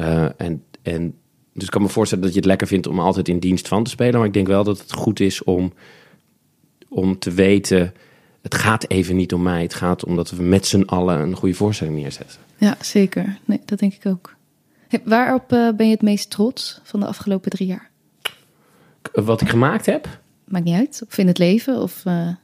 Eh, 0.00 0.24
en, 0.36 0.64
en 0.82 1.14
dus 1.52 1.64
ik 1.64 1.70
kan 1.70 1.82
me 1.82 1.88
voorstellen 1.88 2.24
dat 2.24 2.32
je 2.32 2.38
het 2.38 2.48
lekker 2.48 2.66
vindt 2.66 2.86
om 2.86 3.00
altijd 3.00 3.28
in 3.28 3.38
dienst 3.38 3.68
van 3.68 3.84
te 3.84 3.90
spelen. 3.90 4.18
Maar 4.18 4.26
ik 4.26 4.32
denk 4.32 4.46
wel 4.46 4.64
dat 4.64 4.78
het 4.78 4.92
goed 4.92 5.20
is 5.20 5.44
om, 5.44 5.72
om 6.88 7.18
te 7.18 7.30
weten, 7.30 7.94
het 8.42 8.54
gaat 8.54 8.88
even 8.88 9.16
niet 9.16 9.32
om 9.32 9.42
mij. 9.42 9.62
Het 9.62 9.74
gaat 9.74 10.04
om 10.04 10.16
dat 10.16 10.30
we 10.30 10.42
met 10.42 10.66
z'n 10.66 10.82
allen 10.82 11.20
een 11.20 11.36
goede 11.36 11.54
voorstelling 11.54 11.96
neerzetten. 11.96 12.38
Ja, 12.56 12.76
zeker. 12.80 13.38
Nee, 13.44 13.60
dat 13.64 13.78
denk 13.78 13.94
ik 13.94 14.06
ook. 14.06 14.36
Hey, 14.88 15.02
waarop 15.04 15.52
eh, 15.52 15.68
ben 15.76 15.86
je 15.86 15.92
het 15.92 16.02
meest 16.02 16.30
trots 16.30 16.80
van 16.82 17.00
de 17.00 17.06
afgelopen 17.06 17.50
drie 17.50 17.68
jaar? 17.68 17.90
Wat 19.12 19.40
ik 19.40 19.48
gemaakt 19.48 19.86
heb, 19.86 20.18
Maakt 20.44 20.64
niet 20.64 20.76
uit. 20.76 21.02
Of 21.08 21.18
in 21.18 21.26
het 21.26 21.38
leven, 21.38 21.82
of 21.82 22.04
eh, 22.04 22.26
een 22.26 22.36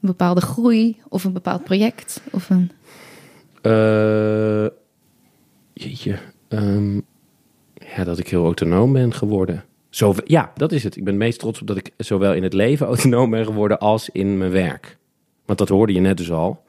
bepaalde 0.00 0.40
groei, 0.40 0.96
of 1.08 1.24
een 1.24 1.32
bepaald 1.32 1.64
project. 1.64 2.20
Of 2.30 2.50
een... 2.50 2.70
jeetje, 5.72 6.18
ehm, 6.52 6.94
ja, 7.96 8.04
dat 8.04 8.18
ik 8.18 8.28
heel 8.28 8.44
autonoom 8.44 8.92
ben 8.92 9.14
geworden. 9.14 9.64
Zo, 9.90 10.14
ja, 10.24 10.52
dat 10.54 10.72
is 10.72 10.84
het. 10.84 10.96
Ik 10.96 11.04
ben 11.04 11.14
het 11.14 11.22
meest 11.22 11.38
trots 11.38 11.60
op 11.60 11.66
dat 11.66 11.76
ik 11.76 11.90
zowel 11.96 12.34
in 12.34 12.42
het 12.42 12.52
leven 12.52 12.86
autonoom 12.92 13.30
ben 13.30 13.44
geworden 13.44 13.78
als 13.78 14.08
in 14.08 14.38
mijn 14.38 14.50
werk. 14.50 14.98
Want 15.44 15.58
dat 15.58 15.68
hoorde 15.68 15.92
je 15.92 16.00
net 16.00 16.16
dus 16.16 16.30
al. 16.30 16.62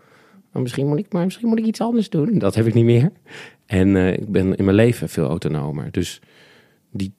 Maar 0.51 0.61
misschien 0.61 0.87
moet 0.87 0.99
ik, 0.99 1.05
maar 1.09 1.23
misschien 1.23 1.47
moet 1.47 1.59
ik 1.59 1.65
iets 1.65 1.81
anders 1.81 2.09
doen. 2.09 2.37
Dat 2.39 2.55
heb 2.55 2.65
ik 2.65 2.73
niet 2.73 2.85
meer. 2.85 3.11
En 3.65 3.95
eh, 3.95 4.13
ik 4.13 4.31
ben 4.31 4.55
in 4.55 4.63
mijn 4.63 4.75
leven 4.75 5.09
veel 5.09 5.27
autonomer. 5.27 5.87
Dus 5.91 6.21
die, 6.91 7.13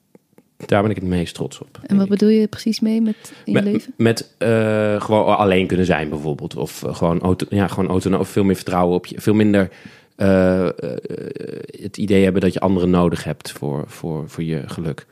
daar 0.57 0.81
ben 0.81 0.91
ik 0.91 0.97
het 0.97 1.05
meest 1.05 1.33
trots 1.33 1.59
op. 1.59 1.79
En 1.83 1.97
wat 1.97 2.07
bedoel 2.07 2.29
je 2.29 2.47
precies 2.47 2.79
mee 2.79 3.01
met 3.01 3.33
in 3.45 3.53
je 3.53 3.61
leven? 3.61 3.93
Met 3.97 4.35
eh, 4.37 5.01
gewoon 5.01 5.37
alleen 5.37 5.67
kunnen 5.67 5.85
zijn 5.85 6.09
bijvoorbeeld. 6.09 6.55
Of 6.55 6.83
eh, 6.83 6.95
gewoon, 6.95 7.21
auto, 7.21 7.45
ja, 7.49 7.67
gewoon 7.67 7.89
autonoom. 7.89 8.19
Of 8.19 8.29
veel 8.29 8.43
meer 8.43 8.55
vertrouwen 8.55 8.95
op 8.95 9.05
je. 9.05 9.21
Veel 9.21 9.33
minder 9.33 9.69
eh, 10.15 10.67
eh, 10.67 10.71
het 11.81 11.97
idee 11.97 12.23
hebben 12.23 12.41
dat 12.41 12.53
je 12.53 12.59
anderen 12.59 12.89
nodig 12.89 13.23
hebt 13.23 13.51
voor, 13.51 13.83
voor, 13.87 14.29
voor 14.29 14.43
je 14.43 14.63
geluk. 14.65 15.05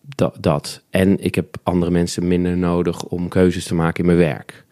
Dat, 0.00 0.36
dat. 0.40 0.82
En 0.90 1.24
ik 1.24 1.34
heb 1.34 1.56
andere 1.62 1.90
mensen 1.90 2.28
minder 2.28 2.56
nodig 2.56 3.04
om 3.04 3.28
keuzes 3.28 3.64
te 3.64 3.74
maken 3.74 4.00
in 4.00 4.06
mijn 4.06 4.18
werk. 4.28 4.64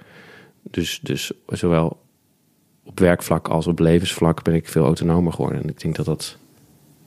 Dus, 0.62 1.00
dus 1.02 1.32
zowel 1.46 2.00
op 2.84 2.98
werkvlak 2.98 3.48
als 3.48 3.66
op 3.66 3.78
levensvlak 3.78 4.42
ben 4.42 4.54
ik 4.54 4.68
veel 4.68 4.84
autonomer 4.84 5.32
geworden. 5.32 5.62
En 5.62 5.68
ik 5.68 5.80
denk 5.80 5.96
dat 5.96 6.06
dat 6.06 6.36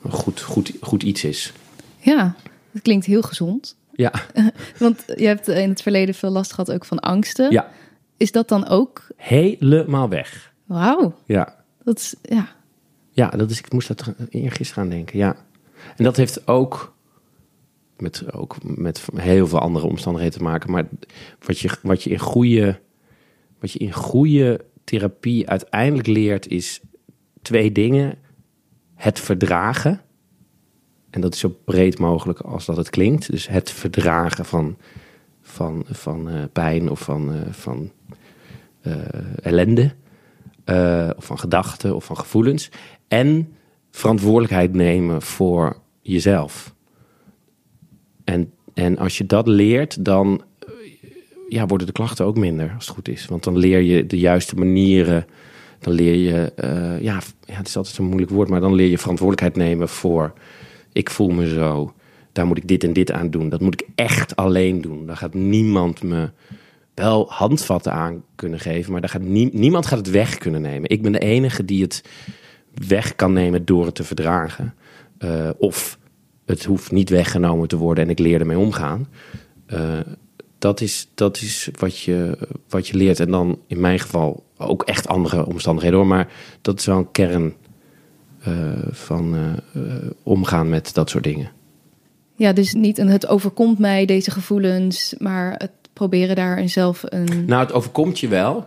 een 0.01 0.11
goed, 0.11 0.41
goed, 0.41 0.73
goed 0.81 1.03
iets 1.03 1.23
is. 1.23 1.53
Ja, 1.97 2.35
dat 2.71 2.81
klinkt 2.81 3.05
heel 3.05 3.21
gezond. 3.21 3.77
Ja, 3.95 4.13
Want 4.79 5.03
je 5.15 5.25
hebt 5.25 5.47
in 5.47 5.69
het 5.69 5.81
verleden 5.81 6.15
veel 6.15 6.29
last 6.31 6.53
gehad 6.53 6.71
ook 6.71 6.85
van 6.85 6.99
angsten. 6.99 7.51
ja. 7.51 7.71
Is 8.17 8.31
dat 8.31 8.47
dan 8.47 8.67
ook... 8.67 9.07
helemaal 9.15 10.09
weg. 10.09 10.53
Wauw, 10.65 11.15
Ja. 11.25 11.62
Dat. 11.83 12.15
Ja, 12.21 12.55
Ja, 13.11 13.29
dat 13.29 13.49
is, 13.49 13.59
ik 13.59 13.71
moest 13.71 13.87
dat 13.87 14.13
eergisteren 14.29 14.83
aan 14.83 14.89
denken, 14.89 15.17
ja. 15.17 15.35
En 15.97 16.03
dat 16.03 16.17
heeft 16.17 16.47
ook 16.47 16.93
met, 17.97 18.33
ook 18.33 18.55
met 18.63 19.07
heel 19.15 19.47
veel 19.47 19.59
andere 19.59 19.85
omstandigheden 19.85 20.37
te 20.37 20.43
maken. 20.43 20.71
Maar 20.71 20.85
wat 21.45 21.59
je, 21.59 21.77
wat 21.81 22.03
je, 22.03 22.09
in, 22.09 22.19
goede, 22.19 22.79
wat 23.59 23.71
je 23.71 23.79
in 23.79 23.93
goede 23.93 24.65
therapie 24.83 25.49
uiteindelijk 25.49 26.07
leert 26.07 26.47
is 26.47 26.81
twee 27.41 27.71
dingen. 27.71 28.17
Het 28.95 29.19
verdragen. 29.19 30.01
En 31.09 31.21
dat 31.21 31.33
is 31.33 31.39
zo 31.39 31.49
breed 31.65 31.99
mogelijk 31.99 32.39
als 32.39 32.65
dat 32.65 32.77
het 32.77 32.89
klinkt. 32.89 33.31
Dus 33.31 33.47
het 33.47 33.71
verdragen 33.71 34.45
van, 34.45 34.77
van, 35.41 35.85
van 35.89 36.29
eh, 36.29 36.43
pijn 36.51 36.89
of 36.89 36.99
van, 36.99 37.33
eh, 37.33 37.51
van 37.51 37.91
eh, 38.81 38.95
ellende. 39.41 39.93
Eh, 40.63 41.09
of 41.17 41.25
van 41.25 41.39
gedachten 41.39 41.95
of 41.95 42.05
van 42.05 42.17
gevoelens. 42.17 42.69
En 43.07 43.53
verantwoordelijkheid 43.91 44.73
nemen 44.73 45.21
voor 45.21 45.77
jezelf. 46.01 46.73
En, 48.23 48.51
en 48.73 48.97
als 48.97 49.17
je 49.17 49.25
dat 49.25 49.47
leert, 49.47 50.05
dan 50.05 50.43
eh, 50.59 50.69
ja, 51.49 51.65
worden 51.65 51.87
de 51.87 51.93
klachten 51.93 52.25
ook 52.25 52.37
minder, 52.37 52.71
als 52.75 52.85
het 52.85 52.95
goed 52.95 53.07
is. 53.07 53.25
Want 53.25 53.43
dan 53.43 53.57
leer 53.57 53.79
je 53.79 54.05
de 54.05 54.19
juiste 54.19 54.55
manieren. 54.55 55.25
Dan 55.79 55.93
leer 55.93 56.15
je, 56.15 56.53
eh, 56.55 57.01
ja, 57.01 57.19
het 57.45 57.67
is 57.67 57.77
altijd 57.77 57.95
zo'n 57.95 58.05
moeilijk 58.05 58.31
woord, 58.31 58.49
maar 58.49 58.61
dan 58.61 58.73
leer 58.73 58.89
je 58.89 58.97
verantwoordelijkheid 58.97 59.67
nemen 59.67 59.89
voor. 59.89 60.33
Ik 60.93 61.09
voel 61.09 61.29
me 61.29 61.47
zo, 61.47 61.93
daar 62.31 62.45
moet 62.45 62.57
ik 62.57 62.67
dit 62.67 62.83
en 62.83 62.93
dit 62.93 63.11
aan 63.11 63.29
doen. 63.29 63.49
Dat 63.49 63.61
moet 63.61 63.81
ik 63.81 63.87
echt 63.95 64.35
alleen 64.35 64.81
doen. 64.81 65.05
Daar 65.05 65.17
gaat 65.17 65.33
niemand 65.33 66.03
me 66.03 66.29
wel 66.93 67.25
handvatten 67.29 67.93
aan 67.93 68.23
kunnen 68.35 68.59
geven, 68.59 68.91
maar 68.91 69.01
daar 69.01 69.09
gaat 69.09 69.21
nie- 69.21 69.49
niemand 69.53 69.85
gaat 69.85 69.97
het 69.97 70.09
weg 70.09 70.37
kunnen 70.37 70.61
nemen. 70.61 70.89
Ik 70.89 71.01
ben 71.01 71.11
de 71.11 71.19
enige 71.19 71.65
die 71.65 71.81
het 71.81 72.03
weg 72.87 73.15
kan 73.15 73.33
nemen 73.33 73.65
door 73.65 73.85
het 73.85 73.95
te 73.95 74.03
verdragen. 74.03 74.73
Eh, 75.17 75.49
of 75.57 75.97
het 76.45 76.63
hoeft 76.65 76.91
niet 76.91 77.09
weggenomen 77.09 77.67
te 77.67 77.77
worden 77.77 78.03
en 78.03 78.09
ik 78.09 78.19
leer 78.19 78.39
ermee 78.39 78.57
omgaan. 78.57 79.07
Eh, 79.65 79.99
dat 80.57 80.81
is, 80.81 81.09
dat 81.13 81.37
is 81.41 81.69
wat, 81.79 81.99
je, 81.99 82.37
wat 82.69 82.87
je 82.87 82.97
leert. 82.97 83.19
En 83.19 83.31
dan 83.31 83.59
in 83.67 83.79
mijn 83.79 83.99
geval 83.99 84.43
ook 84.57 84.83
echt 84.83 85.07
andere 85.07 85.45
omstandigheden 85.45 85.99
hoor. 85.99 86.07
Maar 86.07 86.31
dat 86.61 86.79
is 86.79 86.85
wel 86.85 86.97
een 86.97 87.11
kern 87.11 87.53
eh, 88.39 88.53
van 88.91 89.35
omgaan 90.23 90.69
met 90.69 90.93
dat 90.93 91.09
soort 91.09 91.23
dingen. 91.23 91.51
Ja, 92.35 92.53
dus 92.53 92.73
niet 92.73 92.97
een 92.97 93.07
het 93.07 93.27
overkomt 93.27 93.79
mij 93.79 94.05
deze 94.05 94.31
gevoelens, 94.31 95.15
maar 95.17 95.53
het 95.57 95.71
proberen 95.93 96.35
daar 96.35 96.69
zelf 96.69 97.03
een. 97.05 97.45
Nou, 97.45 97.61
het 97.61 97.73
overkomt 97.73 98.19
je 98.19 98.27
wel. 98.27 98.65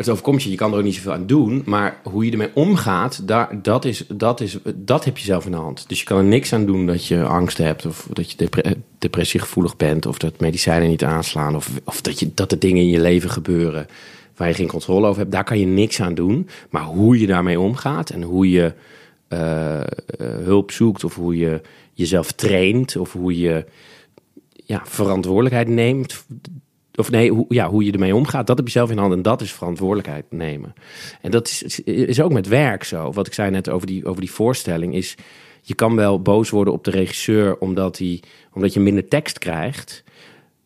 Het 0.00 0.08
overkomt 0.08 0.42
je, 0.42 0.50
je 0.50 0.56
kan 0.56 0.72
er 0.72 0.78
ook 0.78 0.84
niet 0.84 0.94
zoveel 0.94 1.12
aan 1.12 1.26
doen. 1.26 1.62
Maar 1.64 2.00
hoe 2.02 2.24
je 2.24 2.30
ermee 2.30 2.50
omgaat, 2.54 3.28
daar, 3.28 3.62
dat, 3.62 3.84
is, 3.84 4.04
dat, 4.08 4.40
is, 4.40 4.58
dat 4.74 5.04
heb 5.04 5.18
je 5.18 5.24
zelf 5.24 5.44
in 5.44 5.50
de 5.50 5.56
hand. 5.56 5.88
Dus 5.88 5.98
je 5.98 6.04
kan 6.04 6.18
er 6.18 6.24
niks 6.24 6.52
aan 6.52 6.66
doen 6.66 6.86
dat 6.86 7.06
je 7.06 7.22
angst 7.22 7.58
hebt... 7.58 7.86
of 7.86 8.08
dat 8.12 8.30
je 8.30 8.36
depre- 8.36 8.74
depressiegevoelig 8.98 9.76
bent... 9.76 10.06
of 10.06 10.18
dat 10.18 10.40
medicijnen 10.40 10.88
niet 10.88 11.04
aanslaan... 11.04 11.56
of, 11.56 11.70
of 11.84 12.00
dat, 12.00 12.20
je, 12.20 12.30
dat 12.34 12.52
er 12.52 12.58
dingen 12.58 12.82
in 12.82 12.88
je 12.88 13.00
leven 13.00 13.30
gebeuren 13.30 13.86
waar 14.36 14.48
je 14.48 14.54
geen 14.54 14.68
controle 14.68 15.06
over 15.06 15.20
hebt. 15.20 15.32
Daar 15.32 15.44
kan 15.44 15.58
je 15.58 15.66
niks 15.66 16.00
aan 16.00 16.14
doen. 16.14 16.48
Maar 16.70 16.84
hoe 16.84 17.20
je 17.20 17.26
daarmee 17.26 17.60
omgaat 17.60 18.10
en 18.10 18.22
hoe 18.22 18.50
je 18.50 18.72
eh, 19.28 19.80
eh, 19.80 19.86
hulp 20.18 20.70
zoekt... 20.70 21.04
of 21.04 21.14
hoe 21.14 21.36
je 21.36 21.60
jezelf 21.92 22.32
traint... 22.32 22.96
of 22.96 23.12
hoe 23.12 23.38
je 23.38 23.64
ja, 24.70 24.82
verantwoordelijkheid 24.84 25.68
neemt... 25.68 26.24
Of 26.94 27.10
nee, 27.10 27.30
hoe, 27.30 27.44
ja, 27.48 27.68
hoe 27.68 27.84
je 27.84 27.92
ermee 27.92 28.14
omgaat, 28.14 28.46
dat 28.46 28.56
heb 28.56 28.66
je 28.66 28.72
zelf 28.72 28.90
in 28.90 28.98
hand 28.98 29.12
en 29.12 29.22
dat 29.22 29.40
is 29.40 29.52
verantwoordelijkheid 29.52 30.24
nemen. 30.30 30.72
En 31.20 31.30
dat 31.30 31.48
is, 31.48 31.80
is 31.80 32.20
ook 32.20 32.32
met 32.32 32.48
werk 32.48 32.84
zo. 32.84 33.12
Wat 33.12 33.26
ik 33.26 33.32
zei 33.32 33.50
net 33.50 33.68
over 33.68 33.86
die, 33.86 34.04
over 34.04 34.20
die 34.20 34.30
voorstelling 34.30 34.94
is, 34.94 35.14
je 35.62 35.74
kan 35.74 35.96
wel 35.96 36.22
boos 36.22 36.50
worden 36.50 36.72
op 36.72 36.84
de 36.84 36.90
regisseur 36.90 37.58
omdat, 37.58 37.98
hij, 37.98 38.22
omdat 38.52 38.72
je 38.72 38.80
minder 38.80 39.08
tekst 39.08 39.38
krijgt. 39.38 40.04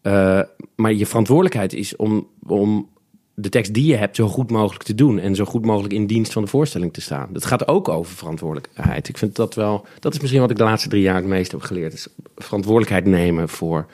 Uh, 0.02 0.40
maar 0.76 0.92
je 0.92 1.06
verantwoordelijkheid 1.06 1.72
is 1.72 1.96
om, 1.96 2.28
om 2.46 2.88
de 3.35 3.49
tekst 3.49 3.75
die 3.75 3.87
je 3.87 3.97
hebt 3.97 4.16
zo 4.16 4.29
goed 4.29 4.51
mogelijk 4.51 4.83
te 4.85 4.94
doen 4.94 5.18
en 5.18 5.35
zo 5.35 5.44
goed 5.44 5.64
mogelijk 5.64 5.94
in 5.94 6.07
dienst 6.07 6.33
van 6.33 6.42
de 6.42 6.49
voorstelling 6.49 6.92
te 6.92 7.01
staan. 7.01 7.29
Dat 7.33 7.44
gaat 7.44 7.68
ook 7.68 7.88
over 7.88 8.16
verantwoordelijkheid. 8.16 9.09
Ik 9.09 9.18
vind 9.18 9.37
dat 9.37 9.55
wel, 9.55 9.87
dat 10.01 10.14
is 10.14 10.20
misschien 10.20 10.40
wat 10.40 10.51
ik 10.51 10.57
de 10.57 10.64
laatste 10.64 10.88
drie 10.88 11.03
jaar 11.03 11.14
het 11.14 11.25
meest 11.25 11.51
heb 11.53 11.61
geleerd. 11.61 11.92
Is 11.92 12.07
verantwoordelijkheid 12.37 13.05
nemen 13.07 13.49
voor 13.49 13.87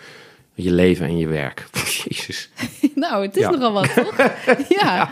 je 0.54 0.72
leven 0.72 1.06
en 1.06 1.16
je 1.18 1.26
werk. 1.28 1.66
Jezus. 2.08 2.50
nou, 2.94 3.22
het 3.26 3.36
is 3.36 3.42
Ja. 3.42 3.50
nogal 3.50 3.72
wat, 3.72 3.94
toch? 3.94 4.16
ja. 4.82 5.10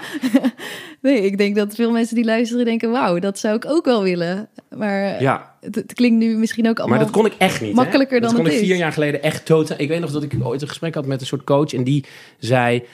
Nee, 1.03 1.25
ik 1.25 1.39
denk 1.39 1.57
dat 1.57 1.75
veel 1.75 1.91
mensen 1.91 2.15
die 2.15 2.25
luisteren 2.25 2.65
denken... 2.65 2.91
wauw, 2.91 3.19
dat 3.19 3.39
zou 3.39 3.57
ik 3.57 3.65
ook 3.67 3.85
wel 3.85 4.03
willen. 4.03 4.49
Maar 4.77 5.23
Ja, 5.23 5.55
het, 5.61 5.75
het 5.75 5.93
klinkt 5.93 6.19
nu 6.19 6.37
misschien 6.37 6.69
ook 6.69 6.79
allemaal... 6.79 6.97
Maar 6.97 7.07
dat 7.07 7.15
kon 7.17 7.27
ik 7.27 7.35
echt 7.39 7.61
niet. 7.61 7.71
hè? 7.71 7.75
makkelijker 7.77 8.21
dat 8.21 8.29
dan 8.31 8.39
kon 8.39 8.49
het 8.49 8.55
ik 8.59 8.61
vier 8.65 8.73
is. 8.75 8.79
jaar 8.81 8.93
geleden 8.93 9.23
echt 9.23 9.45
totaal. 9.47 9.81
Ik 9.81 9.89
weet 9.89 10.01
nog 10.01 10.11
dat 10.11 10.23
ik 10.23 10.33
ooit 10.43 10.63
een 10.63 10.69
gesprek 10.69 10.95
had 10.95 11.07
met 11.07 11.21
een 11.21 11.27
soort 11.27 11.45
coach 11.45 11.73
en 11.75 11.85
die 11.85 12.05
zei: 12.39 12.85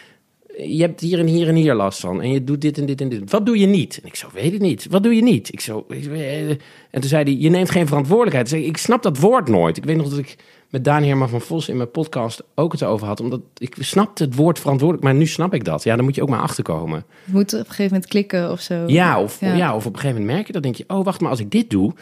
je 0.59 0.81
hebt 0.83 1.01
hier 1.01 1.19
en 1.19 1.27
hier 1.27 1.49
en 1.49 1.55
hier 1.55 1.75
last 1.75 2.01
van 2.01 2.23
en 2.23 2.31
je 2.31 2.45
doet 2.45 2.61
dit 2.61 2.79
en 2.79 2.87
dit 2.87 3.01
en 3.01 3.09
dit. 3.09 3.31
Wat 3.31 3.47
doe 3.47 3.59
je 3.59 3.67
niet? 3.67 3.99
En 4.03 4.09
ik 4.09 4.15
zo 4.17 4.29
weet 4.33 4.53
het 4.53 4.61
niet. 4.61 4.87
Wat 4.91 5.03
doe 5.03 5.15
je 5.15 5.23
niet? 5.23 5.53
Ik 5.53 5.61
zo. 5.61 5.85
eh, 5.89 6.49
En 6.51 6.59
toen 6.91 7.03
zei 7.03 7.25
hij: 7.25 7.37
je 7.39 7.49
neemt 7.51 7.71
geen 7.71 7.87
verantwoordelijkheid. 7.87 8.49
Zei 8.49 8.63
ik, 8.63 8.69
ik 8.69 8.77
snap 8.77 9.03
dat 9.03 9.19
woord 9.19 9.49
nooit. 9.49 9.77
Ik 9.77 9.85
weet 9.85 9.97
nog 9.97 10.09
dat 10.09 10.19
ik 10.19 10.37
met 10.71 10.85
Dani 10.85 11.07
Herman 11.07 11.29
van 11.29 11.41
Vos 11.41 11.69
in 11.69 11.77
mijn 11.77 11.91
podcast 11.91 12.43
ook 12.55 12.73
het 12.73 12.83
over 12.83 13.07
had, 13.07 13.21
omdat 13.21 13.41
ik 13.57 13.77
snapte 13.81 14.25
het 14.25 14.35
woord 14.35 14.59
verantwoordelijk, 14.59 15.05
maar 15.07 15.15
nu 15.15 15.27
snap 15.27 15.55
ik 15.55 15.65
dat. 15.65 15.83
Ja, 15.85 15.97
dan 15.97 16.05
moet 16.05 16.15
je 16.15 16.23
ook 16.23 16.29
maar 16.29 16.41
achterkomen. 16.41 17.05
Het 17.25 17.35
moet 17.35 17.53
op 17.53 17.59
een 17.59 17.65
gegeven 17.67 17.85
moment 17.93 18.07
klikken 18.07 18.51
of 18.51 18.61
zo. 18.61 18.85
Ja, 18.87 19.23
of, 19.23 19.41
Ja. 19.41 19.55
ja. 19.55 19.75
of 19.75 19.87
op 19.87 19.93
een 19.93 19.99
gegeven 19.99 20.17
moment 20.21 20.35
merk 20.37 20.47
je 20.47 20.53
dat, 20.53 20.63
denk 20.63 20.75
je, 20.75 20.85
oh 20.87 21.05
wacht, 21.05 21.21
maar 21.21 21.31
als 21.31 21.41
ik 21.41 21.51
dit 21.51 21.71
doe, 21.71 21.93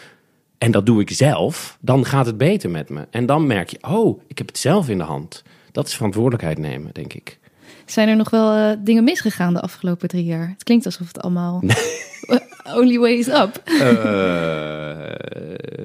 en 0.58 0.70
dat 0.70 0.86
doe 0.86 1.00
ik 1.00 1.10
zelf, 1.10 1.78
dan 1.80 2.04
gaat 2.04 2.26
het 2.26 2.38
beter 2.38 2.70
met 2.70 2.88
me. 2.90 3.06
En 3.10 3.26
dan 3.26 3.46
merk 3.46 3.68
je, 3.68 3.78
oh, 3.88 4.20
ik 4.26 4.38
heb 4.38 4.46
het 4.46 4.58
zelf 4.58 4.88
in 4.88 4.98
de 4.98 5.04
hand. 5.04 5.42
Dat 5.72 5.86
is 5.86 5.94
verantwoordelijkheid 5.94 6.58
nemen, 6.58 6.90
denk 6.92 7.12
ik. 7.12 7.38
Zijn 7.86 8.08
er 8.08 8.16
nog 8.16 8.30
wel 8.30 8.52
eh, 8.52 8.76
dingen 8.78 9.04
misgegaan 9.04 9.54
de 9.54 9.60
afgelopen 9.60 10.08
drie 10.08 10.24
jaar? 10.24 10.48
Het 10.48 10.64
klinkt 10.64 10.84
alsof 10.86 11.06
het 11.06 11.20
allemaal... 11.20 11.62
Only 12.76 12.98
way 12.98 13.12
is 13.12 13.28
up. 13.28 13.60
Eh, 13.64 13.80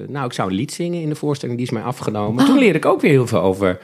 nou, 0.08 0.26
ik 0.26 0.32
zou 0.32 0.48
een 0.50 0.54
lied 0.56 0.72
zingen 0.72 1.00
in 1.02 1.08
de 1.08 1.14
voorstelling, 1.14 1.58
die 1.58 1.66
is 1.66 1.72
mij 1.72 1.82
afgenomen. 1.82 2.44
Toen 2.44 2.58
leerde 2.58 2.78
ik 2.78 2.86
ook 2.86 3.00
weer 3.00 3.10
heel 3.10 3.26
veel 3.26 3.40
over 3.40 3.78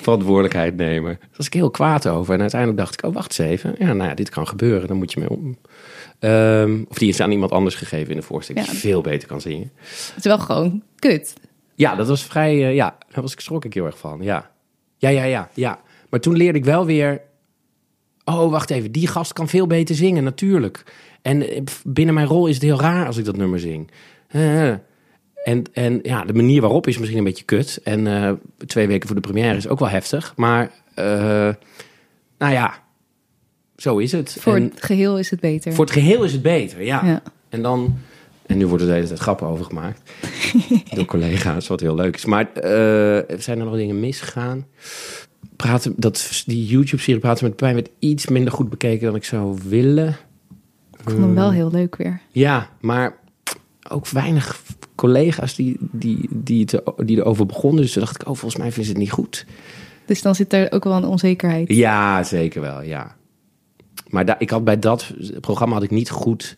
verantwoordelijkheid 0.00 0.76
nemen. 0.76 1.16
Daar 1.20 1.28
was 1.36 1.46
ik 1.46 1.52
heel 1.52 1.70
kwaad 1.70 2.08
over. 2.08 2.34
En 2.34 2.40
uiteindelijk 2.40 2.80
dacht 2.80 2.94
ik, 2.94 3.04
oh, 3.04 3.14
wacht 3.14 3.38
eens 3.38 3.50
even. 3.50 3.74
Ja, 3.78 3.92
nou 3.92 4.08
ja, 4.08 4.14
dit 4.14 4.28
kan 4.28 4.48
gebeuren, 4.48 4.88
dan 4.88 4.96
moet 4.96 5.12
je 5.12 5.20
mee 5.20 5.30
om. 5.30 5.56
Ehm, 6.18 6.84
of 6.88 6.98
die 6.98 7.08
is 7.08 7.20
aan 7.20 7.30
iemand 7.30 7.50
anders 7.52 7.74
gegeven 7.74 8.10
in 8.10 8.16
de 8.16 8.22
voorstelling, 8.26 8.66
Ja. 8.66 8.70
die 8.72 8.80
veel 8.80 9.00
beter 9.00 9.28
kan 9.28 9.40
zingen. 9.40 9.70
Het 9.78 10.12
is 10.16 10.24
wel 10.24 10.38
gewoon 10.38 10.82
kut. 10.98 11.34
Ja, 11.74 11.94
dat 11.94 12.08
was 12.08 12.22
vrij. 12.22 12.52
eh, 12.66 12.74
ja, 12.74 12.96
daar 13.12 13.22
was 13.22 13.32
ik 13.32 13.40
schrok 13.40 13.64
ik 13.64 13.74
heel 13.74 13.86
erg 13.86 13.98
van. 13.98 14.18
Ja. 14.22 14.50
ja, 14.96 15.08
ja, 15.08 15.24
ja, 15.24 15.48
ja. 15.54 15.80
Maar 16.10 16.20
toen 16.20 16.36
leerde 16.36 16.58
ik 16.58 16.64
wel 16.64 16.86
weer. 16.86 17.20
Oh, 18.28 18.50
wacht 18.50 18.70
even. 18.70 18.92
Die 18.92 19.06
gast 19.06 19.32
kan 19.32 19.48
veel 19.48 19.66
beter 19.66 19.94
zingen, 19.94 20.24
natuurlijk. 20.24 20.82
En 21.22 21.48
eh, 21.48 21.62
binnen 21.84 22.14
mijn 22.14 22.26
rol 22.26 22.46
is 22.46 22.54
het 22.54 22.64
heel 22.64 22.80
raar 22.80 23.06
als 23.06 23.16
ik 23.16 23.24
dat 23.24 23.36
nummer 23.36 23.60
zing. 23.60 23.90
Eh, 24.28 24.72
en, 25.46 25.64
en 25.72 26.00
ja, 26.02 26.24
de 26.24 26.32
manier 26.32 26.60
waarop 26.60 26.86
is 26.86 26.98
misschien 26.98 27.18
een 27.18 27.24
beetje 27.24 27.44
kut. 27.44 27.80
En 27.84 28.06
eh, 28.06 28.32
twee 28.66 28.86
weken 28.86 29.06
voor 29.06 29.16
de 29.16 29.22
première 29.22 29.56
is 29.56 29.68
ook 29.68 29.78
wel 29.78 29.88
heftig. 29.88 30.32
Maar, 30.36 30.70
eh, 30.94 31.04
nou 32.38 32.52
ja, 32.52 32.82
zo 33.76 33.98
is 33.98 34.12
het. 34.12 34.36
Voor 34.40 34.54
En 34.56 34.62
het 34.62 34.82
geheel 34.82 35.18
is 35.18 35.30
het 35.30 35.40
beter. 35.40 35.72
voor 35.72 35.84
het 35.84 35.94
geheel 35.94 36.24
is 36.24 36.32
het 36.32 36.42
beter, 36.42 36.82
ja. 36.82 37.04
Ja. 37.04 37.22
En 37.48 37.62
dan, 37.62 37.98
en 38.46 38.56
nu 38.58 38.66
wordt 38.66 38.82
er 38.82 38.88
de 38.88 38.94
hele 38.94 39.06
tijd 39.06 39.18
grappen 39.18 39.46
over 39.46 39.64
gemaakt 39.64 40.00
door 40.94 41.04
collega's, 41.04 41.66
wat 41.66 41.80
heel 41.80 41.94
leuk 41.94 42.14
is. 42.14 42.24
Maar 42.24 42.52
eh, 42.52 43.38
zijn 43.38 43.58
er 43.58 43.64
nog 43.64 43.74
dingen 43.74 44.00
misgegaan? 44.00 44.66
Praten, 45.56 45.94
dat, 45.96 46.42
die 46.46 46.66
YouTube-serie 46.66 47.20
Praten 47.20 47.44
met 47.44 47.56
Pijn 47.56 47.74
werd 47.74 47.90
iets 47.98 48.26
minder 48.26 48.52
goed 48.52 48.70
bekeken 48.70 49.06
dan 49.06 49.14
ik 49.14 49.24
zou 49.24 49.58
willen. 49.68 50.16
Ik 50.92 51.10
vond 51.10 51.18
hem 51.22 51.34
wel 51.34 51.52
heel 51.52 51.70
leuk 51.70 51.96
weer. 51.96 52.20
Ja, 52.30 52.70
maar 52.80 53.16
ook 53.88 54.08
weinig 54.08 54.62
collega's 54.94 55.54
die, 55.54 55.76
die, 55.80 56.28
die, 56.30 56.60
het, 56.60 56.82
die 57.06 57.16
erover 57.16 57.46
begonnen. 57.46 57.82
Dus 57.82 57.92
toen 57.92 58.02
dacht 58.02 58.20
ik, 58.20 58.28
oh, 58.28 58.34
volgens 58.34 58.56
mij 58.56 58.66
vinden 58.66 58.84
ze 58.84 58.90
het 58.90 59.00
niet 59.00 59.10
goed. 59.10 59.46
Dus 60.06 60.22
dan 60.22 60.34
zit 60.34 60.52
er 60.52 60.72
ook 60.72 60.84
wel 60.84 60.92
een 60.92 61.04
onzekerheid. 61.04 61.68
Ja, 61.72 62.22
zeker 62.22 62.60
wel, 62.60 62.82
ja. 62.82 63.16
Maar 64.08 64.24
da- 64.24 64.38
ik 64.38 64.50
had 64.50 64.64
bij 64.64 64.78
dat 64.78 65.12
programma 65.40 65.74
had 65.74 65.82
ik 65.82 65.90
niet 65.90 66.10
goed... 66.10 66.56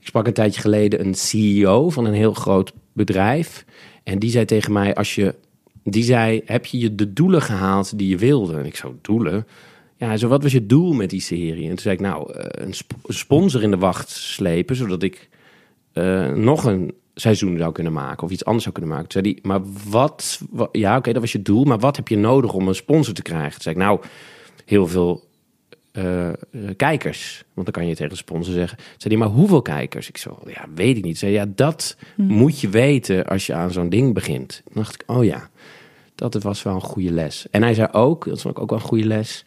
Ik 0.00 0.06
sprak 0.06 0.26
een 0.26 0.32
tijdje 0.32 0.60
geleden 0.60 1.06
een 1.06 1.14
CEO 1.14 1.90
van 1.90 2.04
een 2.04 2.14
heel 2.14 2.34
groot 2.34 2.72
bedrijf. 2.92 3.64
En 4.04 4.18
die 4.18 4.30
zei 4.30 4.44
tegen 4.44 4.72
mij, 4.72 4.94
als 4.94 5.14
je... 5.14 5.34
Die 5.84 6.02
zei, 6.02 6.42
heb 6.44 6.66
je 6.66 6.78
je 6.78 6.94
de 6.94 7.12
doelen 7.12 7.42
gehaald 7.42 7.98
die 7.98 8.08
je 8.08 8.16
wilde? 8.16 8.56
En 8.58 8.66
ik 8.66 8.76
zo, 8.76 8.98
doelen? 9.02 9.46
Ja, 9.96 10.16
zei, 10.16 10.30
wat 10.30 10.42
was 10.42 10.52
je 10.52 10.66
doel 10.66 10.92
met 10.92 11.10
die 11.10 11.20
serie? 11.20 11.62
En 11.62 11.68
toen 11.68 11.78
zei 11.78 11.94
ik, 11.94 12.00
nou, 12.00 12.32
eh, 12.32 12.64
een 12.66 12.72
sp- 12.74 12.92
sponsor 13.04 13.62
in 13.62 13.70
de 13.70 13.76
wacht 13.76 14.10
slepen... 14.10 14.76
zodat 14.76 15.02
ik 15.02 15.28
eh, 15.92 16.32
nog 16.32 16.64
een 16.64 16.94
seizoen 17.14 17.58
zou 17.58 17.72
kunnen 17.72 17.92
maken 17.92 18.22
of 18.24 18.30
iets 18.30 18.44
anders 18.44 18.62
zou 18.62 18.74
kunnen 18.74 18.94
maken. 18.94 19.08
Toen 19.08 19.22
zei 19.22 19.34
hij, 19.34 19.50
maar 19.50 19.60
wat... 19.90 20.40
wa- 20.50 20.68
ja, 20.72 20.96
oké, 20.96 21.12
dat 21.12 21.22
was 21.22 21.32
je 21.32 21.42
doel, 21.42 21.64
maar 21.64 21.78
wat 21.78 21.96
heb 21.96 22.08
je 22.08 22.16
nodig 22.16 22.52
om 22.52 22.68
een 22.68 22.74
sponsor 22.74 23.14
te 23.14 23.22
krijgen? 23.22 23.50
Toen 23.52 23.60
zei 23.62 23.74
ik, 23.74 23.80
nou, 23.80 24.00
heel 24.64 24.86
veel 24.86 25.28
eh, 25.92 26.28
kijkers. 26.76 27.44
Want 27.54 27.66
dan 27.66 27.74
kan 27.74 27.86
je 27.88 27.94
tegen 27.94 28.10
de 28.10 28.16
sponsor 28.16 28.54
zeggen. 28.54 28.76
Toen 28.76 28.86
zei 28.98 29.14
hij, 29.14 29.22
maar 29.24 29.34
hoeveel 29.36 29.62
kijkers? 29.62 30.08
Ik 30.08 30.16
zo, 30.16 30.38
ja, 30.46 30.64
weet 30.74 30.96
ik 30.96 31.04
niet. 31.04 31.18
Zei, 31.18 31.32
ja, 31.32 31.46
dat 31.54 31.96
moet 32.16 32.60
je 32.60 32.68
weten 32.68 33.26
als 33.26 33.46
je 33.46 33.54
aan 33.54 33.72
zo'n 33.72 33.88
ding 33.88 34.14
begint. 34.14 34.60
Toen 34.64 34.82
dacht 34.82 34.94
ik, 34.94 35.02
oh 35.06 35.24
ja, 35.24 35.50
dat 36.28 36.42
was 36.42 36.62
wel 36.62 36.74
een 36.74 36.80
goede 36.80 37.12
les. 37.12 37.46
En 37.50 37.62
hij 37.62 37.74
zei 37.74 37.88
ook, 37.92 38.24
dat 38.24 38.40
vond 38.40 38.56
ik 38.56 38.62
ook 38.62 38.70
wel 38.70 38.78
een 38.78 38.84
goede 38.84 39.06
les... 39.06 39.44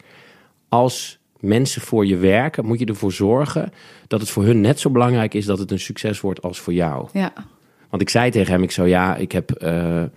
als 0.70 1.20
mensen 1.40 1.82
voor 1.82 2.06
je 2.06 2.18
werken, 2.18 2.66
moet 2.66 2.80
je 2.80 2.86
ervoor 2.86 3.12
zorgen... 3.12 3.74
dat 4.08 4.20
het 4.20 4.30
voor 4.30 4.44
hun 4.44 4.62
net 4.62 4.80
zo 4.80 4.90
belangrijk 4.90 5.34
is 5.34 5.46
dat 5.46 5.60
het 5.60 5.72
een 5.72 5.80
succes 5.80 6.22
wordt 6.22 6.42
als 6.42 6.60
voor 6.60 6.74
jou. 6.74 7.08
Ja. 7.14 7.34
Want 7.94 8.06
ik 8.06 8.12
zei 8.12 8.32
tegen 8.32 8.52
hem, 8.52 8.64
ik 8.64 8.72
zo 8.72 8.86
ja, 8.86 9.16
ik 9.16 9.32
heb 9.32 9.52
eh, 9.52 10.02
eh, 10.02 10.10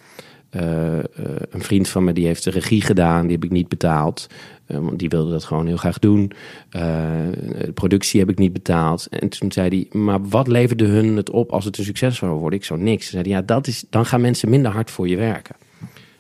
eh, 0.51 1.05
een 1.51 1.63
vriend 1.63 1.89
van 1.89 2.05
me 2.05 2.13
die 2.13 2.27
heeft 2.27 2.45
de 2.45 2.51
regie 2.51 2.81
gedaan, 2.81 3.23
die 3.23 3.33
heb 3.33 3.45
ik 3.45 3.51
niet 3.51 3.69
betaald. 3.69 4.27
Want 4.67 4.99
die 4.99 5.09
wilde 5.09 5.31
dat 5.31 5.45
gewoon 5.45 5.67
heel 5.67 5.77
graag 5.77 5.99
doen. 5.99 6.33
De 6.71 7.71
productie 7.75 8.21
heb 8.21 8.31
ik 8.31 8.39
niet 8.39 8.53
betaald. 8.53 9.07
En 9.07 9.29
toen 9.29 9.53
zei 9.53 9.69
hij, 9.69 10.01
maar 10.01 10.29
wat 10.29 10.47
leverde 10.49 10.85
hun 10.85 11.17
het 11.17 11.31
op 11.31 11.53
als 11.53 11.65
het 11.65 11.79
een 11.79 11.85
succes 11.85 12.17
zou 12.17 12.33
worden? 12.33 12.59
Ik 12.59 12.65
zo 12.65 12.77
niks. 12.77 13.03
Toen 13.03 13.21
zei 13.21 13.23
hij, 13.23 13.41
ja, 13.41 13.47
dat 13.47 13.67
is, 13.67 13.85
dan 13.91 14.07
gaan 14.07 14.21
mensen 14.21 14.51
minder 14.51 14.73
hard 14.73 14.91
voor 14.91 15.09
je 15.09 15.17
werken. 15.17 15.57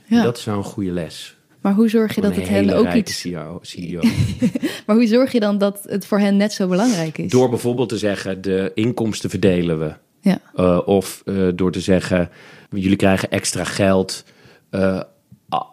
Ja. 0.07 0.23
Dat 0.23 0.37
is 0.37 0.45
wel 0.45 0.57
een 0.57 0.65
goede 0.65 0.91
les. 0.91 1.37
Maar 1.61 1.75
hoe 1.75 1.89
zorg 1.89 2.15
je 2.15 2.21
dat 2.21 2.37
het 2.37 2.49
hen 2.49 2.71
ook 2.71 2.93
iets... 2.93 3.21
CEO, 3.21 3.59
CEO. 3.63 4.01
Maar 4.87 4.97
hoe 4.97 5.07
zorg 5.07 5.33
je 5.33 5.41
dan 5.41 5.59
dat 5.59 5.81
het 5.83 6.07
voor 6.07 6.19
hen 6.19 6.37
net 6.37 6.53
zo 6.53 6.69
belangrijk 6.69 7.19
is? 7.19 7.31
Door 7.31 7.49
bijvoorbeeld 7.49 7.89
te 7.89 7.99
zeggen, 7.99 8.41
de 8.41 8.71
inkomsten 8.75 9.31
verdelen 9.31 9.79
we. 9.79 9.95
Ja. 10.21 10.41
Uh, 10.57 10.81
of 10.85 11.23
uh, 11.25 11.49
door 11.55 11.73
te 11.73 11.81
zeggen, 11.81 12.31
jullie 12.71 12.97
krijgen 12.97 13.31
extra 13.31 13.65
geld 13.65 14.25
uh, 14.71 15.01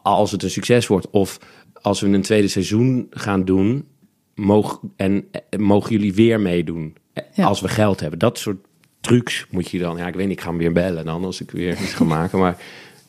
als 0.04 0.32
het 0.32 0.44
een 0.44 0.50
succes 0.50 0.88
wordt. 0.88 1.10
Of 1.10 1.40
als 1.82 2.02
we 2.02 2.08
een 2.08 2.22
tweede 2.22 2.48
seizoen 2.48 3.08
gaan 3.10 3.46
doen, 3.46 3.88
mogen, 4.36 4.80
en, 4.96 5.26
mogen 5.58 5.92
jullie 5.92 6.14
weer 6.14 6.40
meedoen. 6.40 6.96
Ja. 7.34 7.46
Als 7.46 7.62
we 7.62 7.68
geld 7.68 8.00
hebben. 8.00 8.20
Dat 8.20 8.38
soort 8.38 8.66
trucs 9.02 9.46
moet 9.50 9.70
je 9.70 9.80
dan... 9.80 9.98
Ja, 9.98 10.08
ik 10.08 10.16
weet 10.16 10.28
niet, 10.28 10.38
ik 10.38 10.44
ga 10.44 10.50
hem 10.50 10.58
weer 10.58 10.72
bellen 10.72 11.06
dan 11.06 11.26
als 11.26 11.42
ik 11.42 11.52
weer 11.52 11.82
iets 11.82 11.94
ga 11.94 12.04
maken. 12.04 12.40
Maar 12.40 12.58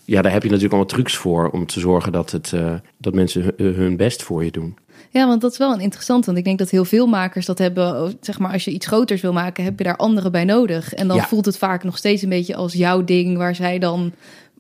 ja, 0.04 0.22
daar 0.22 0.32
heb 0.32 0.42
je 0.42 0.48
natuurlijk 0.48 0.74
allemaal 0.74 0.92
trucs 0.94 1.16
voor... 1.16 1.50
om 1.50 1.66
te 1.66 1.80
zorgen 1.80 2.12
dat, 2.12 2.30
het, 2.30 2.52
uh, 2.54 2.74
dat 2.98 3.14
mensen 3.14 3.52
hun 3.56 3.96
best 3.96 4.22
voor 4.22 4.44
je 4.44 4.50
doen. 4.50 4.76
Ja, 5.10 5.26
want 5.26 5.40
dat 5.40 5.52
is 5.52 5.58
wel 5.58 5.72
een 5.72 5.80
interessant. 5.80 6.26
Want 6.26 6.38
ik 6.38 6.44
denk 6.44 6.58
dat 6.58 6.70
heel 6.70 6.84
veel 6.84 7.06
makers 7.06 7.46
dat 7.46 7.58
hebben. 7.58 8.02
oh, 8.02 8.08
Zeg 8.20 8.38
maar, 8.38 8.52
als 8.52 8.64
je 8.64 8.70
iets 8.70 8.86
groters 8.86 9.20
wil 9.20 9.32
maken, 9.32 9.64
heb 9.64 9.78
je 9.78 9.84
daar 9.84 9.96
anderen 9.96 10.32
bij 10.32 10.44
nodig. 10.44 10.94
En 10.94 11.08
dan 11.08 11.16
Ja. 11.16 11.24
voelt 11.24 11.44
het 11.46 11.58
vaak 11.58 11.84
nog 11.84 11.96
steeds 11.96 12.22
een 12.22 12.28
beetje 12.28 12.54
als 12.54 12.72
jouw 12.72 13.04
ding, 13.04 13.36
waar 13.36 13.54
zij 13.54 13.78
dan, 13.78 14.12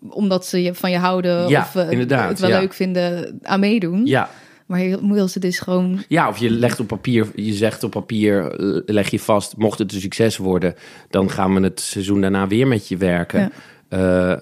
omdat 0.08 0.46
ze 0.46 0.62
je, 0.62 0.74
van 0.74 0.90
je 0.90 0.98
houden 0.98 1.48
Ja, 1.48 1.60
of 1.60 1.74
eh, 1.74 1.98
het 2.28 2.40
wel 2.40 2.50
ja. 2.50 2.58
leuk 2.60 2.72
vinden, 2.72 3.38
aan 3.42 3.60
meedoen. 3.60 4.06
Ja. 4.06 4.30
Maar 4.66 4.78
heel- 4.78 5.08
wil 5.12 5.28
ze 5.28 5.38
dus 5.38 5.58
gewoon. 5.58 6.04
ja, 6.08 6.28
of 6.28 6.38
je 6.38 6.50
legt 6.50 6.80
op 6.80 6.86
papier, 6.86 7.26
je 7.34 7.52
zegt 7.52 7.84
op 7.84 7.90
papier, 7.90 8.52
eh, 8.60 8.80
leg 8.94 9.10
je 9.10 9.20
vast, 9.20 9.56
mocht 9.56 9.78
het 9.78 9.92
een 9.92 10.00
succes 10.00 10.36
worden, 10.36 10.74
dan 11.10 11.30
gaan 11.30 11.54
we 11.54 11.60
het 11.60 11.80
seizoen 11.80 12.20
daarna 12.20 12.46
weer 12.46 12.66
met 12.66 12.88
je 12.88 12.96
werken. 12.96 13.40
Ja. 13.40 13.50
Eh, 13.88 14.32
eh, 14.32 14.38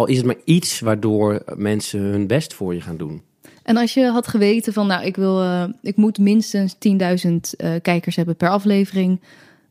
al 0.00 0.06
is 0.06 0.16
het 0.16 0.26
maar 0.26 0.36
iets 0.44 0.80
waardoor 0.80 1.42
mensen 1.56 2.00
hun 2.00 2.26
best 2.26 2.54
voor 2.54 2.74
je 2.74 2.80
gaan 2.80 2.96
doen. 2.96 3.22
En 3.62 3.76
als 3.76 3.94
je 3.94 4.04
had 4.06 4.26
geweten 4.28 4.72
van, 4.72 4.86
nou, 4.86 5.04
ik 5.04 5.16
wil, 5.16 5.42
eh, 5.42 5.64
ik 5.82 5.96
moet 5.96 6.18
minstens 6.18 6.74
10.000 6.78 7.54
eh, 7.56 7.70
kijkers 7.82 8.16
hebben 8.16 8.36
per 8.36 8.48
aflevering. 8.48 9.20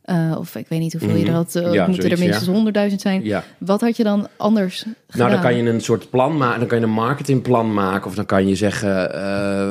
eh, 0.00 0.36
of 0.38 0.54
ik 0.56 0.66
weet 0.68 0.80
niet 0.80 0.92
hoeveel 0.92 1.10
je 1.16 1.16
Mhm. 1.22 1.28
er 1.30 1.34
had. 1.34 1.54
eh, 1.54 1.72
Ja, 1.72 1.86
moeten 1.86 2.10
er 2.10 2.18
minstens 2.18 2.46
100.000 2.48 3.00
zijn. 3.00 3.24
Ja. 3.24 3.44
Wat 3.58 3.80
had 3.80 3.96
je 3.96 4.02
dan 4.02 4.28
anders 4.36 4.78
gedaan? 4.78 4.94
Nou, 5.28 5.30
dan 5.30 5.40
kan 5.40 5.56
je 5.64 5.70
een 5.70 5.80
soort 5.80 6.10
plan 6.10 6.36
maken. 6.36 6.58
Dan 6.58 6.68
kan 6.68 6.78
je 6.78 6.84
een 6.84 6.90
marketingplan 6.90 7.74
maken. 7.74 8.06
Of 8.06 8.14
dan 8.14 8.26
kan 8.26 8.48
je 8.48 8.54
zeggen, 8.54 8.88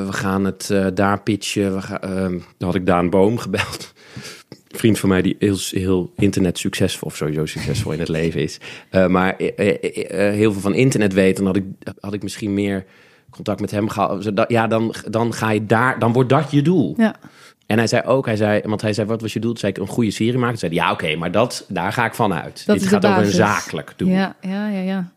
we 0.06 0.12
gaan 0.12 0.44
het 0.44 0.74
daar 0.94 1.22
pitchen. 1.22 1.74
We 1.74 1.82
gaan, 1.82 2.00
dan 2.58 2.68
had 2.68 2.74
ik 2.74 2.86
Daan 2.86 3.10
Boom 3.10 3.38
gebeld. 3.38 3.92
Vriend 4.72 4.98
van 4.98 5.08
mij 5.08 5.22
die 5.22 5.36
heel, 5.38 5.56
heel 5.70 6.12
internet 6.16 6.58
succesvol... 6.58 7.08
of 7.08 7.16
sowieso 7.16 7.46
succesvol 7.46 7.92
in 7.92 7.98
het 7.98 8.08
leven 8.08 8.40
is. 8.40 8.60
Eh, 8.90 9.06
maar 9.06 9.36
eh, 9.36 9.68
eh, 9.68 10.34
heel 10.34 10.52
veel 10.52 10.60
van 10.60 10.74
internet 10.74 11.12
weet. 11.12 11.36
Dan 11.36 11.46
had 11.46 11.56
ik, 11.56 11.64
had 12.00 12.12
ik 12.12 12.22
misschien 12.22 12.54
meer 12.54 12.84
contact 13.30 13.60
met 13.60 13.70
hem 13.70 13.88
gehad. 13.88 14.30
Ja, 14.48 14.66
dan, 14.66 14.94
dan 15.08 15.32
ga 15.32 15.50
je 15.50 15.66
daar... 15.66 15.98
Dan 15.98 16.12
wordt 16.12 16.28
dat 16.28 16.50
je 16.50 16.62
doel. 16.62 16.94
Ja. 16.96 17.14
En 17.66 17.78
hij 17.78 17.86
zei 17.86 18.02
ook, 18.02 18.26
hij 18.26 18.36
zei, 18.36 18.60
want 18.64 18.82
hij 18.82 18.92
zei, 18.92 19.06
wat 19.06 19.20
was 19.20 19.32
je 19.32 19.40
doel? 19.40 19.50
Toen 19.50 19.60
zei 19.60 19.72
ik, 19.72 19.78
een 19.78 19.86
goede 19.86 20.10
serie 20.10 20.38
maken. 20.38 20.58
Toen 20.58 20.58
zei 20.58 20.74
hij, 20.74 20.86
ja, 20.86 20.92
oké, 20.92 21.16
maar 21.16 21.32
dat, 21.32 21.64
daar 21.68 21.92
ga 21.92 22.04
ik 22.04 22.14
van 22.14 22.34
uit. 22.34 22.66
Dat 22.66 22.78
Dit 22.78 22.88
gaat 22.88 23.06
over 23.06 23.22
een 23.22 23.30
zakelijk 23.30 23.92
doel. 23.96 24.08
Ja, 24.08 24.36
ja, 24.40 24.68
ja, 24.68 24.80
ja. 24.80 25.12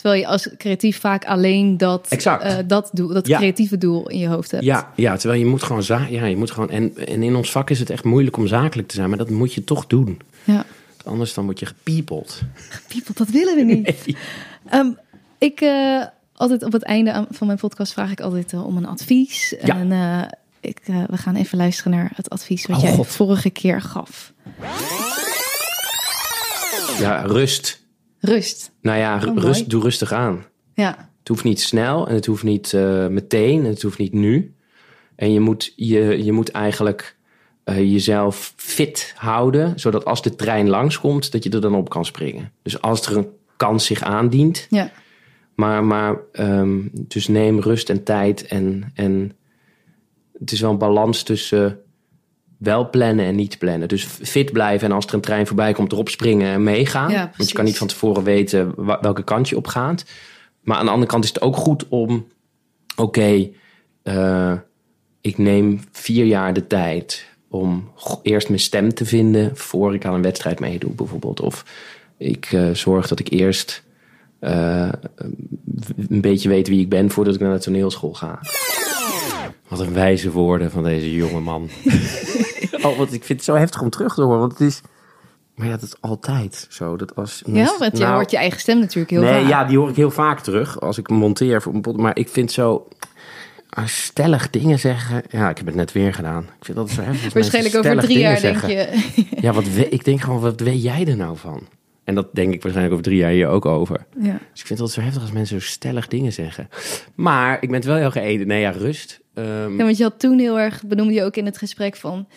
Terwijl 0.00 0.20
je 0.20 0.26
als 0.26 0.48
creatief 0.58 1.00
vaak 1.00 1.24
alleen 1.24 1.76
dat, 1.76 2.06
Exact. 2.08 2.42
eh, 2.42 2.56
dat, 2.66 2.90
doel, 2.92 3.08
dat 3.08 3.26
Ja. 3.26 3.36
creatieve 3.38 3.78
doel 3.78 4.08
in 4.08 4.18
je 4.18 4.28
hoofd 4.28 4.50
hebt. 4.50 4.64
Ja, 4.64 4.92
ja, 4.96 5.16
terwijl 5.16 5.40
je 5.40 5.46
moet 5.46 5.62
gewoon 5.62 5.82
za 5.82 6.06
ja, 6.10 6.24
je 6.24 6.36
moet 6.36 6.50
gewoon 6.50 6.70
en, 6.70 6.96
en 7.06 7.22
in 7.22 7.34
ons 7.36 7.50
vak 7.50 7.70
is 7.70 7.78
het 7.78 7.90
echt 7.90 8.04
moeilijk 8.04 8.36
om 8.36 8.46
zakelijk 8.46 8.88
te 8.88 8.94
zijn, 8.94 9.08
maar 9.08 9.18
dat 9.18 9.30
moet 9.30 9.54
je 9.54 9.64
toch 9.64 9.86
doen. 9.86 10.20
ja. 10.44 10.64
Anders 11.04 11.34
dan 11.34 11.44
word 11.44 11.58
je 11.58 11.66
gepiepeld. 11.66 12.40
People, 12.88 13.14
dat 13.14 13.28
willen 13.28 13.56
we 13.56 13.62
niet. 13.62 14.04
Ehm, 14.70 14.90
ik 15.38 15.60
eh, 15.60 16.04
altijd 16.34 16.62
op 16.64 16.72
het 16.72 16.82
einde 16.82 17.26
van 17.30 17.46
mijn 17.46 17.58
podcast 17.58 17.92
vraag 17.92 18.10
ik 18.10 18.20
altijd 18.20 18.52
eh, 18.52 18.66
om 18.66 18.76
een 18.76 18.86
advies. 18.86 19.54
Ja. 19.62 19.76
En 19.76 20.28
ik, 20.60 20.78
we 21.08 21.16
gaan 21.16 21.34
even 21.36 21.58
luisteren 21.58 21.92
naar 21.92 22.10
het 22.14 22.30
advies 22.30 22.66
wat 22.66 22.76
Oh, 22.76 22.82
jij 22.82 22.92
God. 22.92 23.06
vorige 23.06 23.50
keer 23.50 23.80
gaf. 23.80 24.32
Ja, 26.98 27.20
rust. 27.20 27.79
Rust. 28.20 28.72
Nou 28.80 28.98
ja, 28.98 29.16
Oh, 29.16 29.22
mooi. 29.24 29.40
rust, 29.40 29.70
doe 29.70 29.82
rustig 29.82 30.12
aan. 30.12 30.44
Ja, 30.74 31.10
Het 31.18 31.28
hoeft 31.28 31.44
niet 31.44 31.60
snel 31.60 32.08
en 32.08 32.14
het 32.14 32.26
hoeft 32.26 32.42
niet 32.42 32.72
eh, 32.72 33.06
meteen 33.06 33.64
en 33.64 33.70
het 33.70 33.82
hoeft 33.82 33.98
niet 33.98 34.12
nu. 34.12 34.54
En 35.16 35.32
je 35.32 35.40
moet, 35.40 35.72
je, 35.76 36.24
je 36.24 36.32
moet 36.32 36.50
eigenlijk 36.50 37.16
eh, 37.64 37.76
jezelf 37.78 38.52
fit 38.56 39.12
houden, 39.16 39.80
zodat 39.80 40.04
als 40.04 40.22
de 40.22 40.36
trein 40.36 40.68
langskomt, 40.68 41.32
dat 41.32 41.44
je 41.44 41.50
er 41.50 41.60
dan 41.60 41.74
op 41.74 41.88
kan 41.88 42.04
springen. 42.04 42.52
Dus 42.62 42.80
als 42.80 43.06
er 43.06 43.16
een 43.16 43.28
kans 43.56 43.86
zich 43.86 44.02
aandient, 44.02 44.66
ja. 44.70 44.90
maar, 45.54 45.84
maar 45.84 46.16
ehm, 46.32 46.78
dus 46.92 47.28
neem 47.28 47.60
rust 47.60 47.90
en 47.90 48.02
tijd 48.04 48.46
en, 48.46 48.90
en 48.94 49.32
het 50.38 50.52
is 50.52 50.60
wel 50.60 50.70
een 50.70 50.78
balans 50.78 51.22
tussen 51.22 51.80
wel 52.60 52.90
plannen 52.90 53.24
en 53.24 53.34
niet 53.34 53.58
plannen. 53.58 53.88
Dus 53.88 54.04
fit 54.04 54.52
blijven 54.52 54.88
en 54.88 54.94
als 54.94 55.06
er 55.06 55.14
een 55.14 55.20
trein 55.20 55.46
voorbij 55.46 55.72
komt, 55.72 55.92
erop 55.92 56.08
springen 56.08 56.52
en 56.52 56.62
meegaan. 56.62 57.10
Ja, 57.10 57.30
Want 57.36 57.48
je 57.48 57.54
kan 57.54 57.64
niet 57.64 57.78
van 57.78 57.86
tevoren 57.86 58.22
weten 58.22 58.72
welke 59.00 59.22
kant 59.22 59.48
je 59.48 59.56
op 59.56 59.66
gaat. 59.66 60.04
Maar 60.62 60.76
aan 60.76 60.84
de 60.84 60.90
andere 60.90 61.10
kant 61.10 61.24
is 61.24 61.30
het 61.30 61.42
ook 61.42 61.56
goed 61.56 61.88
om, 61.88 62.26
oké, 62.96 63.48
eh, 64.02 64.52
ik 65.20 65.38
neem 65.38 65.80
vier 65.92 66.24
jaar 66.24 66.52
de 66.52 66.66
tijd 66.66 67.26
om 67.48 67.90
eerst 68.22 68.48
mijn 68.48 68.60
stem 68.60 68.94
te 68.94 69.04
vinden 69.04 69.56
voor 69.56 69.94
ik 69.94 70.04
aan 70.04 70.14
een 70.14 70.22
wedstrijd 70.22 70.60
meedoe, 70.60 70.90
bijvoorbeeld. 70.90 71.40
Of 71.40 71.64
ik 72.16 72.52
eh, 72.52 72.70
zorg 72.70 73.08
dat 73.08 73.20
ik 73.20 73.30
eerst 73.30 73.82
eh, 74.38 74.92
een 76.08 76.20
beetje 76.20 76.48
weet 76.48 76.68
wie 76.68 76.80
ik 76.80 76.88
ben 76.88 77.10
voordat 77.10 77.34
ik 77.34 77.40
naar 77.40 77.54
de 77.54 77.62
toneelschool 77.62 78.14
ga. 78.14 78.38
Wat 79.68 79.80
een 79.80 79.92
wijze 79.92 80.30
woorden 80.30 80.70
van 80.70 80.82
deze 80.82 81.14
jonge 81.14 81.40
man. 81.40 81.68
oh, 82.84 82.96
want 82.98 83.12
ik 83.12 83.24
vind 83.24 83.38
het 83.38 83.44
zo 83.44 83.54
heftig 83.54 83.80
om 83.82 83.90
terug 83.90 84.14
te 84.14 84.22
horen, 84.22 84.38
want 84.38 84.52
het 84.52 84.60
is... 84.60 84.80
Maar 85.54 85.66
ja, 85.68 85.74
dat 85.76 85.82
is 85.82 85.94
altijd 86.00 86.66
zo. 86.70 86.96
Dat 86.96 87.16
als 87.16 87.42
Ja, 87.46 87.74
want 87.78 87.96
je 87.96 88.02
Nou, 88.02 88.14
hoort 88.14 88.30
je 88.30 88.36
eigen 88.36 88.60
stem 88.60 88.78
natuurlijk 88.78 89.10
heel 89.10 89.20
nee, 89.20 89.40
vaak. 89.40 89.48
ja, 89.50 89.64
die 89.64 89.78
hoor 89.78 89.88
ik 89.88 89.96
heel 89.96 90.10
vaak 90.10 90.40
terug 90.40 90.80
als 90.80 90.98
ik 90.98 91.08
monteer 91.08 91.62
voor 91.62 91.74
een 91.74 91.80
pod. 91.80 91.96
Maar 91.96 92.16
ik 92.18 92.28
vind 92.28 92.52
zo... 92.52 92.88
Als 93.70 94.02
stellig 94.04 94.50
dingen 94.50 94.78
zeggen... 94.78 95.22
Ja, 95.30 95.50
ik 95.50 95.56
heb 95.56 95.66
het 95.66 95.74
net 95.74 95.92
weer 95.92 96.14
gedaan. 96.14 96.42
Ik 96.42 96.64
vind 96.64 96.76
dat 96.76 96.90
zo 96.90 97.02
heftig. 97.02 97.32
Waarschijnlijk 97.32 97.76
over 97.76 97.98
drie 97.98 98.18
jaar 98.18 98.40
denk 98.40 98.66
je... 98.66 99.10
Ja, 99.40 99.52
wat 99.52 99.68
we- 99.72 99.88
ik 99.88 100.04
denk 100.04 100.20
gewoon, 100.20 100.40
wat 100.40 100.60
weet 100.60 100.82
jij 100.82 101.06
er 101.06 101.16
nou 101.16 101.36
van? 101.36 101.66
En 102.04 102.14
dat 102.14 102.34
denk 102.34 102.54
ik 102.54 102.62
waarschijnlijk 102.62 102.92
over 102.92 103.10
drie 103.10 103.18
jaar 103.20 103.30
hier 103.30 103.48
ook 103.48 103.66
over. 103.66 104.06
ja. 104.20 104.38
Dus 104.52 104.60
ik 104.60 104.66
vind 104.66 104.78
het 104.78 104.90
zo 104.90 105.00
heftig 105.00 105.22
als 105.22 105.32
mensen 105.32 105.60
zo 105.60 105.66
stellig 105.66 106.08
dingen 106.08 106.32
zeggen. 106.32 106.68
Maar 107.14 107.54
ik 107.54 107.68
ben 107.68 107.74
het 107.76 107.84
wel 107.84 107.96
heel 107.96 108.10
geëden. 108.10 108.46
Nee, 108.46 108.60
ja, 108.60 108.70
rust. 108.70 109.19
Ja, 109.34 109.76
want 109.76 109.96
je 109.96 110.02
had 110.02 110.18
toen 110.18 110.38
heel 110.38 110.58
erg, 110.58 110.82
benoemde 110.86 111.12
je 111.12 111.24
ook 111.24 111.36
in 111.36 111.44
het 111.46 111.58
gesprek 111.58 111.96
van... 111.96 112.28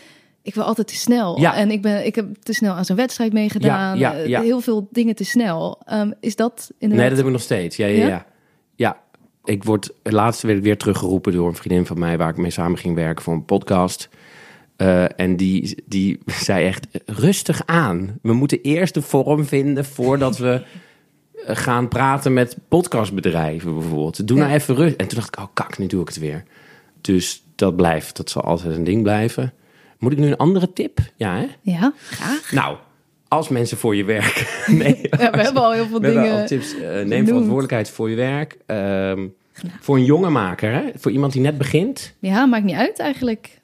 Ik 0.42 0.56
wil 0.56 0.64
altijd 0.64 0.88
te 0.88 0.96
snel. 0.96 1.40
Ja. 1.40 1.56
En 1.56 1.72
ik, 1.72 1.82
ben, 1.82 2.06
ik 2.06 2.16
heb 2.16 2.36
te 2.36 2.54
snel 2.54 2.74
aan 2.74 2.86
zo'n 2.86 2.96
wedstrijd 2.96 3.34
meegedaan. 3.34 3.98
Ja, 3.98 4.12
ja, 4.12 4.38
Eh. 4.38 4.44
Heel 4.44 4.60
veel 4.60 4.88
dingen 4.92 5.16
te 5.16 5.24
snel. 5.26 5.82
Ehm, 5.86 6.12
is 6.20 6.36
dat 6.36 6.72
inderdaad... 6.72 6.98
nee, 6.98 7.08
dat 7.08 7.18
heb 7.18 7.26
ik 7.26 7.32
nog 7.32 7.42
steeds. 7.42 7.76
Ja, 7.76 7.86
ja, 7.86 8.08
Ja? 8.08 8.26
ja. 8.76 9.02
ik 9.44 9.64
word, 9.64 9.90
laatst 10.04 10.42
werd 10.42 10.58
ik 10.58 10.64
weer 10.64 10.78
teruggeroepen 10.78 11.34
door 11.34 11.48
een 11.48 11.56
vriendin 11.56 11.86
van 11.86 12.00
mij... 12.00 12.18
waar 12.18 12.30
ik 12.30 12.38
mee 12.38 12.52
samen 12.52 12.78
ging 12.78 12.96
werken 12.96 13.24
voor 13.24 13.34
een 13.34 13.46
podcast... 13.46 14.10
Eh, 14.76 15.20
en 15.20 15.36
die, 15.38 15.84
die 15.86 16.20
zei 16.48 16.66
echt, 16.66 16.88
rustig 17.06 17.62
aan. 17.66 18.20
We 18.22 18.34
moeten 18.34 18.62
eerst 18.62 18.94
de 18.94 19.02
vorm 19.02 19.46
vinden 19.46 19.86
voordat 19.86 20.38
we 20.38 20.64
eh, 21.46 21.56
gaan 21.56 21.88
praten 21.88 22.34
met 22.34 22.58
podcastbedrijven 22.68 23.74
bijvoorbeeld. 23.74 24.28
Doe 24.28 24.38
nou 24.38 24.50
Ja. 24.50 24.56
even 24.56 24.76
rust. 24.76 24.96
En 24.96 25.08
toen 25.08 25.18
dacht 25.20 25.36
ik, 25.36 25.42
oh 25.44 25.48
kak, 25.54 25.78
nu 25.78 25.88
doe 25.88 26.02
ik 26.02 26.08
het 26.08 26.20
weer. 26.20 26.44
Dus 27.04 27.44
dat 27.56 27.76
blijft, 27.76 28.18
dat 28.18 28.30
zal 28.30 28.42
altijd 28.42 28.76
een 28.76 28.84
ding 28.84 29.02
blijven. 29.04 29.54
Moet 30.00 30.12
ik 30.12 30.18
nu 30.18 30.28
een 30.28 30.38
andere 30.38 30.74
tip? 30.74 31.00
Ja, 31.16 31.36
hè? 31.38 31.48
Ja, 31.62 31.94
graag. 32.10 32.52
Nou, 32.52 32.78
als 33.28 33.50
mensen 33.50 33.78
voor 33.78 33.96
je 33.96 34.04
werk... 34.04 34.48
nee, 34.82 34.98
Ja, 35.02 35.32
we 35.32 35.42
hebben 35.42 35.64
al 35.64 35.72
heel 35.72 35.88
veel 35.88 36.00
dingen... 36.00 36.40
al 36.40 36.46
tips. 36.48 36.74
Eh, 36.76 36.82
neem 36.82 37.06
genoemd. 37.06 37.28
verantwoordelijkheid 37.28 37.90
voor 37.90 38.10
je 38.10 38.16
werk. 38.16 38.58
Ehm, 38.66 39.28
voor 39.80 39.96
een 39.96 40.06
jonge 40.06 40.30
maker, 40.30 40.72
hè? 40.72 40.84
voor 40.96 41.12
iemand 41.12 41.34
die 41.34 41.42
net 41.42 41.58
begint. 41.58 42.14
Ja, 42.20 42.46
maakt 42.46 42.64
niet 42.64 42.76
uit 42.76 43.00
eigenlijk. 43.00 43.62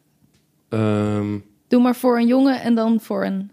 Ehm, 0.70 1.38
Doe 1.68 1.82
maar 1.82 1.96
voor 1.96 2.18
een 2.18 2.28
jongen 2.28 2.62
en 2.62 2.76
dan 2.76 3.00
voor 3.02 3.26
een 3.26 3.52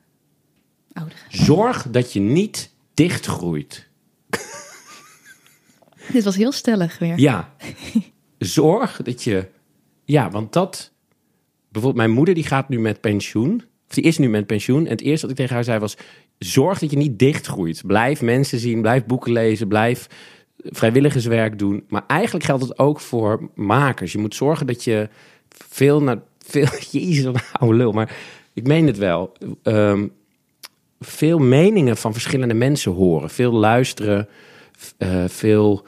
oudere. 0.93 1.19
zorg 1.29 1.87
dat 1.91 2.13
je 2.13 2.21
niet 2.21 2.71
dichtgroeit. 2.95 3.85
Dit 6.13 6.25
was 6.25 6.37
heel 6.37 6.53
stellig 6.53 6.99
weer. 6.99 7.19
Ja. 7.19 7.53
Zorg 8.39 9.03
dat 9.03 9.25
je... 9.25 9.47
Ja, 10.07 10.31
want 10.31 10.53
dat... 10.53 10.93
Bijvoorbeeld 11.69 12.07
mijn 12.07 12.17
moeder 12.17 12.35
die 12.35 12.45
gaat 12.45 12.69
nu 12.69 12.81
met 12.81 13.01
pensioen. 13.01 13.63
Of 13.89 13.95
die 13.95 14.05
is 14.05 14.19
nu 14.19 14.29
met 14.29 14.47
pensioen. 14.47 14.85
En 14.85 14.91
het 14.91 15.01
eerste 15.01 15.21
wat 15.21 15.31
ik 15.31 15.37
tegen 15.37 15.55
haar 15.55 15.65
zei 15.65 15.79
was... 15.79 15.97
Zorg 16.39 16.79
dat 16.79 16.91
je 16.91 16.97
niet 16.97 17.19
dichtgroeit. 17.19 17.83
Blijf 17.87 18.23
mensen 18.23 18.59
zien. 18.59 18.81
Blijf 18.81 19.05
boeken 19.05 19.33
lezen. 19.33 19.69
Blijf 19.69 20.07
vrijwilligerswerk 20.57 21.59
doen. 21.59 21.85
Maar 21.89 22.05
eigenlijk 22.07 22.45
geldt 22.45 22.63
het 22.63 22.79
ook 22.79 23.01
voor 23.01 23.51
makers. 23.55 24.13
Je 24.13 24.19
moet 24.19 24.35
zorgen 24.35 24.67
dat 24.67 24.85
je 24.85 25.09
veel 25.49 26.03
naar... 26.03 26.19
Veel, 26.39 26.69
jezus, 26.91 27.25
een 27.25 27.37
oude 27.53 27.77
lul. 27.77 27.93
Maar 27.93 28.17
ik 28.53 28.67
meen 28.67 28.87
het 28.87 28.99
wel. 28.99 29.33
Ehm, 29.63 30.07
veel 31.01 31.39
meningen 31.39 31.97
van 31.97 32.13
verschillende 32.13 32.55
mensen 32.55 32.93
horen. 32.93 33.31
Veel 33.31 33.53
luisteren. 33.53 34.29
eh, 34.99 35.25
veel 35.27 35.87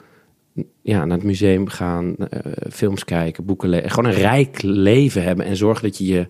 ja, 0.81 1.05
naar 1.05 1.17
het 1.17 1.25
museum 1.25 1.67
gaan, 1.67 2.15
eh, 2.17 2.51
films 2.71 3.05
kijken, 3.05 3.45
boeken 3.45 3.69
lezen. 3.69 3.89
Gewoon 3.89 4.11
een 4.11 4.19
rijk 4.19 4.61
leven 4.61 5.23
hebben 5.23 5.45
en 5.45 5.55
zorg 5.55 5.81
dat 5.81 5.97
je, 5.97 6.05
je 6.05 6.27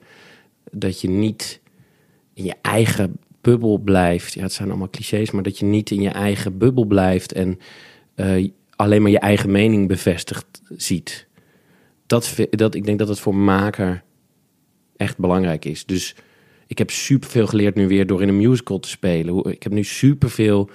dat 0.71 1.01
je 1.01 1.09
niet 1.09 1.61
in 2.33 2.43
je 2.43 2.55
eigen 2.61 3.17
bubbel 3.41 3.77
blijft. 3.77 4.33
Ja, 4.33 4.41
het 4.41 4.53
zijn 4.53 4.69
allemaal 4.69 4.89
clichés, 4.89 5.31
maar 5.31 5.43
dat 5.43 5.59
je 5.59 5.65
niet 5.65 5.91
in 5.91 6.01
je 6.01 6.09
eigen 6.09 6.57
bubbel 6.57 6.85
blijft 6.85 7.31
en 7.31 7.59
eh, 8.15 8.49
alleen 8.75 9.01
maar 9.01 9.11
je 9.11 9.19
eigen 9.19 9.51
mening 9.51 9.87
bevestigd 9.87 10.61
ziet. 10.69 11.27
Dat, 12.05 12.35
dat, 12.49 12.75
ik 12.75 12.85
denk 12.85 12.99
dat 12.99 13.07
het 13.07 13.19
voor 13.19 13.35
maker 13.35 14.03
echt 14.97 15.17
belangrijk 15.17 15.65
is. 15.65 15.85
Dus 15.85 16.15
ik 16.67 16.77
heb 16.77 16.89
superveel 16.89 17.47
geleerd 17.47 17.75
nu 17.75 17.87
weer 17.87 18.07
door 18.07 18.21
in 18.21 18.27
een 18.27 18.37
musical 18.37 18.79
te 18.79 18.89
spelen. 18.89 19.45
Ik 19.45 19.63
heb 19.63 19.71
nu 19.71 19.83
superveel 19.83 20.69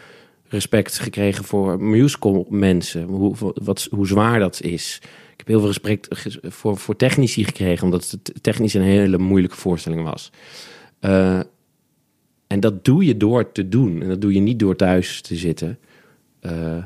respect 0.54 0.98
gekregen 0.98 1.44
voor 1.44 1.82
musical 1.82 2.46
mensen. 2.48 3.02
Hoe, 3.02 3.34
wat, 3.54 3.88
hoe 3.90 4.06
zwaar 4.06 4.38
dat 4.38 4.60
is. 4.60 4.98
ik 5.02 5.38
heb 5.38 5.46
heel 5.46 5.58
veel 5.58 5.68
respect 5.68 6.08
voor, 6.42 6.76
voor 6.76 6.96
technici 6.96 7.44
gekregen, 7.44 7.84
omdat 7.84 8.10
het 8.10 8.32
technisch 8.40 8.74
een 8.74 8.82
hele 8.82 9.18
moeilijke 9.18 9.56
voorstelling 9.56 10.02
was. 10.02 10.30
Eh, 11.00 11.40
en 12.46 12.60
dat 12.60 12.84
doe 12.84 13.04
je 13.04 13.16
door 13.16 13.52
te 13.52 13.68
doen. 13.68 14.02
En 14.02 14.08
dat 14.08 14.20
doe 14.20 14.32
je 14.32 14.40
niet 14.40 14.58
door 14.58 14.76
thuis 14.76 15.20
te 15.20 15.36
zitten. 15.36 15.78
Eh, 16.40 16.76
eh, 16.76 16.84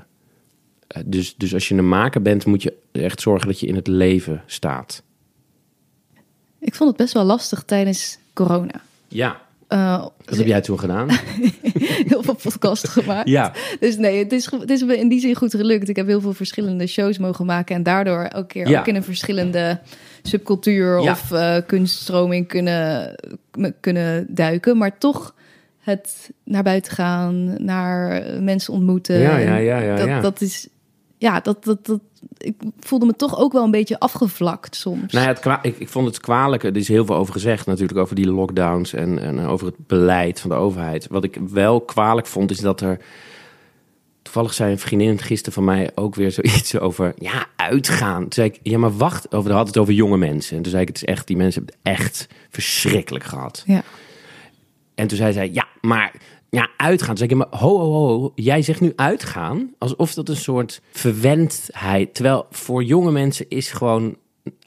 dus, 1.04 1.34
dus 1.36 1.54
als 1.54 1.68
je 1.68 1.74
een 1.74 1.88
maker 1.88 2.22
bent, 2.22 2.46
moet 2.46 2.62
je 2.62 2.74
echt 2.92 3.20
zorgen 3.20 3.46
dat 3.46 3.60
je 3.60 3.66
in 3.66 3.74
het 3.74 3.86
leven 3.86 4.42
staat. 4.46 5.02
Ik 6.58 6.74
vond 6.74 6.88
het 6.88 6.98
best 6.98 7.12
wel 7.12 7.24
lastig 7.24 7.62
tijdens 7.62 8.18
corona. 8.32 8.82
Ja. 9.08 9.46
Eh, 9.68 10.00
Wat 10.24 10.36
heb 10.36 10.46
jij 10.46 10.60
toen 10.60 10.78
gedaan? 10.78 11.08
heel 12.10 12.22
veel 12.22 12.34
podcasts 12.42 12.88
gemaakt. 12.88 13.28
ja. 13.28 13.52
Dus 13.80 13.96
nee, 13.96 14.18
het 14.18 14.32
is, 14.32 14.50
het 14.50 14.70
is 14.70 14.82
me 14.82 14.98
in 14.98 15.08
die 15.08 15.20
zin 15.20 15.34
goed 15.34 15.54
gelukt. 15.54 15.88
Ik 15.88 15.96
heb 15.96 16.06
heel 16.06 16.20
veel 16.20 16.32
verschillende 16.32 16.86
shows 16.86 17.18
mogen 17.18 17.46
maken. 17.46 17.76
En 17.76 17.82
daardoor 17.82 18.22
elke 18.22 18.46
keer 18.46 18.68
Ja. 18.68 18.80
ook 18.80 18.86
in 18.86 18.94
een 18.94 19.02
verschillende 19.04 19.80
subcultuur 20.22 21.00
Ja. 21.02 21.10
of 21.12 21.32
eh, 21.32 21.56
kunststroming 21.66 22.48
kunnen, 22.48 23.14
kunnen 23.80 24.26
duiken. 24.34 24.76
Maar 24.78 24.98
toch 24.98 25.34
het 25.78 26.30
naar 26.44 26.62
buiten 26.62 26.92
gaan, 26.92 27.64
naar 27.64 28.22
mensen 28.42 28.72
ontmoeten. 28.72 29.18
Ja, 29.18 29.36
ja, 29.38 29.56
ja, 29.56 29.78
ja, 29.78 29.96
dat, 29.96 30.06
ja. 30.06 30.20
dat 30.20 30.40
is... 30.40 30.68
Ja, 31.18 31.40
dat, 31.40 31.64
dat, 31.64 31.86
dat, 31.86 32.00
ik 32.38 32.54
voelde 32.80 33.06
me 33.06 33.16
toch 33.16 33.38
ook 33.38 33.52
wel 33.52 33.64
een 33.64 33.70
beetje 33.70 33.98
afgevlakt 33.98 34.76
soms. 34.76 35.12
Nou 35.12 35.24
ja, 35.24 35.30
het 35.30 35.40
kwa- 35.40 35.62
ik, 35.62 35.78
ik 35.78 35.88
vond 35.88 36.06
het 36.06 36.20
kwalijke. 36.20 36.66
Er 36.68 36.76
is 36.76 36.88
heel 36.88 37.04
veel 37.06 37.14
over 37.14 37.32
gezegd 37.32 37.66
natuurlijk 37.66 37.98
over 37.98 38.14
die 38.14 38.30
lockdowns 38.30 38.92
en, 38.92 39.18
en 39.18 39.40
over 39.46 39.66
het 39.66 39.86
beleid 39.86 40.40
van 40.40 40.50
de 40.50 40.56
overheid. 40.56 41.06
Wat 41.10 41.24
ik 41.24 41.38
wel 41.50 41.80
kwalijk 41.80 42.26
vond 42.26 42.50
is 42.50 42.60
dat 42.60 42.80
er... 42.80 43.00
Toevallig 44.22 44.54
zei 44.54 44.72
een 44.72 44.78
vriendin 44.78 45.18
gisteren 45.18 45.52
van 45.52 45.64
mij 45.64 45.90
ook 45.94 46.14
weer 46.14 46.32
zoiets 46.32 46.78
over... 46.88 47.12
Ja, 47.16 47.46
uitgaan. 47.56 48.20
Toen 48.20 48.32
zei 48.32 48.48
ik, 48.48 48.58
ja 48.62 48.78
maar 48.78 48.96
wacht. 48.96 49.32
Over, 49.34 49.52
had 49.52 49.66
het 49.66 49.78
over 49.78 49.94
jonge 49.94 50.16
mensen. 50.16 50.56
En 50.56 50.62
toen 50.62 50.70
zei 50.70 50.82
ik, 50.82 50.88
het 50.88 50.96
is 50.96 51.04
echt, 51.04 51.26
die 51.26 51.36
mensen 51.36 51.64
hebben 51.64 51.80
het 51.82 51.98
echt 52.00 52.26
verschrikkelijk 52.50 53.24
gehad. 53.24 53.62
Ja. 53.66 53.82
En 54.94 55.06
toen 55.06 55.16
zei 55.16 55.32
zij, 55.32 55.50
ja, 55.52 55.66
maar 55.80 56.14
ja, 56.50 56.68
uitgaan. 56.76 57.16
Zei 57.16 57.30
ik, 57.30 57.36
maar 57.36 57.46
ho, 57.50 57.78
ho, 57.78 57.92
ho, 57.92 58.32
jij 58.34 58.62
zegt 58.62 58.80
nu 58.80 58.92
uitgaan? 58.96 59.74
Alsof 59.78 60.14
dat 60.14 60.28
een 60.28 60.36
soort 60.36 60.82
verwendheid... 60.90 62.14
Terwijl 62.14 62.46
voor 62.50 62.84
jonge 62.84 63.12
mensen 63.12 63.48
is 63.48 63.70
gewoon 63.70 64.16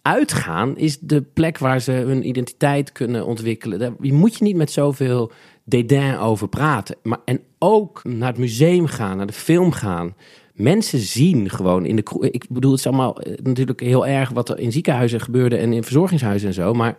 uitgaan... 0.01 0.77
is 0.77 0.99
de 0.99 1.21
plek 1.21 1.57
waar 1.57 1.81
ze 1.81 1.91
hun 1.91 2.27
identiteit 2.27 2.91
kunnen 2.91 3.25
ontwikkelen. 3.25 3.79
Daar 3.79 3.93
je 3.99 4.13
moet 4.13 4.37
je 4.37 4.43
niet 4.43 4.55
met 4.55 4.71
zoveel 4.71 5.31
dédain 5.63 6.17
over 6.17 6.47
praten. 6.47 6.95
Maar, 7.03 7.19
en 7.25 7.39
ook 7.59 8.03
naar 8.03 8.29
het 8.29 8.37
museum 8.37 8.85
gaan, 8.85 9.17
naar 9.17 9.27
de 9.27 9.33
film 9.33 9.71
gaan... 9.71 10.15
Mensen 10.53 10.99
zien 10.99 11.49
gewoon 11.49 11.85
in 11.85 11.95
de. 11.95 12.29
Ik 12.31 12.45
bedoel, 12.49 12.71
het 12.71 12.79
is 12.79 12.87
allemaal 12.87 13.21
eh, 13.21 13.37
natuurlijk 13.43 13.79
heel 13.79 14.07
erg 14.07 14.29
wat 14.29 14.49
er 14.49 14.59
in 14.59 14.71
ziekenhuizen 14.71 15.21
gebeurde 15.21 15.57
en 15.57 15.73
in 15.73 15.83
verzorgingshuizen 15.83 16.47
en 16.47 16.53
zo. 16.53 16.73
Maar, 16.73 16.95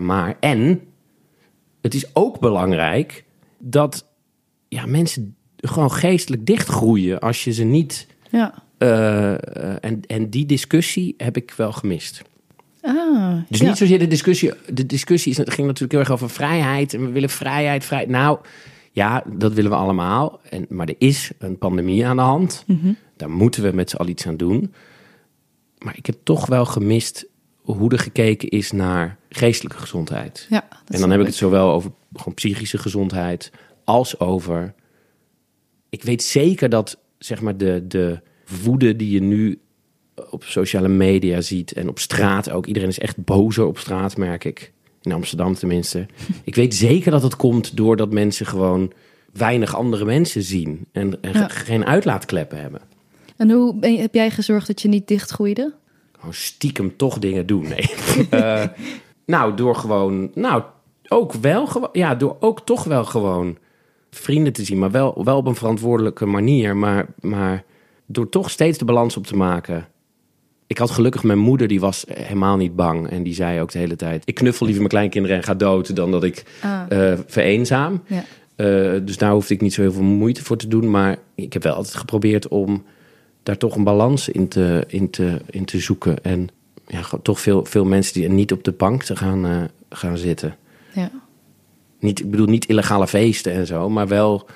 maar 0.00 0.36
en 0.40 0.80
het 1.80 1.94
is 1.94 2.14
ook 2.14 2.38
belangrijk 2.40 3.24
dat 3.58 4.06
ja, 4.74 4.86
mensen 4.86 5.36
gewoon 5.56 5.92
geestelijk 5.92 6.46
dichtgroeien 6.46 7.20
als 7.20 7.44
je 7.44 7.52
ze 7.52 7.64
niet. 7.64 8.06
ja. 8.30 8.54
eh, 8.78 9.32
eh, 9.32 9.76
en, 9.80 10.00
en 10.06 10.30
die 10.30 10.46
discussie 10.46 11.14
heb 11.16 11.36
ik 11.36 11.52
wel 11.56 11.72
gemist. 11.72 12.22
Ah, 12.80 13.36
Dus 13.48 13.58
ja. 13.58 13.66
niet 13.68 13.76
zozeer 13.76 13.98
de 13.98 14.06
discussie. 14.06 14.52
De 14.72 14.86
discussie 14.86 15.32
is, 15.32 15.38
het 15.38 15.50
ging 15.52 15.66
natuurlijk 15.66 15.92
heel 15.92 16.00
erg 16.00 16.10
over 16.12 16.30
vrijheid. 16.30 16.94
En 16.94 17.00
we 17.06 17.10
willen 17.12 17.30
vrijheid, 17.30 17.84
vrijheid. 17.84 18.10
Nou, 18.10 18.38
ja, 18.92 19.24
dat 19.32 19.52
willen 19.52 19.70
we 19.70 19.76
allemaal. 19.76 20.40
En, 20.50 20.66
maar 20.68 20.88
er 20.88 20.94
is 20.98 21.30
een 21.38 21.58
pandemie 21.58 22.06
aan 22.06 22.16
de 22.16 22.22
hand. 22.22 22.64
Mhm. 22.66 22.92
Daar 23.16 23.30
moeten 23.30 23.62
we 23.62 23.70
met 23.72 23.90
z'n 23.90 23.96
allen 23.96 24.10
iets 24.10 24.26
aan 24.26 24.36
doen. 24.36 24.74
Maar 25.78 25.96
ik 25.96 26.06
heb 26.06 26.16
toch 26.22 26.46
wel 26.46 26.64
gemist 26.64 27.26
hoe 27.62 27.90
er 27.90 27.98
gekeken 27.98 28.48
is 28.48 28.72
naar 28.72 29.16
geestelijke 29.28 29.78
gezondheid. 29.78 30.46
Ja, 30.50 30.68
En 30.86 31.00
dan 31.00 31.10
heb 31.10 31.20
ik 31.20 31.26
het 31.26 31.34
zowel 31.34 31.70
over 31.70 31.90
gewoon 32.12 32.34
psychische 32.34 32.78
gezondheid 32.78 33.50
als 33.84 34.20
over. 34.20 34.74
Ik 35.88 36.02
weet 36.02 36.22
zeker 36.22 36.68
dat 36.68 36.98
zeg 37.18 37.40
maar 37.40 37.56
de, 37.56 37.84
de 37.88 38.20
woede 38.62 38.96
die 38.96 39.10
je 39.10 39.20
nu 39.22 39.58
op 40.30 40.44
sociale 40.44 40.88
media 40.88 41.40
ziet 41.40 41.72
en 41.72 41.88
op 41.88 41.98
straat 41.98 42.50
ook. 42.50 42.66
Iedereen 42.66 42.88
is 42.88 42.98
echt 42.98 43.24
bozer 43.24 43.66
op 43.66 43.78
straat, 43.78 44.16
merk 44.16 44.44
ik. 44.44 44.72
In 45.02 45.12
Amsterdam 45.12 45.54
tenminste. 45.54 46.06
Ik 46.44 46.54
weet 46.54 46.74
zeker 46.74 47.10
dat 47.10 47.22
het 47.22 47.36
komt 47.36 47.76
doordat 47.76 48.12
mensen 48.12 48.46
gewoon 48.46 48.92
weinig 49.32 49.74
andere 49.76 50.04
mensen 50.04 50.42
zien 50.42 50.86
en, 50.92 51.22
en 51.22 51.32
Ja. 51.32 51.48
geen 51.48 51.84
uitlaatkleppen 51.84 52.60
hebben. 52.60 52.80
En 53.36 53.50
hoe 53.50 53.74
ben 53.74 53.92
je, 53.92 54.00
heb 54.00 54.14
jij 54.14 54.30
gezorgd 54.30 54.66
dat 54.66 54.82
je 54.82 54.88
niet 54.88 55.08
dichtgroeide? 55.08 55.74
Gewoon 56.18 56.34
stiekem 56.34 56.96
toch 56.96 57.18
dingen 57.18 57.46
doen. 57.46 57.68
Nee. 57.68 57.90
Eh, 58.30 58.64
nou, 59.26 59.56
door 59.56 59.76
gewoon. 59.76 60.30
Nou, 60.34 60.62
ook 61.08 61.32
wel 61.32 61.66
gewoon. 61.66 61.88
Ja, 61.92 62.14
door 62.14 62.36
ook 62.40 62.60
toch 62.66 62.84
wel 62.84 63.04
gewoon 63.04 63.58
vrienden 64.14 64.52
te 64.52 64.64
zien. 64.64 64.78
Maar 64.78 64.90
wel, 64.90 65.24
wel 65.24 65.36
op 65.36 65.46
een 65.46 65.54
verantwoordelijke 65.54 66.26
manier. 66.26 66.76
Maar, 66.76 67.06
maar 67.20 67.64
door 68.06 68.28
toch 68.28 68.50
steeds 68.50 68.78
de 68.78 68.84
balans 68.84 69.16
op 69.16 69.26
te 69.26 69.36
maken. 69.36 69.86
Ik 70.66 70.78
had 70.78 70.90
gelukkig 70.90 71.22
mijn 71.22 71.38
moeder, 71.38 71.68
die 71.68 71.80
was 71.80 72.04
helemaal 72.08 72.56
niet 72.56 72.76
bang. 72.76 73.08
En 73.08 73.22
die 73.22 73.34
zei 73.34 73.60
ook 73.60 73.72
de 73.72 73.78
hele 73.78 73.96
tijd: 73.96 74.22
Ik 74.24 74.34
knuffel 74.34 74.64
liever 74.66 74.82
mijn 74.82 74.94
kleinkinderen 74.94 75.36
en 75.36 75.42
ga 75.42 75.54
dood. 75.54 75.96
dan 75.96 76.10
dat 76.10 76.24
ik 76.24 76.44
Ah, 76.62 76.82
eh, 77.12 77.18
vereenzaam. 77.26 78.02
ja. 78.06 78.24
Eh, 78.56 79.00
dus 79.02 79.18
daar 79.18 79.32
hoefde 79.32 79.54
ik 79.54 79.60
niet 79.60 79.74
zo 79.74 79.80
heel 79.80 79.92
veel 79.92 80.02
moeite 80.02 80.44
voor 80.44 80.56
te 80.56 80.68
doen. 80.68 80.90
Maar 80.90 81.16
ik 81.34 81.52
heb 81.52 81.62
wel 81.62 81.74
altijd 81.74 81.94
geprobeerd 81.94 82.48
om 82.48 82.84
daar 83.42 83.56
toch 83.56 83.76
een 83.76 83.84
balans 83.84 84.28
in 84.28 84.48
te, 84.48 84.84
in 84.86 85.10
te, 85.10 85.40
in 85.50 85.64
te 85.64 85.78
zoeken. 85.78 86.24
En 86.24 86.48
ja, 86.86 87.02
toch 87.22 87.40
veel, 87.40 87.64
veel 87.64 87.84
mensen 87.84 88.14
die 88.20 88.28
niet 88.28 88.52
op 88.52 88.64
de 88.64 88.72
bank 88.72 89.02
te 89.02 89.16
gaan, 89.16 89.46
eh, 89.46 89.62
gaan 89.90 90.18
zitten. 90.18 90.56
ja. 90.92 91.10
Niet, 92.04 92.20
ik 92.20 92.30
bedoel, 92.30 92.46
niet 92.46 92.66
illegale 92.66 93.06
feesten 93.06 93.52
en 93.52 93.66
zo, 93.66 93.88
maar 93.90 94.08
wel... 94.08 94.46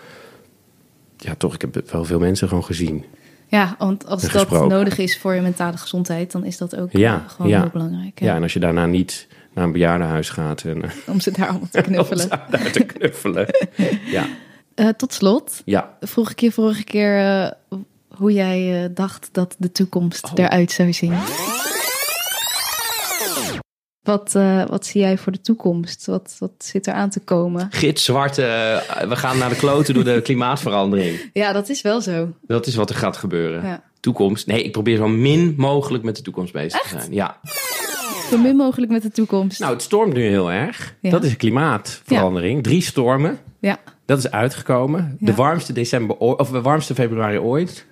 Ja, 1.17 1.35
toch, 1.35 1.55
ik 1.55 1.61
heb 1.61 1.91
wel 1.91 2.05
veel 2.05 2.19
mensen 2.19 2.49
gewoon 2.49 2.65
gezien. 2.65 3.05
Ja, 3.47 3.75
want 3.79 4.07
als 4.07 4.23
dat 4.23 4.31
gesproken. 4.31 4.69
nodig 4.69 4.99
is 4.99 5.19
voor 5.19 5.35
je 5.35 5.41
mentale 5.41 5.77
gezondheid, 5.77 6.33
dan 6.33 6.45
is 6.45 6.59
dat 6.59 6.77
ook 6.77 6.93
Ja, 6.93 7.15
eh, 7.15 7.31
gewoon 7.31 7.51
ja. 7.51 7.61
heel 7.61 7.71
belangrijk. 7.73 8.21
Ja. 8.21 8.27
Ja. 8.27 8.35
en 8.35 8.43
als 8.43 8.53
je 8.53 8.59
daarna 8.61 8.87
niet 8.87 9.27
naar 9.55 9.65
een 9.65 9.73
bejaardenhuis 9.73 10.29
gaat 10.31 10.63
en 10.63 10.83
eh, 10.83 10.91
Om 11.07 11.21
ze 11.21 11.31
daar 11.31 11.49
allemaal 11.49 11.69
te 11.71 11.81
knuffelen. 11.89 12.29
daar 12.29 12.71
te 12.71 12.85
knuffelen. 12.85 13.47
ja, 14.17 14.27
Eh, 14.75 14.89
tot 14.89 15.13
slot 15.13 15.63
ja. 15.65 15.97
vroeg 16.01 16.31
ik 16.31 16.41
je 16.41 16.53
vorige 16.53 16.85
keer 16.85 17.53
hoe 18.09 18.33
jij 18.33 18.91
dacht 18.95 19.29
dat 19.33 19.55
de 19.59 19.73
toekomst 19.73 20.25
Oh. 20.25 20.33
eruit 20.35 20.71
zou 20.71 20.93
zien. 20.93 21.13
Wat, 24.09 24.35
eh, 24.35 24.67
wat 24.67 24.87
zie 24.87 25.01
jij 25.01 25.19
voor 25.19 25.33
de 25.33 25.41
toekomst? 25.41 26.07
Wat, 26.07 26.37
wat 26.39 26.51
zit 26.59 26.87
er 26.87 26.93
aan 26.93 27.11
te 27.11 27.21
komen? 27.21 27.67
Gitzwarte, 27.71 28.43
eh, 28.43 29.09
we 29.09 29.17
gaan 29.17 29.39
naar 29.39 29.49
de 29.49 29.57
kloten 29.57 29.95
door 29.95 30.05
de 30.05 30.21
klimaatverandering. 30.29 31.31
Ja, 31.33 31.53
dat 31.53 31.69
is 31.69 31.83
wel 31.83 32.01
zo. 32.01 32.33
Dat 32.47 32.67
is 32.67 32.75
wat 32.75 32.91
er 32.91 32.97
gaat 32.97 33.17
gebeuren. 33.17 33.63
Ja. 33.65 33.83
Toekomst. 34.01 34.47
Nee, 34.47 34.63
ik 34.63 34.73
probeer 34.73 34.97
zo 34.97 35.09
min 35.09 35.55
mogelijk 35.57 36.05
met 36.05 36.17
de 36.17 36.23
toekomst 36.23 36.53
bezig 36.53 36.81
te 36.81 36.89
zijn. 36.89 37.13
Ja. 37.13 37.41
Zo 38.31 38.39
min 38.39 38.57
mogelijk 38.57 38.93
met 38.93 39.03
de 39.03 39.11
toekomst. 39.11 39.61
Nou, 39.61 39.73
het 39.73 39.83
stormt 39.83 40.15
nu 40.15 40.23
heel 40.23 40.53
erg. 40.53 40.95
Ja. 41.01 41.11
Dat 41.11 41.25
is 41.25 41.37
klimaatverandering. 41.37 42.63
Drie 42.63 42.83
stormen. 42.83 43.39
ja. 43.59 43.79
Dat 44.05 44.19
is 44.19 44.31
uitgekomen. 44.31 45.17
De 45.21 45.35
warmste 45.35 45.73
december 45.73 46.17
of 46.17 46.51
de 46.51 46.63
warmste 46.63 46.95
februari 46.95 47.39
ooit. 47.39 47.87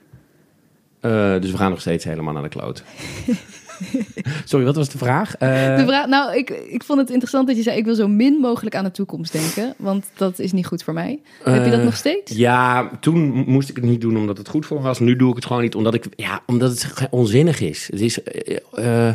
Eh, 1.01 1.41
dus 1.41 1.51
we 1.51 1.57
gaan 1.57 1.71
nog 1.71 1.81
steeds 1.81 2.05
helemaal 2.05 2.33
naar 2.33 2.43
de 2.43 2.49
kloot. 2.49 2.83
Sorry, 4.45 4.65
wat 4.65 4.77
was 4.77 4.89
de 4.89 4.99
vraag? 4.99 5.35
Eh, 5.37 5.77
De 5.77 5.85
vraag, 5.87 6.07
nou, 6.07 6.37
ik, 6.37 6.51
ik 6.51 6.85
vond 6.85 6.99
het 7.01 7.11
interessant 7.11 7.47
dat 7.47 7.57
je 7.57 7.63
zei: 7.63 7.77
ik 7.79 7.85
wil 7.85 7.95
zo 7.95 8.09
min 8.09 8.35
mogelijk 8.41 8.75
aan 8.77 8.85
de 8.85 8.91
toekomst 8.91 9.33
denken, 9.33 9.75
want 9.79 10.05
dat 10.17 10.39
is 10.39 10.53
niet 10.53 10.67
goed 10.67 10.83
voor 10.83 10.95
mij. 10.95 11.21
Heb 11.43 11.65
je 11.65 11.71
dat 11.71 11.79
eh, 11.79 11.85
nog 11.85 11.97
steeds? 11.97 12.33
Ja, 12.37 12.91
toen 13.01 13.29
mo- 13.31 13.45
moest 13.47 13.69
ik 13.69 13.77
het 13.77 13.85
niet 13.85 14.01
doen 14.01 14.17
omdat 14.17 14.39
het 14.39 14.49
goed 14.49 14.67
voor 14.67 14.77
me 14.77 14.83
was. 14.83 14.99
Nu 15.01 15.17
doe 15.17 15.29
ik 15.31 15.37
het 15.37 15.47
gewoon 15.47 15.63
niet 15.63 15.75
omdat, 15.75 15.95
ik, 15.95 16.05
ja, 16.17 16.41
omdat 16.47 16.71
het 16.71 17.09
onzinnig 17.11 17.61
is. 17.61 17.89
Het 17.91 18.01
is 18.01 18.23
eh, 18.23 19.15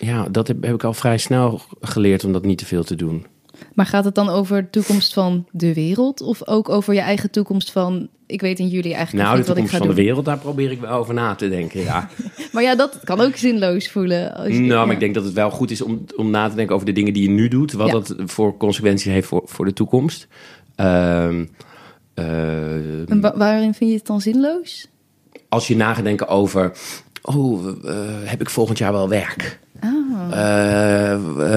ja, 0.00 0.26
dat 0.30 0.48
heb, 0.48 0.62
heb 0.62 0.74
ik 0.74 0.84
al 0.84 0.94
vrij 0.94 1.18
snel 1.18 1.60
geleerd 1.80 2.24
om 2.24 2.32
dat 2.32 2.44
niet 2.44 2.58
te 2.58 2.66
veel 2.66 2.84
te 2.84 2.94
doen. 2.94 3.26
Maar 3.74 3.86
gaat 3.86 4.04
het 4.04 4.14
dan 4.14 4.28
over 4.28 4.62
de 4.62 4.70
toekomst 4.70 5.12
van 5.12 5.46
de 5.50 5.74
wereld 5.74 6.20
of 6.20 6.46
ook 6.48 6.68
over 6.68 6.94
je 6.94 7.00
eigen 7.00 7.30
toekomst 7.30 7.72
van? 7.72 8.08
Ik 8.26 8.40
weet 8.40 8.58
in 8.58 8.68
juli 8.68 8.92
eigenlijk 8.92 9.24
Nou, 9.24 9.30
de 9.30 9.36
niet 9.38 9.46
wat 9.48 9.56
ik 9.56 9.62
toekomst 9.62 9.70
ga 9.72 9.78
van 9.78 9.88
de 9.88 9.94
doen. 9.94 10.04
wereld, 10.04 10.24
daar 10.24 10.38
probeer 10.38 10.70
ik 10.70 10.80
wel 10.80 10.90
over 10.98 11.14
na 11.14 11.34
te 11.34 11.48
denken. 11.48 11.80
Ja. 11.80 12.08
Maar 12.52 12.62
ja, 12.62 12.74
dat 12.74 13.00
kan 13.04 13.20
ook 13.20 13.36
zinloos 13.36 13.88
voelen. 13.90 14.34
Als 14.34 14.46
je- 14.48 14.52
Nou, 14.60 14.68
maar 14.78 14.86
ja. 14.86 14.92
ik 14.92 15.00
denk 15.00 15.14
dat 15.14 15.24
het 15.24 15.32
wel 15.32 15.50
goed 15.50 15.70
is 15.70 15.82
om, 15.82 16.04
om 16.16 16.30
na 16.30 16.48
te 16.48 16.54
denken 16.54 16.74
over 16.74 16.86
de 16.86 16.92
dingen 16.92 17.12
die 17.12 17.22
je 17.22 17.28
nu 17.28 17.48
doet. 17.48 17.72
Wat 17.72 17.86
Ja. 17.86 17.92
dat 17.92 18.14
voor 18.18 18.56
consequenties 18.56 19.12
heeft 19.12 19.26
voor, 19.28 19.42
voor 19.44 19.64
de 19.64 19.72
toekomst. 19.72 20.26
Ehm, 20.74 21.44
eh, 22.14 23.10
En 23.10 23.20
wa- 23.20 23.36
waarin 23.36 23.74
vind 23.74 23.90
je 23.90 23.96
het 23.96 24.06
dan 24.06 24.20
zinloos? 24.20 24.86
als 25.48 25.66
je 25.68 25.76
na 25.76 25.94
gaat 25.94 26.04
denken 26.04 26.28
over... 26.28 26.72
Oh, 27.22 27.68
eh, 27.84 27.94
heb 28.24 28.40
ik 28.40 28.50
volgend 28.50 28.78
jaar 28.78 28.92
wel 28.92 29.08
werk? 29.08 29.60
Ah, 29.82 30.30
Eh, 30.30 31.12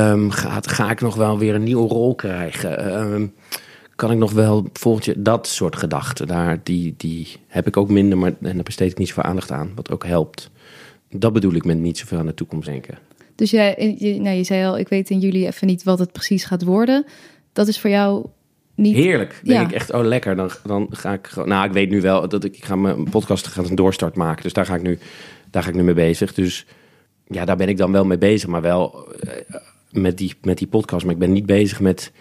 ehm, 0.10 0.30
gaat, 0.30 0.68
ga 0.68 0.92
ik 0.92 1.02
nog 1.02 1.16
wel 1.16 1.38
weer 1.38 1.56
een 1.56 1.64
nieuwe 1.64 1.88
rol 1.88 2.16
krijgen? 2.16 2.80
Ehm, 2.80 3.28
kan 3.96 4.12
ik 4.12 4.18
nog 4.18 4.32
wel 4.32 4.70
volgend 4.74 5.06
jaar... 5.06 5.16
Dat 5.18 5.48
soort 5.48 5.76
gedachten, 5.76 6.28
daar, 6.28 6.60
die, 6.64 6.94
die 6.98 7.28
heb 7.48 7.68
ik 7.68 7.78
ook 7.78 7.90
minder. 7.90 8.18
Maar, 8.18 8.34
en 8.42 8.54
daar 8.56 8.64
besteed 8.64 8.92
ik 8.92 8.98
niet 8.98 9.08
zoveel 9.08 9.24
aandacht 9.24 9.52
aan. 9.52 9.72
Wat 9.76 9.92
ook 9.92 10.06
helpt. 10.06 10.50
Dat 11.10 11.34
bedoel 11.34 11.54
ik 11.54 11.66
met 11.66 11.78
niet 11.78 11.98
zoveel 11.98 12.18
aan 12.18 12.26
de 12.26 12.34
toekomst 12.34 12.68
denken. 12.68 12.98
Dus 13.36 13.52
jij, 13.52 13.96
je, 14.00 14.20
nou, 14.20 14.36
je 14.36 14.44
zei 14.44 14.66
al, 14.66 14.78
ik 14.78 14.88
weet 14.88 15.10
in 15.10 15.20
jullie 15.20 15.46
even 15.48 15.68
niet 15.68 15.84
wat 15.84 16.00
het 16.00 16.12
precies 16.12 16.46
gaat 16.46 16.64
worden. 16.64 17.06
Dat 17.54 17.68
is 17.68 17.80
voor 17.80 17.90
jou 17.90 18.26
niet... 18.76 18.96
Heerlijk. 18.96 19.40
Ja. 19.44 19.54
denk 19.58 19.70
ik 19.70 19.76
echt, 19.76 19.94
oh 19.94 20.04
lekker. 20.04 20.36
Dan, 20.36 20.50
dan 20.66 20.88
ga 20.92 21.14
ik 21.14 21.28
gewoon... 21.28 21.50
Nou, 21.50 21.66
ik 21.66 21.72
weet 21.72 21.90
nu 21.90 22.02
wel 22.02 22.30
dat 22.30 22.44
ik, 22.44 22.58
ik 22.58 22.66
ga 22.66 22.76
mijn 22.76 23.10
podcast 23.10 23.48
gaat 23.48 23.70
een 23.70 23.76
doorstart 23.76 24.16
maken. 24.16 24.44
Dus 24.44 24.54
daar 24.54 24.66
ga 24.66 24.76
ik 24.76 24.82
nu, 24.82 25.00
daar 25.52 25.64
ga 25.64 25.70
ik 25.70 25.76
nu 25.76 25.84
mee 25.84 25.94
bezig. 25.94 26.34
Dus 26.34 26.66
ja, 27.28 27.46
daar 27.46 27.58
ben 27.58 27.70
ik 27.70 27.78
dan 27.78 27.92
wel 27.92 28.06
mee 28.06 28.18
bezig. 28.18 28.50
Maar 28.50 28.62
wel 28.62 29.08
eh, 29.14 29.32
met, 29.92 30.18
die, 30.18 30.34
met 30.42 30.58
die 30.58 30.68
podcast. 30.68 31.04
Maar 31.06 31.14
ik 31.14 31.20
ben 31.20 31.32
niet 31.32 31.46
bezig 31.46 31.80
met 31.80 32.12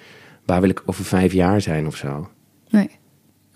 waar 0.44 0.60
wil 0.60 0.70
ik 0.70 0.82
over 0.86 1.04
vijf 1.04 1.32
jaar 1.32 1.60
zijn 1.60 1.86
of 1.86 1.96
zo. 1.96 2.28
Nee. 2.68 2.90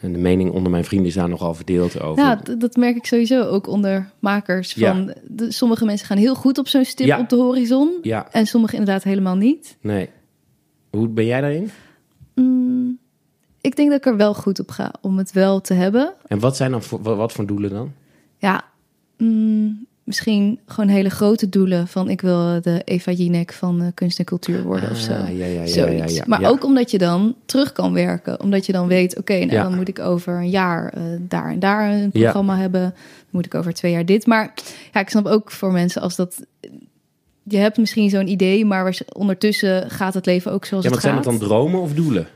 En 0.00 0.12
de 0.12 0.18
mening 0.18 0.50
onder 0.50 0.70
mijn 0.70 0.84
vrienden 0.84 1.08
is 1.08 1.14
daar 1.14 1.28
nogal 1.28 1.54
verdeeld 1.54 2.00
over. 2.00 2.24
Ja, 2.24 2.36
d- 2.36 2.60
dat 2.60 2.76
merk 2.76 2.96
ik 2.96 3.06
sowieso 3.06 3.42
ook 3.44 3.66
onder 3.66 4.10
makers. 4.18 4.72
Ja. 4.72 4.92
Van, 4.92 5.14
de, 5.26 5.52
sommige 5.52 5.84
mensen 5.84 6.06
gaan 6.06 6.16
heel 6.18 6.34
goed 6.34 6.58
op 6.58 6.68
zo'n 6.68 6.84
stip 6.84 7.06
Ja. 7.06 7.18
op 7.18 7.28
de 7.28 7.36
horizon. 7.36 7.98
ja, 8.02 8.28
En 8.32 8.46
sommige 8.46 8.76
inderdaad 8.76 9.02
helemaal 9.02 9.36
niet. 9.36 9.76
nee. 9.80 10.08
Hoe 10.90 11.08
ben 11.08 11.24
jij 11.24 11.40
daarin? 11.40 11.70
Mm, 12.34 12.98
ik 13.60 13.76
denk 13.76 13.90
dat 13.90 13.98
ik 13.98 14.06
er 14.06 14.16
wel 14.16 14.34
goed 14.34 14.60
op 14.60 14.70
ga 14.70 14.92
om 15.00 15.18
het 15.18 15.32
wel 15.32 15.60
te 15.60 15.74
hebben. 15.74 16.14
En 16.26 16.38
wat 16.38 16.56
zijn 16.56 16.70
dan 16.70 16.82
voor, 16.82 17.02
wat, 17.02 17.16
wat 17.16 17.32
voor 17.32 17.46
doelen 17.46 17.70
dan? 17.70 17.92
Ja, 18.38 18.64
mm, 19.16 19.86
misschien 20.08 20.58
gewoon 20.66 20.88
hele 20.88 21.08
grote 21.10 21.48
doelen. 21.48 21.88
Van 21.88 22.10
ik 22.10 22.20
wil 22.20 22.60
de 22.60 22.82
Eva 22.84 23.12
Jinek 23.12 23.52
van 23.52 23.80
eh, 23.82 23.86
kunst 23.94 24.18
en 24.18 24.24
cultuur 24.24 24.62
worden 24.62 24.90
of 24.90 24.96
zo. 24.98 25.12
Ah, 25.12 25.38
ja, 25.38 25.46
ja, 25.46 25.62
ja, 25.64 25.86
ja, 25.86 26.04
ja, 26.06 26.24
maar 26.26 26.40
ja. 26.40 26.48
ook 26.48 26.64
omdat 26.64 26.90
je 26.90 26.98
dan 26.98 27.34
terug 27.46 27.72
kan 27.72 27.92
werken. 27.92 28.40
Omdat 28.40 28.66
je 28.66 28.72
dan 28.72 28.86
weet, 28.86 29.18
oké, 29.18 29.38
nou, 29.38 29.50
Ja. 29.52 29.62
dan 29.62 29.74
moet 29.74 29.88
ik 29.88 29.98
over 29.98 30.34
een 30.36 30.50
jaar 30.50 30.92
eh, 30.92 31.02
daar 31.20 31.50
en 31.50 31.58
daar 31.58 31.90
een 31.92 32.10
programma 32.10 32.56
hebben. 32.56 32.80
Dan 32.80 32.92
moet 33.30 33.46
ik 33.46 33.54
over 33.54 33.72
twee 33.74 33.92
jaar 33.92 34.06
dit. 34.06 34.26
Maar 34.26 34.54
ja, 34.92 35.00
ik 35.00 35.08
snap 35.08 35.26
ook 35.26 35.50
voor 35.50 35.72
mensen 35.72 36.02
als 36.02 36.16
dat... 36.16 36.46
Je 37.42 37.56
hebt 37.56 37.76
misschien 37.78 38.10
zo'n 38.10 38.28
idee, 38.28 38.64
maar 38.64 38.98
ondertussen 39.12 39.90
gaat 39.90 40.14
het 40.14 40.26
leven 40.26 40.52
ook 40.52 40.64
zoals 40.64 40.84
Ja, 40.84 40.90
want 40.90 41.02
het 41.02 41.12
zijn 41.12 41.22
gaat. 41.24 41.32
het 41.32 41.40
dan 41.40 41.48
dromen 41.48 41.80
of 41.80 41.92
doelen? 41.94 42.26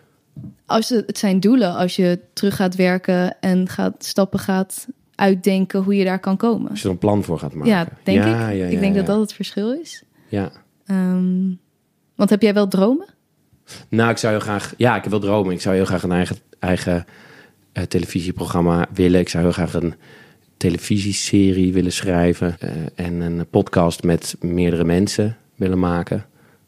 Als 0.66 0.88
het, 0.88 1.06
het 1.06 1.18
zijn 1.18 1.40
doelen, 1.40 1.74
als 1.74 1.96
je 1.96 2.18
terug 2.32 2.56
gaat 2.56 2.74
werken 2.76 3.36
en 3.40 3.68
gaat 3.68 4.04
stappen 4.04 4.38
gaat 4.38 4.86
uitdenken 5.22 5.82
hoe 5.82 5.96
je 5.96 6.04
daar 6.04 6.18
kan 6.18 6.36
komen. 6.36 6.70
Als 6.70 6.78
je 6.80 6.84
er 6.84 6.90
een 6.92 6.98
plan 6.98 7.22
voor 7.24 7.38
gaat 7.38 7.54
maken. 7.54 7.70
Ja, 7.72 7.88
denk 8.02 8.18
ik. 8.18 8.24
Ja, 8.24 8.48
ik 8.48 8.80
denk 8.80 8.94
dat 8.94 9.06
dat 9.06 9.20
het 9.20 9.32
verschil 9.32 9.72
is. 9.72 10.04
Ja. 10.28 10.50
Ehm, 10.86 11.48
want 12.14 12.30
heb 12.30 12.42
jij 12.42 12.54
wel 12.54 12.68
dromen? 12.68 13.06
Nou, 13.88 14.10
ik 14.10 14.16
zou 14.16 14.32
heel 14.32 14.42
graag... 14.42 14.74
Ja, 14.76 14.96
ik 14.96 15.02
heb 15.02 15.10
wel 15.10 15.20
dromen. 15.20 15.52
Ik 15.52 15.60
zou 15.60 15.74
heel 15.74 15.84
graag 15.84 16.02
een 16.02 16.12
eigen, 16.12 16.36
eigen 16.58 17.04
eh, 17.72 17.82
televisieprogramma 17.82 18.86
willen. 18.94 19.20
Ik 19.20 19.28
zou 19.28 19.42
heel 19.44 19.52
graag 19.52 19.74
een 19.74 19.94
televisieserie 20.56 21.72
willen 21.72 21.92
schrijven. 21.92 22.56
eh, 22.60 22.70
en 22.94 23.20
een 23.20 23.46
podcast 23.50 24.02
met 24.02 24.36
meerdere 24.40 24.84
mensen 24.84 25.36
willen 25.56 25.78
maken. 25.78 26.26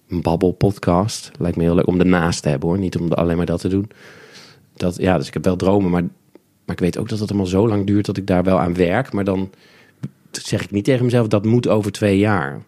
Een 0.09 0.22
babbelpodcast. 0.22 1.30
Lijkt 1.38 1.57
me 1.57 1.62
heel 1.62 1.74
leuk 1.74 1.86
om 1.86 1.98
ernaast 2.00 2.42
te 2.42 2.48
hebben 2.48 2.68
hoor. 2.68 2.78
Niet 2.78 2.96
om 2.96 3.12
alleen 3.12 3.36
maar 3.36 3.46
dat 3.46 3.61
te 3.61 3.68
doen. 3.68 3.90
Dat, 4.76 4.96
ja, 4.96 5.18
dus 5.18 5.26
ik 5.26 5.34
heb 5.34 5.44
wel 5.44 5.57
dromen. 5.57 5.90
Maar, 5.90 6.02
maar 6.65 6.75
ik 6.77 6.81
weet 6.83 6.99
ook 6.99 7.09
dat 7.09 7.19
het 7.19 7.29
allemaal 7.29 7.47
zo 7.47 7.69
lang 7.69 7.87
duurt 7.87 8.07
dat 8.07 8.17
ik 8.17 8.27
daar 8.27 8.43
wel 8.45 8.61
aan 8.61 8.75
werk. 8.75 9.12
Maar 9.12 9.25
dan 9.25 9.51
zeg 10.31 10.62
ik 10.62 10.71
niet 10.71 10.85
tegen 10.85 11.05
mezelf, 11.05 11.27
dat 11.29 11.45
moet 11.45 11.69
over 11.69 11.93
twee 11.93 12.19
jaar. 12.19 12.61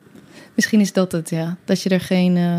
Misschien 0.55 0.81
is 0.81 0.93
dat 0.93 1.13
het, 1.13 1.31
ja. 1.31 1.57
Dat 1.65 1.83
je 1.83 1.89
er 1.89 2.01
geen 2.01 2.37
eh, 2.37 2.59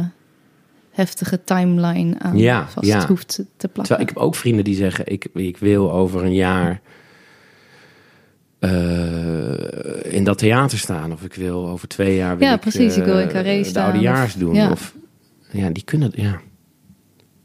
heftige 0.92 1.44
timeline 1.44 2.20
aan 2.20 2.38
Ja, 2.38 2.68
vast 2.70 2.88
ja. 2.88 3.08
hoeft 3.08 3.28
te 3.36 3.44
plakken. 3.68 3.84
Terwijl 3.84 4.02
ik 4.02 4.08
heb 4.08 4.18
ook 4.18 4.36
vrienden 4.36 4.64
die 4.64 4.76
zeggen: 4.76 5.06
ik, 5.12 5.28
ik 5.34 5.58
wil 5.58 5.92
over 5.92 6.24
een 6.24 6.34
jaar 6.34 6.82
eh, 8.60 10.14
in 10.14 10.24
dat 10.24 10.38
theater 10.38 10.78
staan. 10.78 11.12
Of 11.12 11.24
ik 11.24 11.34
wil 11.34 11.68
over 11.68 11.88
twee 11.88 12.16
jaar. 12.16 12.38
Wil 12.38 12.48
Ja, 12.48 12.54
ik, 12.54 12.60
precies, 12.60 12.98
ik 12.98 13.04
wil 13.04 13.20
in 13.20 13.28
eh, 13.28 13.34
Carré 13.34 13.58
De 13.58 13.64
staan, 13.64 13.84
oudejaars 13.86 14.34
of- 14.34 14.40
doen. 14.40 14.54
ja. 14.54 14.72
Of, 14.72 14.96
ja, 15.52 15.70
die 15.70 15.84
kunnen. 15.84 16.12
Ja. 16.16 16.32
Dat 16.32 16.42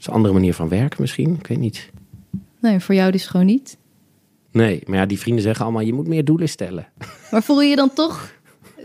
is 0.00 0.06
een 0.06 0.12
andere 0.14 0.34
manier 0.34 0.54
van 0.54 0.68
werken 0.68 1.00
misschien. 1.00 1.34
Ik 1.34 1.46
weet 1.46 1.58
niet. 1.58 1.90
Nee, 2.60 2.80
voor 2.80 2.94
jou 2.94 3.10
dus 3.12 3.26
gewoon 3.26 3.46
niet. 3.46 3.76
Nee, 4.52 4.82
maar 4.86 4.98
ja, 4.98 5.06
die 5.06 5.18
vrienden 5.18 5.42
zeggen 5.42 5.64
allemaal: 5.64 5.82
je 5.82 5.92
moet 5.92 6.06
meer 6.06 6.24
doelen 6.24 6.48
stellen. 6.48 6.86
Maar 7.30 7.42
voel 7.42 7.62
je 7.62 7.68
je 7.68 7.76
dan 7.76 7.92
toch... 7.92 8.30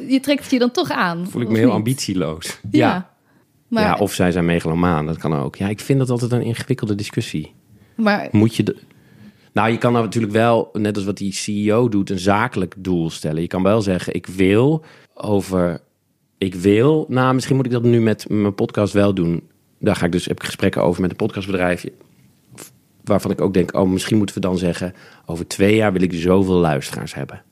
Je 0.08 0.20
trekt 0.20 0.42
het 0.42 0.52
je 0.52 0.60
dan 0.60 0.72
toch 0.72 0.92
aan? 0.92 1.28
Voel 1.30 1.42
ik 1.42 1.50
me 1.50 1.58
heel 1.58 1.66
niet? 1.66 1.76
ambitieloos. 1.76 2.60
Ja. 2.72 3.16
Maar, 3.68 3.84
ja, 3.84 3.96
of 3.96 4.14
zij 4.14 4.32
zijn 4.32 4.46
megalomaan, 4.46 5.06
dat 5.06 5.18
kan 5.18 5.34
ook. 5.34 5.56
Ja, 5.56 5.68
ik 5.68 5.80
vind 5.80 6.00
dat 6.00 6.10
altijd 6.10 6.32
een 6.32 6.42
ingewikkelde 6.42 6.96
discussie. 6.96 7.54
maar 7.96 8.28
Moet 8.32 8.56
je 8.56 8.64
de... 8.64 8.76
Nou, 9.54 9.72
je 9.72 9.78
kan 9.78 9.92
nou 9.92 10.04
natuurlijk 10.04 10.34
wel, 10.34 10.70
net 10.74 10.96
als 10.96 11.06
wat 11.06 11.18
die 11.18 11.34
CEO 11.34 11.90
doet, 11.90 12.10
een 12.10 12.20
zakelijk 12.20 12.76
doel 12.78 13.10
stellen. 13.10 13.42
Je 13.42 13.48
kan 13.48 13.64
wel 13.64 13.82
zeggen, 13.82 14.14
ik 14.14 14.28
wil 14.28 14.86
over... 15.14 15.82
Ik 16.38 16.56
wil... 16.56 17.06
Nou, 17.10 17.34
misschien 17.34 17.56
moet 17.56 17.66
ik 17.66 17.72
dat 17.72 17.84
nu 17.84 18.02
met 18.02 18.30
mijn 18.30 18.56
podcast 18.56 18.94
wel 18.94 19.14
doen. 19.14 19.44
Daar 19.80 19.96
ga 19.96 20.06
ik 20.06 20.12
dus, 20.12 20.26
heb 20.26 20.40
ik 20.40 20.46
gesprekken 20.46 20.84
over 20.84 21.02
met 21.02 21.10
een 21.10 21.18
podcastbedrijfje. 21.18 21.92
Waarvan 23.08 23.32
ik 23.32 23.42
ook 23.42 23.54
denk, 23.54 23.76
oh, 23.76 23.90
misschien 23.90 24.18
moeten 24.18 24.36
we 24.36 24.42
dan 24.42 24.58
zeggen... 24.58 24.94
Over 25.26 25.48
twee 25.48 25.76
jaar 25.76 25.94
wil 25.94 26.02
ik 26.02 26.14
zoveel 26.14 26.56
luisteraars 26.56 27.14
hebben. 27.14 27.44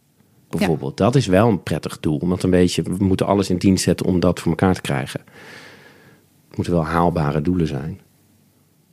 Bijvoorbeeld. 0.49 0.97
Dat 0.97 1.15
is 1.15 1.27
wel 1.27 1.47
een 1.47 1.63
prettig 1.63 1.99
doel. 1.99 2.19
Want 2.27 2.43
een 2.43 2.49
beetje, 2.49 2.81
we 2.81 3.03
moeten 3.03 3.25
alles 3.25 3.49
in 3.49 3.57
dienst 3.57 3.83
zetten 3.83 4.05
om 4.05 4.19
dat 4.19 4.39
voor 4.39 4.51
elkaar 4.51 4.73
te 4.73 4.81
krijgen. 4.81 5.19
Het 6.47 6.55
moeten 6.55 6.73
wel 6.73 6.85
haalbare 6.85 7.41
doelen 7.41 7.67
zijn. 7.67 8.01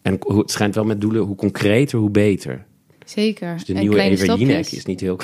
En 0.02 0.18
het 0.26 0.50
schijnt 0.50 0.74
wel 0.74 0.84
met 0.84 1.00
doelen, 1.00 1.22
hoe 1.22 1.36
concreter, 1.36 1.98
hoe 1.98 2.10
beter. 2.10 2.66
Zeker. 3.12 3.54
Dus 3.54 3.64
de 3.64 3.74
En 3.74 3.80
nieuwe 3.80 4.36
Jinek 4.36 4.70
is 4.70 4.84
niet 4.84 5.00
heel... 5.00 5.18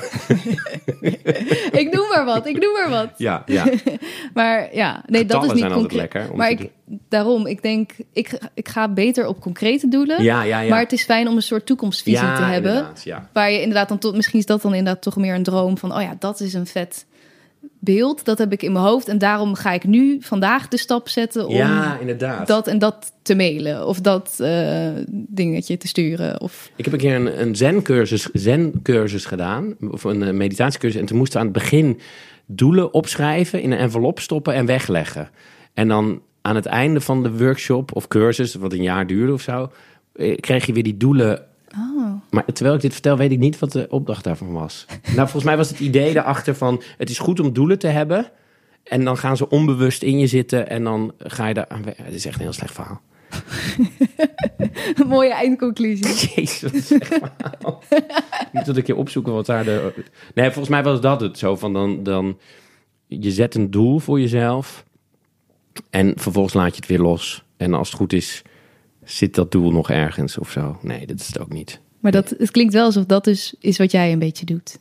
ik 1.82 1.89
noem 1.93 2.09
maar 2.09 2.24
wat, 2.24 2.47
ik 2.47 2.59
noem 2.61 2.72
maar 2.72 2.91
wat. 2.91 3.11
Ja, 3.16 3.43
ja. 3.47 3.66
Maar 4.34 4.74
ja, 4.74 5.03
nee, 5.07 5.24
dat 5.24 5.45
is 5.45 5.51
niet 5.51 5.59
zijn 5.59 5.72
concreet. 5.72 6.01
lekker 6.01 6.30
Maar 6.34 6.51
ik, 6.51 6.70
daarom, 7.09 7.47
ik 7.47 7.62
denk, 7.62 7.91
ik, 8.12 8.39
ik 8.55 8.68
ga 8.68 8.89
beter 8.89 9.26
op 9.26 9.41
concrete 9.41 9.89
doelen. 9.89 10.22
Ja, 10.22 10.43
ja, 10.43 10.61
ja. 10.61 10.68
Maar 10.68 10.80
het 10.80 10.93
is 10.93 11.05
fijn 11.05 11.28
om 11.28 11.36
een 11.36 11.43
soort 11.43 11.66
toekomstvisie 11.66 12.34
te 12.34 12.43
hebben. 12.43 12.72
inderdaad, 12.72 13.05
ja. 13.05 13.28
Waar 13.32 13.51
je 13.51 13.61
inderdaad 13.61 13.89
dan 13.89 13.99
tot, 13.99 14.16
misschien 14.16 14.39
is 14.39 14.47
dat 14.47 14.62
dan 14.62 14.74
inderdaad 14.74 15.03
toch 15.03 15.16
meer 15.16 15.34
een 15.34 15.43
droom 15.43 15.78
van, 15.78 15.95
oh 15.95 16.03
ja, 16.03 16.16
dat 16.18 16.41
is 16.41 16.55
een 16.55 16.66
vet 16.66 17.07
beeld. 17.78 18.24
Dat 18.24 18.38
heb 18.38 18.52
ik 18.52 18.62
in 18.62 18.72
mijn 18.72 18.84
hoofd. 18.84 19.08
En 19.08 19.18
daarom 19.18 19.54
ga 19.54 19.72
ik 19.72 19.84
nu 19.84 20.16
vandaag 20.20 20.68
de 20.68 20.76
stap 20.76 21.08
zetten 21.08 21.46
om 21.46 21.54
ja, 21.54 21.98
inderdaad. 22.00 22.46
dat 22.46 22.66
en 22.66 22.78
dat 22.78 23.12
te 23.22 23.34
mailen. 23.34 23.86
Of 23.86 24.00
dat 24.00 24.36
eh, 24.40 24.88
dingetje 25.10 25.76
te 25.76 25.88
sturen. 25.88 26.40
Of 26.40 26.70
Ik 26.76 26.84
heb 26.84 26.94
een 26.94 27.00
keer 27.00 27.14
een, 27.14 27.40
een 27.40 27.56
zen-cursus, 27.56 28.28
zen-cursus 28.32 29.24
gedaan, 29.24 29.76
of 29.90 30.04
een 30.04 30.22
eh, 30.22 30.32
meditatiecursus. 30.32 31.00
En 31.00 31.06
toen 31.06 31.18
moesten 31.18 31.40
we 31.40 31.46
aan 31.46 31.52
het 31.52 31.62
begin 31.62 32.00
doelen 32.46 32.94
opschrijven, 32.94 33.62
in 33.62 33.72
een 33.72 33.78
envelop 33.78 34.20
stoppen 34.20 34.54
en 34.54 34.66
wegleggen. 34.66 35.30
En 35.74 35.88
dan 35.88 36.22
aan 36.42 36.54
het 36.54 36.66
einde 36.66 37.00
van 37.00 37.22
de 37.22 37.36
workshop 37.36 37.96
of 37.96 38.08
cursus, 38.08 38.54
wat 38.54 38.72
een 38.72 38.82
jaar 38.82 39.06
duurde 39.06 39.32
of 39.32 39.40
zo, 39.40 39.70
eh, 40.12 40.36
kreeg 40.36 40.66
je 40.66 40.72
weer 40.72 40.82
die 40.82 40.96
doelen. 40.96 41.46
Maar 42.30 42.44
terwijl 42.44 42.76
ik 42.76 42.82
dit 42.82 42.92
vertel, 42.92 43.16
weet 43.16 43.30
ik 43.30 43.38
niet 43.38 43.58
wat 43.58 43.72
de 43.72 43.86
opdracht 43.90 44.24
daarvan 44.24 44.52
was. 44.52 44.86
nou, 45.02 45.14
volgens 45.14 45.44
mij 45.44 45.56
was 45.56 45.68
het 45.68 45.80
idee 45.80 46.12
daarachter 46.12 46.54
van, 46.54 46.82
het 46.98 47.10
is 47.10 47.18
goed 47.18 47.40
om 47.40 47.52
doelen 47.52 47.78
te 47.78 47.86
hebben. 47.86 48.30
En 48.84 49.04
dan 49.04 49.16
gaan 49.16 49.36
ze 49.36 49.48
onbewust 49.48 50.02
in 50.02 50.18
je 50.18 50.26
zitten 50.26 50.68
en 50.68 50.84
dan 50.84 51.14
ga 51.18 51.46
je 51.46 51.54
daar... 51.54 51.66
Het 52.02 52.14
is 52.14 52.26
echt 52.26 52.36
een 52.36 52.42
heel 52.42 52.52
slecht 52.52 52.74
verhaal. 52.74 53.00
een 54.94 55.06
mooie 55.16 55.32
eindconclusie. 55.32 56.28
Jezus, 56.34 56.86
verhaal. 56.86 57.82
Ik 58.48 58.52
moet 58.52 58.66
dat 58.66 58.76
een 58.76 58.82
keer 58.82 58.96
opzoeken 58.96 59.32
wat 59.32 59.46
daar 59.46 59.64
de... 59.64 59.92
Nee, 60.34 60.46
volgens 60.46 60.68
mij 60.68 60.82
was 60.82 61.00
dat 61.00 61.20
het 61.20 61.38
zo 61.38 61.56
van 61.56 61.72
dan, 61.72 62.02
dan... 62.02 62.38
Je 63.06 63.30
zet 63.30 63.54
een 63.54 63.70
doel 63.70 63.98
voor 63.98 64.20
jezelf 64.20 64.84
en 65.90 66.12
vervolgens 66.16 66.54
laat 66.54 66.70
je 66.70 66.76
het 66.76 66.86
weer 66.86 67.00
los. 67.00 67.44
En 67.56 67.74
als 67.74 67.88
het 67.88 67.96
goed 67.96 68.12
is, 68.12 68.42
zit 69.04 69.34
dat 69.34 69.52
doel 69.52 69.70
nog 69.70 69.90
ergens 69.90 70.38
of 70.38 70.50
zo. 70.50 70.78
Nee, 70.82 71.06
dat 71.06 71.20
is 71.20 71.26
het 71.26 71.40
ook 71.40 71.52
niet. 71.52 71.80
Maar 72.01 72.12
dat, 72.12 72.34
het 72.38 72.51
klinkt 72.51 72.72
wel 72.72 72.84
alsof 72.84 73.05
dat 73.05 73.24
dus 73.24 73.55
is 73.61 73.78
wat 73.78 73.90
jij 73.90 74.12
een 74.12 74.18
beetje 74.18 74.44
doet. 74.44 74.78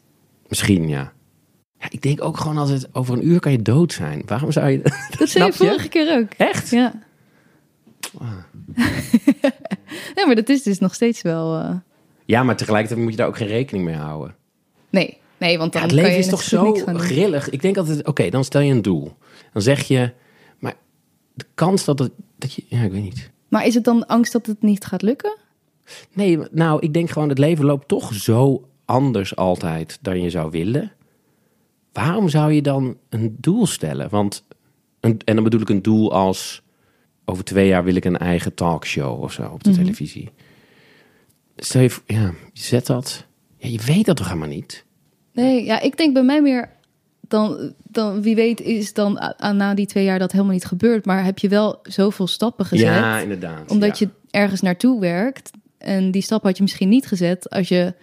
Misschien, 0.47 0.88
ja. 0.88 1.13
ja. 1.80 1.86
Ik 1.89 2.01
denk 2.01 2.24
ook 2.24 2.38
gewoon 2.38 2.57
altijd, 2.57 2.88
over 2.95 3.13
een 3.13 3.28
uur 3.28 3.39
kan 3.39 3.51
je 3.51 3.61
dood 3.61 3.93
zijn. 3.93 4.22
Waarom 4.26 4.51
zou 4.51 4.70
je... 4.70 4.82
Dat 5.18 5.30
zei 5.30 5.45
je 5.45 5.53
vorige 5.53 5.88
keer 5.88 6.18
ook. 6.18 6.34
Echt? 6.38 6.70
Ja. 6.70 6.93
Ja, 10.15 10.26
maar 10.26 10.36
dat 10.36 10.49
is 10.49 10.63
dus 10.63 10.80
nog 10.80 10.93
steeds 10.93 11.22
wel... 11.22 11.55
eh, 11.59 11.76
Ja, 12.26 12.43
maar 12.43 12.55
tegelijkertijd 12.55 13.01
moet 13.01 13.11
je 13.11 13.18
daar 13.18 13.28
ook 13.28 13.38
geen 13.38 13.47
rekening 13.47 13.86
mee 13.86 13.95
houden. 13.95 14.36
Nee, 14.89 15.18
nee, 15.38 15.57
want 15.57 15.74
dan 15.74 15.82
Ja, 15.82 15.88
het 15.88 15.95
kan 15.95 16.03
leven 16.05 16.20
je 16.20 16.24
is 16.26 16.32
toch 16.32 16.41
zo 16.43 16.74
grillig. 16.93 17.49
Ik 17.49 17.61
denk 17.61 17.78
altijd, 17.78 18.07
oké, 18.07 18.30
dan 18.30 18.43
stel 18.43 18.61
je 18.61 18.72
een 18.72 18.82
doel. 18.82 19.13
Dan 19.53 19.61
zeg 19.61 19.82
je, 19.88 20.11
maar 20.59 20.74
de 21.34 21.45
kans 21.53 21.86
dat 21.86 21.99
het, 21.99 22.11
dat 22.38 22.53
je, 22.53 22.63
ja, 22.68 22.82
ik 22.82 22.91
weet 22.91 23.03
niet. 23.03 23.32
Maar 23.47 23.65
is 23.65 23.74
het 23.74 23.84
dan 23.84 24.05
angst 24.07 24.32
dat 24.32 24.45
het 24.45 24.61
niet 24.61 24.86
gaat 24.86 25.01
lukken? 25.01 25.38
Nee, 26.13 26.39
nou, 26.51 26.79
ik 26.81 26.93
denk 26.93 27.09
gewoon, 27.09 27.29
het 27.29 27.38
leven 27.38 27.65
loopt 27.65 27.88
toch 27.88 28.13
zo 28.13 28.67
anders 28.85 29.35
altijd 29.35 29.97
dan 30.01 30.21
je 30.21 30.29
zou 30.29 30.51
willen. 30.51 30.91
Waarom 31.93 32.29
zou 32.29 32.51
je 32.53 32.61
dan 32.61 32.97
een 33.09 33.35
doel 33.39 33.65
stellen? 33.65 34.09
Want, 34.09 34.43
een, 34.99 35.19
en 35.25 35.35
dan 35.35 35.43
bedoel 35.43 35.61
ik 35.61 35.69
een 35.69 35.81
doel 35.81 36.13
als, 36.13 36.61
over 37.25 37.43
twee 37.43 37.67
jaar 37.67 37.83
wil 37.83 37.95
ik 37.95 38.05
een 38.05 38.17
eigen 38.17 38.53
talkshow 38.53 39.23
of 39.23 39.31
zo 39.31 39.43
op 39.47 39.63
de 39.63 39.69
Mhm. 39.69 39.79
televisie. 39.79 40.29
Stel 41.55 41.81
je, 41.81 41.95
ja, 42.05 42.33
je 42.53 42.61
zet 42.61 42.85
dat, 42.85 43.25
ja, 43.57 43.69
je 43.69 43.79
weet 43.85 44.05
dat 44.05 44.15
toch 44.17 44.27
helemaal 44.27 44.47
niet? 44.47 44.85
Nee, 45.33 45.65
ja, 45.65 45.79
ik 45.79 45.97
denk 45.97 46.13
bij 46.13 46.23
mij 46.23 46.41
meer 46.41 46.69
dan, 47.21 47.73
dan 47.83 48.21
wie 48.21 48.35
weet 48.35 48.61
is 48.61 48.93
dan 48.93 49.33
na 49.39 49.73
die 49.73 49.85
twee 49.85 50.03
jaar 50.03 50.19
dat 50.19 50.31
helemaal 50.31 50.53
niet 50.53 50.65
gebeurd. 50.65 51.05
Maar 51.05 51.23
heb 51.23 51.39
je 51.39 51.49
wel 51.49 51.79
zoveel 51.83 52.27
stappen 52.27 52.65
gezet. 52.65 52.88
Ja, 52.88 53.19
inderdaad. 53.19 53.71
omdat 53.71 53.99
ja. 53.99 54.05
je 54.07 54.39
ergens 54.39 54.61
naartoe 54.61 54.99
werkt. 54.99 55.51
En 55.78 56.11
die 56.11 56.21
stap 56.21 56.43
had 56.43 56.57
je 56.57 56.63
misschien 56.63 56.89
niet 56.89 57.07
gezet 57.07 57.49
als 57.49 57.67
je 57.67 57.93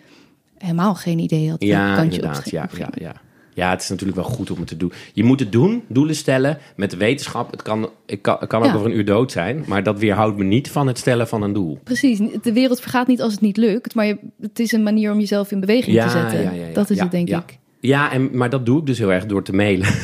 helemaal 0.59 0.95
geen 0.95 1.18
idee 1.18 1.51
had. 1.51 1.62
Ja, 1.62 1.97
op 1.97 2.03
inderdaad. 2.03 2.51
Ja, 2.51 2.68
ja, 2.79 2.89
ja. 2.95 3.14
ja, 3.55 3.70
het 3.70 3.83
is 3.83 3.89
natuurlijk 3.89 4.18
wel 4.18 4.29
goed 4.29 4.51
om 4.51 4.59
het 4.59 4.66
te 4.66 4.77
doen. 4.77 4.93
Je 5.12 5.25
moet 5.25 5.41
het 5.41 5.53
doen, 5.53 5.83
doelen 5.89 6.14
stellen 6.14 6.59
met 6.77 6.97
wetenschap. 6.97 7.51
Het 7.51 7.62
kan, 7.62 7.91
ik 8.07 8.22
kan, 8.22 8.37
het 8.41 8.49
kan 8.49 8.62
ook 8.62 8.66
Ja. 8.68 8.75
over 8.75 8.87
een 8.87 8.97
uur 8.97 9.05
dood 9.05 9.33
zijn, 9.33 9.64
maar 9.66 9.83
dat 9.83 9.99
weerhoudt 9.99 10.37
me 10.37 10.45
niet 10.45 10.70
van 10.70 10.87
het 10.87 10.99
stellen 10.99 11.29
van 11.29 11.43
een 11.43 11.53
doel. 11.53 11.79
Precies, 11.85 12.20
de 12.43 12.53
wereld 12.53 12.81
vergaat 12.81 13.07
niet 13.07 13.22
als 13.22 13.33
het 13.33 13.41
niet 13.41 13.57
lukt. 13.57 13.95
Maar 13.95 14.07
je, 14.07 14.18
het 14.41 14.59
is 14.59 14.72
een 14.72 14.83
manier 14.83 15.12
om 15.12 15.18
jezelf 15.18 15.51
in 15.51 15.61
beweging 15.61 16.03
te 16.03 16.09
zetten. 16.09 16.72
Dat 16.75 16.91
is 16.91 16.97
ja, 16.97 17.03
het, 17.03 17.12
denk 17.12 17.29
ja. 17.29 17.39
ik. 17.39 17.59
Ja, 17.81 18.12
en, 18.12 18.37
maar 18.37 18.51
dat 18.51 18.66
doe 18.66 18.81
ik 18.81 18.87
dus 18.87 18.99
heel 18.99 19.12
erg 19.12 19.27
door 19.27 19.43
te 19.43 19.53
mailen. 19.53 19.89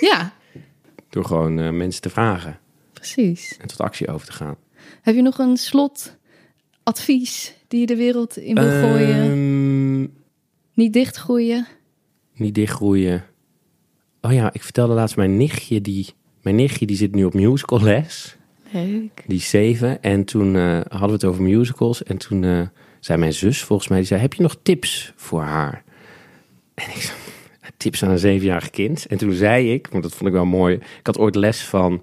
Ja, 0.00 0.32
door 1.08 1.24
gewoon 1.24 1.58
eh, 1.58 1.70
mensen 1.70 2.02
te 2.02 2.10
vragen 2.10 2.58
precies. 2.92 3.56
en 3.60 3.66
tot 3.68 3.80
actie 3.80 4.08
over 4.08 4.26
te 4.26 4.32
gaan. 4.32 4.56
Heb 5.02 5.14
je 5.14 5.22
nog 5.22 5.38
een 5.38 5.56
slotadvies 6.86 7.54
die 7.68 7.80
je 7.80 7.86
de 7.86 7.96
wereld 7.96 8.36
in 8.36 8.54
wil 8.54 8.64
gooien? 8.64 9.30
Ehm, 9.30 10.06
Niet 10.74 10.92
dichtgroeien? 10.92 11.66
niet 12.34 12.54
dichtgroeien. 12.54 13.24
Oh 14.20 14.32
ja, 14.32 14.52
ik 14.52 14.62
vertelde 14.62 14.94
laatst 14.94 15.16
mijn 15.16 15.36
nichtje, 15.36 15.80
die, 15.80 16.06
mijn 16.42 16.56
nichtje 16.56 16.86
die 16.86 16.96
zit 16.96 17.14
nu 17.14 17.24
op 17.24 17.34
musical 17.34 17.82
les. 17.82 18.36
Leuk. 18.70 19.22
Die 19.26 19.36
is 19.36 19.48
zeven. 19.50 20.02
En 20.02 20.24
toen 20.24 20.56
eh, 20.56 20.80
hadden 20.88 21.08
we 21.08 21.12
het 21.12 21.24
over 21.24 21.42
musicals. 21.42 22.02
En 22.02 22.16
toen 22.16 22.44
eh, 22.44 22.60
zei 23.00 23.18
mijn 23.18 23.32
zus, 23.32 23.62
volgens 23.62 23.88
mij, 23.88 23.98
die 23.98 24.06
zei: 24.06 24.20
Heb 24.20 24.34
je 24.34 24.42
nog 24.42 24.56
tips 24.62 25.12
voor 25.16 25.42
haar? 25.42 25.84
En 26.74 26.84
ik 26.88 27.00
zei: 27.00 27.18
Tips 27.76 28.02
aan 28.02 28.10
een 28.10 28.18
zevenjarig 28.18 28.70
kind. 28.70 29.06
En 29.06 29.18
toen 29.18 29.32
zei 29.32 29.72
ik, 29.72 29.86
want 29.90 30.02
dat 30.02 30.14
vond 30.14 30.28
ik 30.28 30.34
wel 30.34 30.44
mooi. 30.46 30.74
Ik 30.74 31.06
had 31.06 31.18
ooit 31.18 31.34
les 31.34 31.64
van 31.64 32.02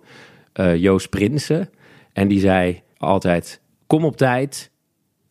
eh, 0.54 0.76
Joost 0.76 1.10
Prinsen. 1.10 1.70
En 2.14 2.28
die 2.28 2.40
zei 2.40 2.82
altijd: 2.98 3.62
Kom 3.88 4.06
op 4.06 4.18
tijd, 4.18 4.72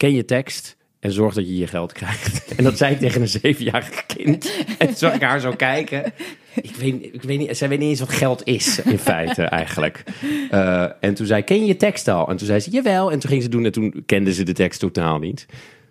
ken 0.03 0.15
je 0.15 0.25
tekst. 0.25 0.77
En 1.01 1.13
zorg 1.13 1.35
dat 1.35 1.47
je 1.47 1.57
je 1.57 1.67
geld 1.67 1.93
krijgt. 1.93 2.45
En 2.57 2.65
dat 2.65 2.77
zei 2.77 2.93
ik 2.93 2.99
tegen 2.99 3.21
een 3.21 3.29
zevenjarig 3.29 4.07
kind. 4.07 4.53
En 4.79 4.97
zag 4.97 5.15
ik 5.15 5.23
haar 5.23 5.41
zo 5.41 5.53
kijken. 5.53 6.13
Ik 6.55 6.77
weet, 6.77 7.05
ik 7.15 7.23
weet 7.23 7.39
niet, 7.39 7.57
zij 7.57 7.69
weet 7.69 7.79
niet 7.79 7.89
eens 7.89 8.01
wat 8.01 8.09
geld 8.13 8.47
is, 8.47 8.83
in 8.83 8.99
feite, 8.99 9.43
eigenlijk. 9.43 10.05
Eh, 10.51 10.87
en 11.01 11.15
toen 11.15 11.27
zei 11.27 11.43
ken 11.43 11.61
je 11.61 11.67
je 11.67 11.77
tekst 11.77 12.09
al? 12.09 12.29
En 12.29 12.37
toen 12.37 12.47
zei 12.47 12.61
ze, 12.61 12.71
jawel. 12.71 13.13
En 13.13 13.19
toen 13.19 13.31
ging 13.31 13.43
ze 13.43 13.49
doen 13.49 13.65
en 13.65 13.73
toen 13.73 14.03
kende 14.07 14.33
ze 14.33 14.43
de 14.43 14.53
tekst 14.53 14.81
totaal 14.81 15.19
niet. 15.19 15.47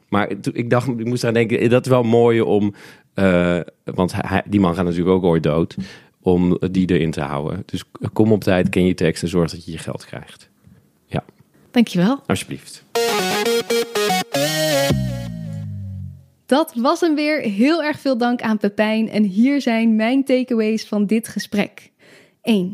Maar 0.10 0.40
toen, 0.42 0.56
ik 0.56 0.70
dacht, 0.70 0.88
ik 0.88 1.06
moest 1.06 1.22
eraan 1.22 1.34
denken, 1.34 1.70
dat 1.70 1.86
is 1.86 1.92
wel 1.92 2.04
mooi 2.04 2.42
om... 2.42 2.74
eh, 3.14 3.60
want 3.84 4.14
hij, 4.16 4.42
die 4.46 4.60
man 4.60 4.76
gaat 4.76 4.86
natuurlijk 4.86 5.16
ook 5.16 5.24
ooit 5.24 5.44
dood. 5.44 5.76
Om 6.22 6.58
die 6.72 6.90
erin 6.90 7.12
te 7.12 7.22
houden. 7.22 7.64
Dus 7.66 7.84
kom 8.14 8.32
op 8.32 8.44
tijd, 8.44 8.70
ken 8.70 8.86
je 8.86 8.94
tekst 8.94 9.24
en 9.24 9.30
zorg 9.30 9.52
dat 9.52 9.66
je 9.66 9.72
je 9.72 9.78
geld 9.78 10.06
krijgt. 10.06 10.50
Ja, 11.06 11.24
Dankjewel. 11.72 12.22
alsjeblieft. 12.26 12.84
Dat 16.46 16.74
was 16.76 17.00
hem 17.00 17.16
weer. 17.16 17.42
Heel 17.42 17.84
erg 17.84 18.00
veel 18.00 18.18
dank 18.18 18.42
aan 18.42 18.58
Pepijn. 18.58 19.10
En 19.10 19.24
hier 19.24 19.62
zijn 19.62 19.96
mijn 19.96 20.24
takeaways 20.24 20.88
van 20.88 21.06
dit 21.06 21.28
gesprek. 21.28 21.92
1. 22.42 22.70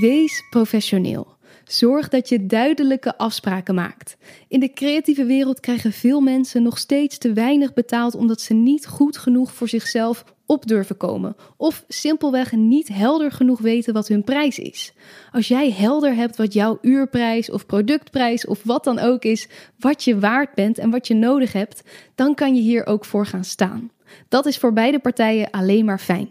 Wees 0.00 0.44
professioneel. 0.50 1.37
Zorg 1.68 2.08
dat 2.08 2.28
je 2.28 2.46
duidelijke 2.46 3.18
afspraken 3.18 3.74
maakt. 3.74 4.16
In 4.48 4.60
de 4.60 4.72
creatieve 4.72 5.24
wereld 5.24 5.60
krijgen 5.60 5.92
veel 5.92 6.20
mensen 6.20 6.62
nog 6.62 6.78
steeds 6.78 7.18
te 7.18 7.32
weinig 7.32 7.72
betaald 7.72 8.14
omdat 8.14 8.40
ze 8.40 8.54
niet 8.54 8.86
goed 8.86 9.16
genoeg 9.16 9.52
voor 9.52 9.68
zichzelf 9.68 10.24
op 10.46 10.66
durven 10.66 10.96
komen. 10.96 11.36
Of 11.56 11.84
simpelweg 11.88 12.52
niet 12.52 12.88
helder 12.88 13.32
genoeg 13.32 13.60
weten 13.60 13.94
wat 13.94 14.08
hun 14.08 14.24
prijs 14.24 14.58
is. 14.58 14.92
Als 15.32 15.48
jij 15.48 15.70
helder 15.70 16.14
hebt 16.14 16.36
wat 16.36 16.52
jouw 16.52 16.78
uurprijs 16.82 17.50
of 17.50 17.66
productprijs 17.66 18.46
of 18.46 18.62
wat 18.64 18.84
dan 18.84 18.98
ook 18.98 19.22
is, 19.22 19.48
wat 19.78 20.04
je 20.04 20.18
waard 20.18 20.54
bent 20.54 20.78
en 20.78 20.90
wat 20.90 21.06
je 21.06 21.14
nodig 21.14 21.52
hebt, 21.52 21.82
dan 22.14 22.34
kan 22.34 22.54
je 22.54 22.62
hier 22.62 22.86
ook 22.86 23.04
voor 23.04 23.26
gaan 23.26 23.44
staan. 23.44 23.90
Dat 24.28 24.46
is 24.46 24.58
voor 24.58 24.72
beide 24.72 24.98
partijen 24.98 25.50
alleen 25.50 25.84
maar 25.84 26.00
fijn. 26.00 26.28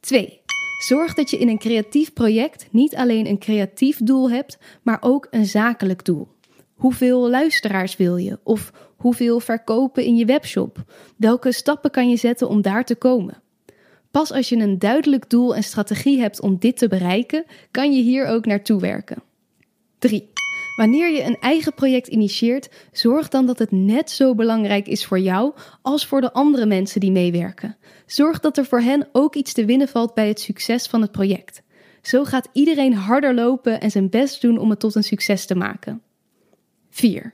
2. 0.00 0.40
Zorg 0.78 1.14
dat 1.14 1.30
je 1.30 1.38
in 1.38 1.48
een 1.48 1.58
creatief 1.58 2.12
project 2.12 2.66
niet 2.70 2.96
alleen 2.96 3.26
een 3.26 3.38
creatief 3.38 3.98
doel 3.98 4.30
hebt, 4.30 4.58
maar 4.82 4.98
ook 5.00 5.26
een 5.30 5.46
zakelijk 5.46 6.04
doel. 6.04 6.28
Hoeveel 6.74 7.30
luisteraars 7.30 7.96
wil 7.96 8.16
je? 8.16 8.38
Of 8.42 8.72
hoeveel 8.96 9.40
verkopen 9.40 10.04
in 10.04 10.16
je 10.16 10.24
webshop? 10.24 10.84
Welke 11.16 11.52
stappen 11.52 11.90
kan 11.90 12.08
je 12.08 12.16
zetten 12.16 12.48
om 12.48 12.62
daar 12.62 12.84
te 12.84 12.94
komen? 12.94 13.42
Pas 14.10 14.32
als 14.32 14.48
je 14.48 14.56
een 14.56 14.78
duidelijk 14.78 15.30
doel 15.30 15.54
en 15.54 15.62
strategie 15.62 16.20
hebt 16.20 16.40
om 16.40 16.58
dit 16.58 16.76
te 16.76 16.88
bereiken, 16.88 17.44
kan 17.70 17.92
je 17.92 18.02
hier 18.02 18.26
ook 18.26 18.46
naartoe 18.46 18.80
werken. 18.80 19.22
3. 19.98 20.32
Wanneer 20.74 21.10
je 21.10 21.22
een 21.22 21.38
eigen 21.40 21.74
project 21.74 22.06
initieert, 22.08 22.68
zorg 22.92 23.28
dan 23.28 23.46
dat 23.46 23.58
het 23.58 23.70
net 23.70 24.10
zo 24.10 24.34
belangrijk 24.34 24.86
is 24.86 25.06
voor 25.06 25.18
jou 25.18 25.54
als 25.82 26.06
voor 26.06 26.20
de 26.20 26.32
andere 26.32 26.66
mensen 26.66 27.00
die 27.00 27.10
meewerken. 27.10 27.76
Zorg 28.06 28.40
dat 28.40 28.58
er 28.58 28.64
voor 28.64 28.80
hen 28.80 29.08
ook 29.12 29.34
iets 29.34 29.52
te 29.52 29.64
winnen 29.64 29.88
valt 29.88 30.14
bij 30.14 30.28
het 30.28 30.40
succes 30.40 30.86
van 30.86 31.00
het 31.00 31.12
project. 31.12 31.62
Zo 32.02 32.24
gaat 32.24 32.48
iedereen 32.52 32.94
harder 32.94 33.34
lopen 33.34 33.80
en 33.80 33.90
zijn 33.90 34.10
best 34.10 34.40
doen 34.40 34.58
om 34.58 34.70
het 34.70 34.80
tot 34.80 34.94
een 34.94 35.04
succes 35.04 35.46
te 35.46 35.54
maken. 35.54 36.02
4. 36.90 37.32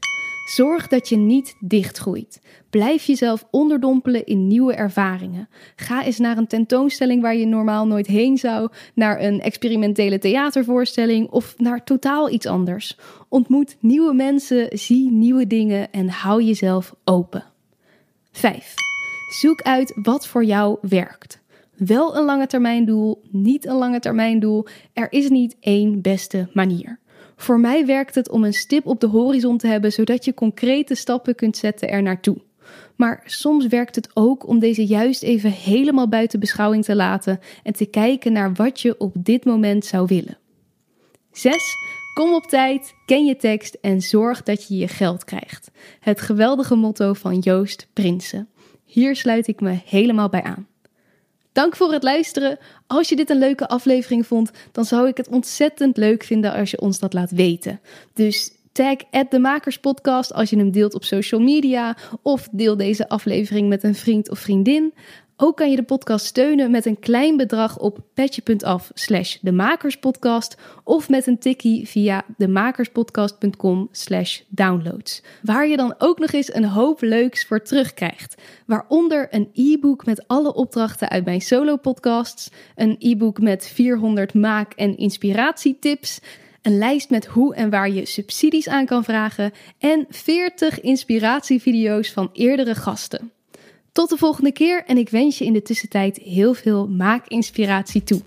Zorg 0.51 0.89
dat 0.89 1.09
je 1.09 1.17
niet 1.17 1.57
dichtgroeit. 1.61 2.41
Blijf 2.71 3.05
jezelf 3.05 3.47
onderdompelen 3.51 4.27
in 4.27 4.47
nieuwe 4.47 4.75
ervaringen. 4.75 5.49
Ga 5.77 6.05
eens 6.05 6.19
naar 6.19 6.37
een 6.37 6.47
tentoonstelling 6.47 7.23
waar 7.23 7.37
je 7.37 7.47
normaal 7.47 7.87
nooit 7.87 8.07
heen 8.07 8.39
zou, 8.39 8.69
naar 8.95 9.23
een 9.23 9.41
experimentele 9.41 10.19
theatervoorstelling 10.19 11.29
of 11.29 11.55
naar 11.59 11.85
totaal 11.85 12.31
iets 12.31 12.47
anders. 12.47 12.99
Ontmoet 13.29 13.77
nieuwe 13.81 14.15
mensen, 14.15 14.79
zie 14.79 15.11
nieuwe 15.11 15.47
dingen 15.47 15.93
en 15.93 16.09
hou 16.09 16.43
jezelf 16.43 16.95
open. 17.05 17.45
5. 18.33 18.75
Zoek 19.41 19.63
uit 19.63 19.99
wat 20.03 20.27
voor 20.27 20.45
jou 20.45 20.79
werkt. 20.81 21.41
Wel 21.77 22.17
een 22.17 22.25
lange 22.25 22.47
termijn 22.47 22.85
doel, 22.85 23.23
niet 23.31 23.67
een 23.67 23.77
lange 23.77 24.01
termijn 24.01 24.41
doel. 24.41 24.67
Er 24.93 25.13
is 25.13 25.29
niet 25.29 25.57
één 25.61 26.01
beste 26.01 26.49
manier. 26.53 26.99
Voor 27.41 27.61
mij 27.61 27.87
werkt 27.87 28.15
het 28.15 28.31
om 28.31 28.45
een 28.45 28.53
stip 28.53 28.87
op 28.87 29.01
de 29.01 29.07
horizon 29.07 29.59
te 29.59 29.67
hebben, 29.67 29.93
zodat 29.93 30.25
je 30.25 30.35
concrete 30.35 30.95
stappen 30.95 31.35
kunt 31.35 31.57
zetten 31.57 31.89
er 31.89 32.03
naartoe. 32.03 32.37
Maar 32.97 33.23
soms 33.25 33.67
werkt 33.67 33.95
het 33.95 34.11
ook 34.15 34.49
om 34.49 34.59
deze 34.59 34.87
juist 34.87 35.23
even 35.23 35.51
helemaal 35.51 36.09
buiten 36.09 36.41
beschouwing 36.41 36.85
te 36.85 36.97
laten 36.97 37.41
en 37.63 37.73
te 37.73 37.87
kijken 37.87 38.33
naar 38.33 38.55
wat 38.55 38.81
je 38.81 38.99
op 38.99 39.15
dit 39.19 39.45
moment 39.45 39.85
zou 39.85 40.07
willen. 40.07 40.39
6. 41.33 41.57
Kom 42.15 42.35
op 42.35 42.47
tijd, 42.47 42.95
ken 43.07 43.25
je 43.25 43.37
tekst 43.37 43.79
en 43.81 44.01
zorg 44.01 44.43
dat 44.43 44.69
je 44.69 44.77
je 44.77 44.89
geld 44.89 45.25
krijgt. 45.25 45.71
Het 46.01 46.21
geweldige 46.21 46.75
motto 46.75 47.13
van 47.13 47.39
Joost 47.39 47.89
Prinsen. 47.93 48.49
Hier 48.85 49.17
sluit 49.17 49.47
ik 49.47 49.61
me 49.61 49.79
helemaal 49.85 50.29
bij 50.29 50.43
aan. 50.43 50.70
Dank 51.53 51.77
voor 51.77 51.93
het 51.93 52.03
luisteren. 52.03 52.59
Als 52.87 53.09
je 53.09 53.17
dit 53.17 53.31
een 53.31 53.39
leuke 53.39 53.69
aflevering 53.69 54.27
vond, 54.27 54.51
dan 54.73 54.85
zou 54.85 55.09
ik 55.09 55.17
het 55.17 55.29
ontzettend 55.29 55.97
leuk 55.97 56.25
vinden 56.25 56.53
als 56.53 56.71
je 56.71 56.81
ons 56.81 56.99
dat 56.99 57.13
laat 57.13 57.31
weten. 57.31 57.81
Dus 58.15 58.53
tag 58.73 58.97
de 59.29 59.39
Makerspodcast 59.39 60.33
als 60.33 60.51
je 60.51 60.57
hem 60.57 60.71
deelt 60.71 60.95
op 60.95 61.05
social 61.05 61.41
media 61.41 61.97
of 62.23 62.49
deel 62.53 62.77
deze 62.77 63.09
aflevering 63.09 63.69
met 63.69 63.83
een 63.83 63.95
vriend 63.95 64.31
of 64.31 64.39
vriendin. 64.39 64.93
Ook 65.43 65.57
kan 65.57 65.71
je 65.71 65.77
de 65.77 65.83
podcast 65.83 66.25
steunen 66.25 66.71
met 66.71 66.87
een 66.87 66.99
klein 66.99 67.37
bedrag 67.37 67.79
op 67.79 67.99
petje.af 68.15 68.91
slash 68.95 69.37
de 69.41 69.53
Makerspodcast 69.53 70.57
of 70.85 71.09
met 71.09 71.27
een 71.27 71.39
tikkie 71.39 71.89
via 71.89 72.25
demakerspodcast.com 72.37 73.89
slash 73.91 74.41
downloads. 74.49 75.23
Waar 75.43 75.67
je 75.67 75.77
dan 75.77 75.95
ook 75.99 76.19
nog 76.19 76.33
eens 76.33 76.55
een 76.55 76.65
hoop 76.65 77.01
leuks 77.01 77.45
voor 77.47 77.63
terugkrijgt. 77.63 78.35
Waaronder 78.67 79.29
een 79.31 79.51
e-book 79.53 80.07
met 80.07 80.29
alle 80.29 80.55
opdrachten 80.55 81.09
uit 81.09 81.25
mijn 81.25 81.41
solo 81.41 81.77
podcasts, 81.77 82.51
een 82.75 82.97
e-book 82.99 83.41
met 83.41 83.67
400 83.67 84.35
maak- 84.35 84.73
en 84.73 84.97
inspiratietips, 84.97 86.21
een 86.63 86.79
lijst 86.79 87.11
met 87.11 87.27
hoe 87.27 87.55
en 87.55 87.71
waar 87.71 87.91
je 87.91 88.07
subsidies 88.07 88.69
aan 88.69 88.87
kan 88.87 89.05
vragen 89.05 89.53
en 89.79 90.07
40 90.09 90.81
inspiratievideo's 90.81 92.13
van 92.13 92.31
eerdere 92.33 92.75
gasten. 92.75 93.31
Tot 93.93 94.09
de 94.09 94.17
volgende 94.17 94.53
keer 94.53 94.85
en 94.85 94.99
ik 94.99 95.09
wens 95.09 95.39
je 95.39 95.45
in 95.45 95.53
de 95.53 95.63
tussentijd 95.63 96.17
heel 96.17 96.55
veel 96.55 96.89
maakinspiratie 96.89 98.05
toe. 98.05 98.21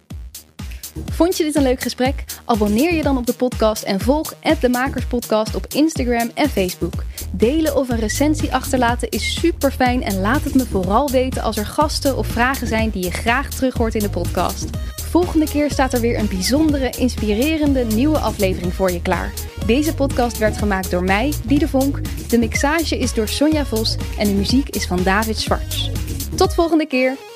Vond 1.12 1.38
je 1.38 1.44
dit 1.44 1.56
een 1.56 1.64
leuk 1.64 1.82
gesprek? 1.82 2.24
Abonneer 2.46 2.94
je 2.94 3.04
dan 3.04 3.18
op 3.18 3.26
de 3.26 3.34
podcast 3.34 3.84
en 3.84 4.00
volg 4.00 4.34
de 4.60 4.70
Makerspodcast 4.70 5.56
op 5.56 5.66
Instagram 5.74 6.32
en 6.34 6.50
Facebook. 6.50 7.04
Delen 7.32 7.76
of 7.76 7.90
een 7.90 8.00
recensie 8.00 8.54
achterlaten 8.54 9.10
is 9.10 9.40
super 9.40 9.72
fijn 9.72 10.04
en 10.04 10.20
laat 10.20 10.44
het 10.44 10.56
me 10.56 10.66
vooral 10.66 11.10
weten 11.10 11.42
als 11.42 11.58
er 11.58 11.66
gasten 11.66 12.18
of 12.18 12.28
vragen 12.28 12.68
zijn 12.68 12.90
die 12.90 13.04
je 13.04 13.12
graag 13.12 13.50
terug 13.50 13.74
hoort 13.74 13.96
in 13.96 14.02
de 14.02 14.10
podcast. 14.10 14.70
Volgende 15.14 15.46
keer 15.46 15.72
staat 15.72 15.94
er 15.94 16.02
weer 16.02 16.20
een 16.20 16.28
bijzondere, 16.28 16.90
inspirerende 16.90 17.84
nieuwe 17.84 18.18
aflevering 18.18 18.74
voor 18.74 18.92
je 18.92 19.02
klaar. 19.02 19.34
Deze 19.66 19.96
podcast 19.96 20.38
werd 20.38 20.58
gemaakt 20.58 20.92
door 20.92 21.04
mij, 21.04 21.34
Diede 21.46 21.68
Vonk. 21.68 22.00
De 22.30 22.38
mixage 22.38 22.98
is 22.98 23.14
door 23.14 23.28
Sonja 23.28 23.66
Vos 23.66 23.98
en 24.18 24.28
de 24.28 24.34
muziek 24.34 24.70
is 24.70 24.88
van 24.88 25.04
David 25.04 25.38
Schwartz. 25.38 25.90
Tot 26.36 26.54
volgende 26.54 26.86
keer! 26.86 27.33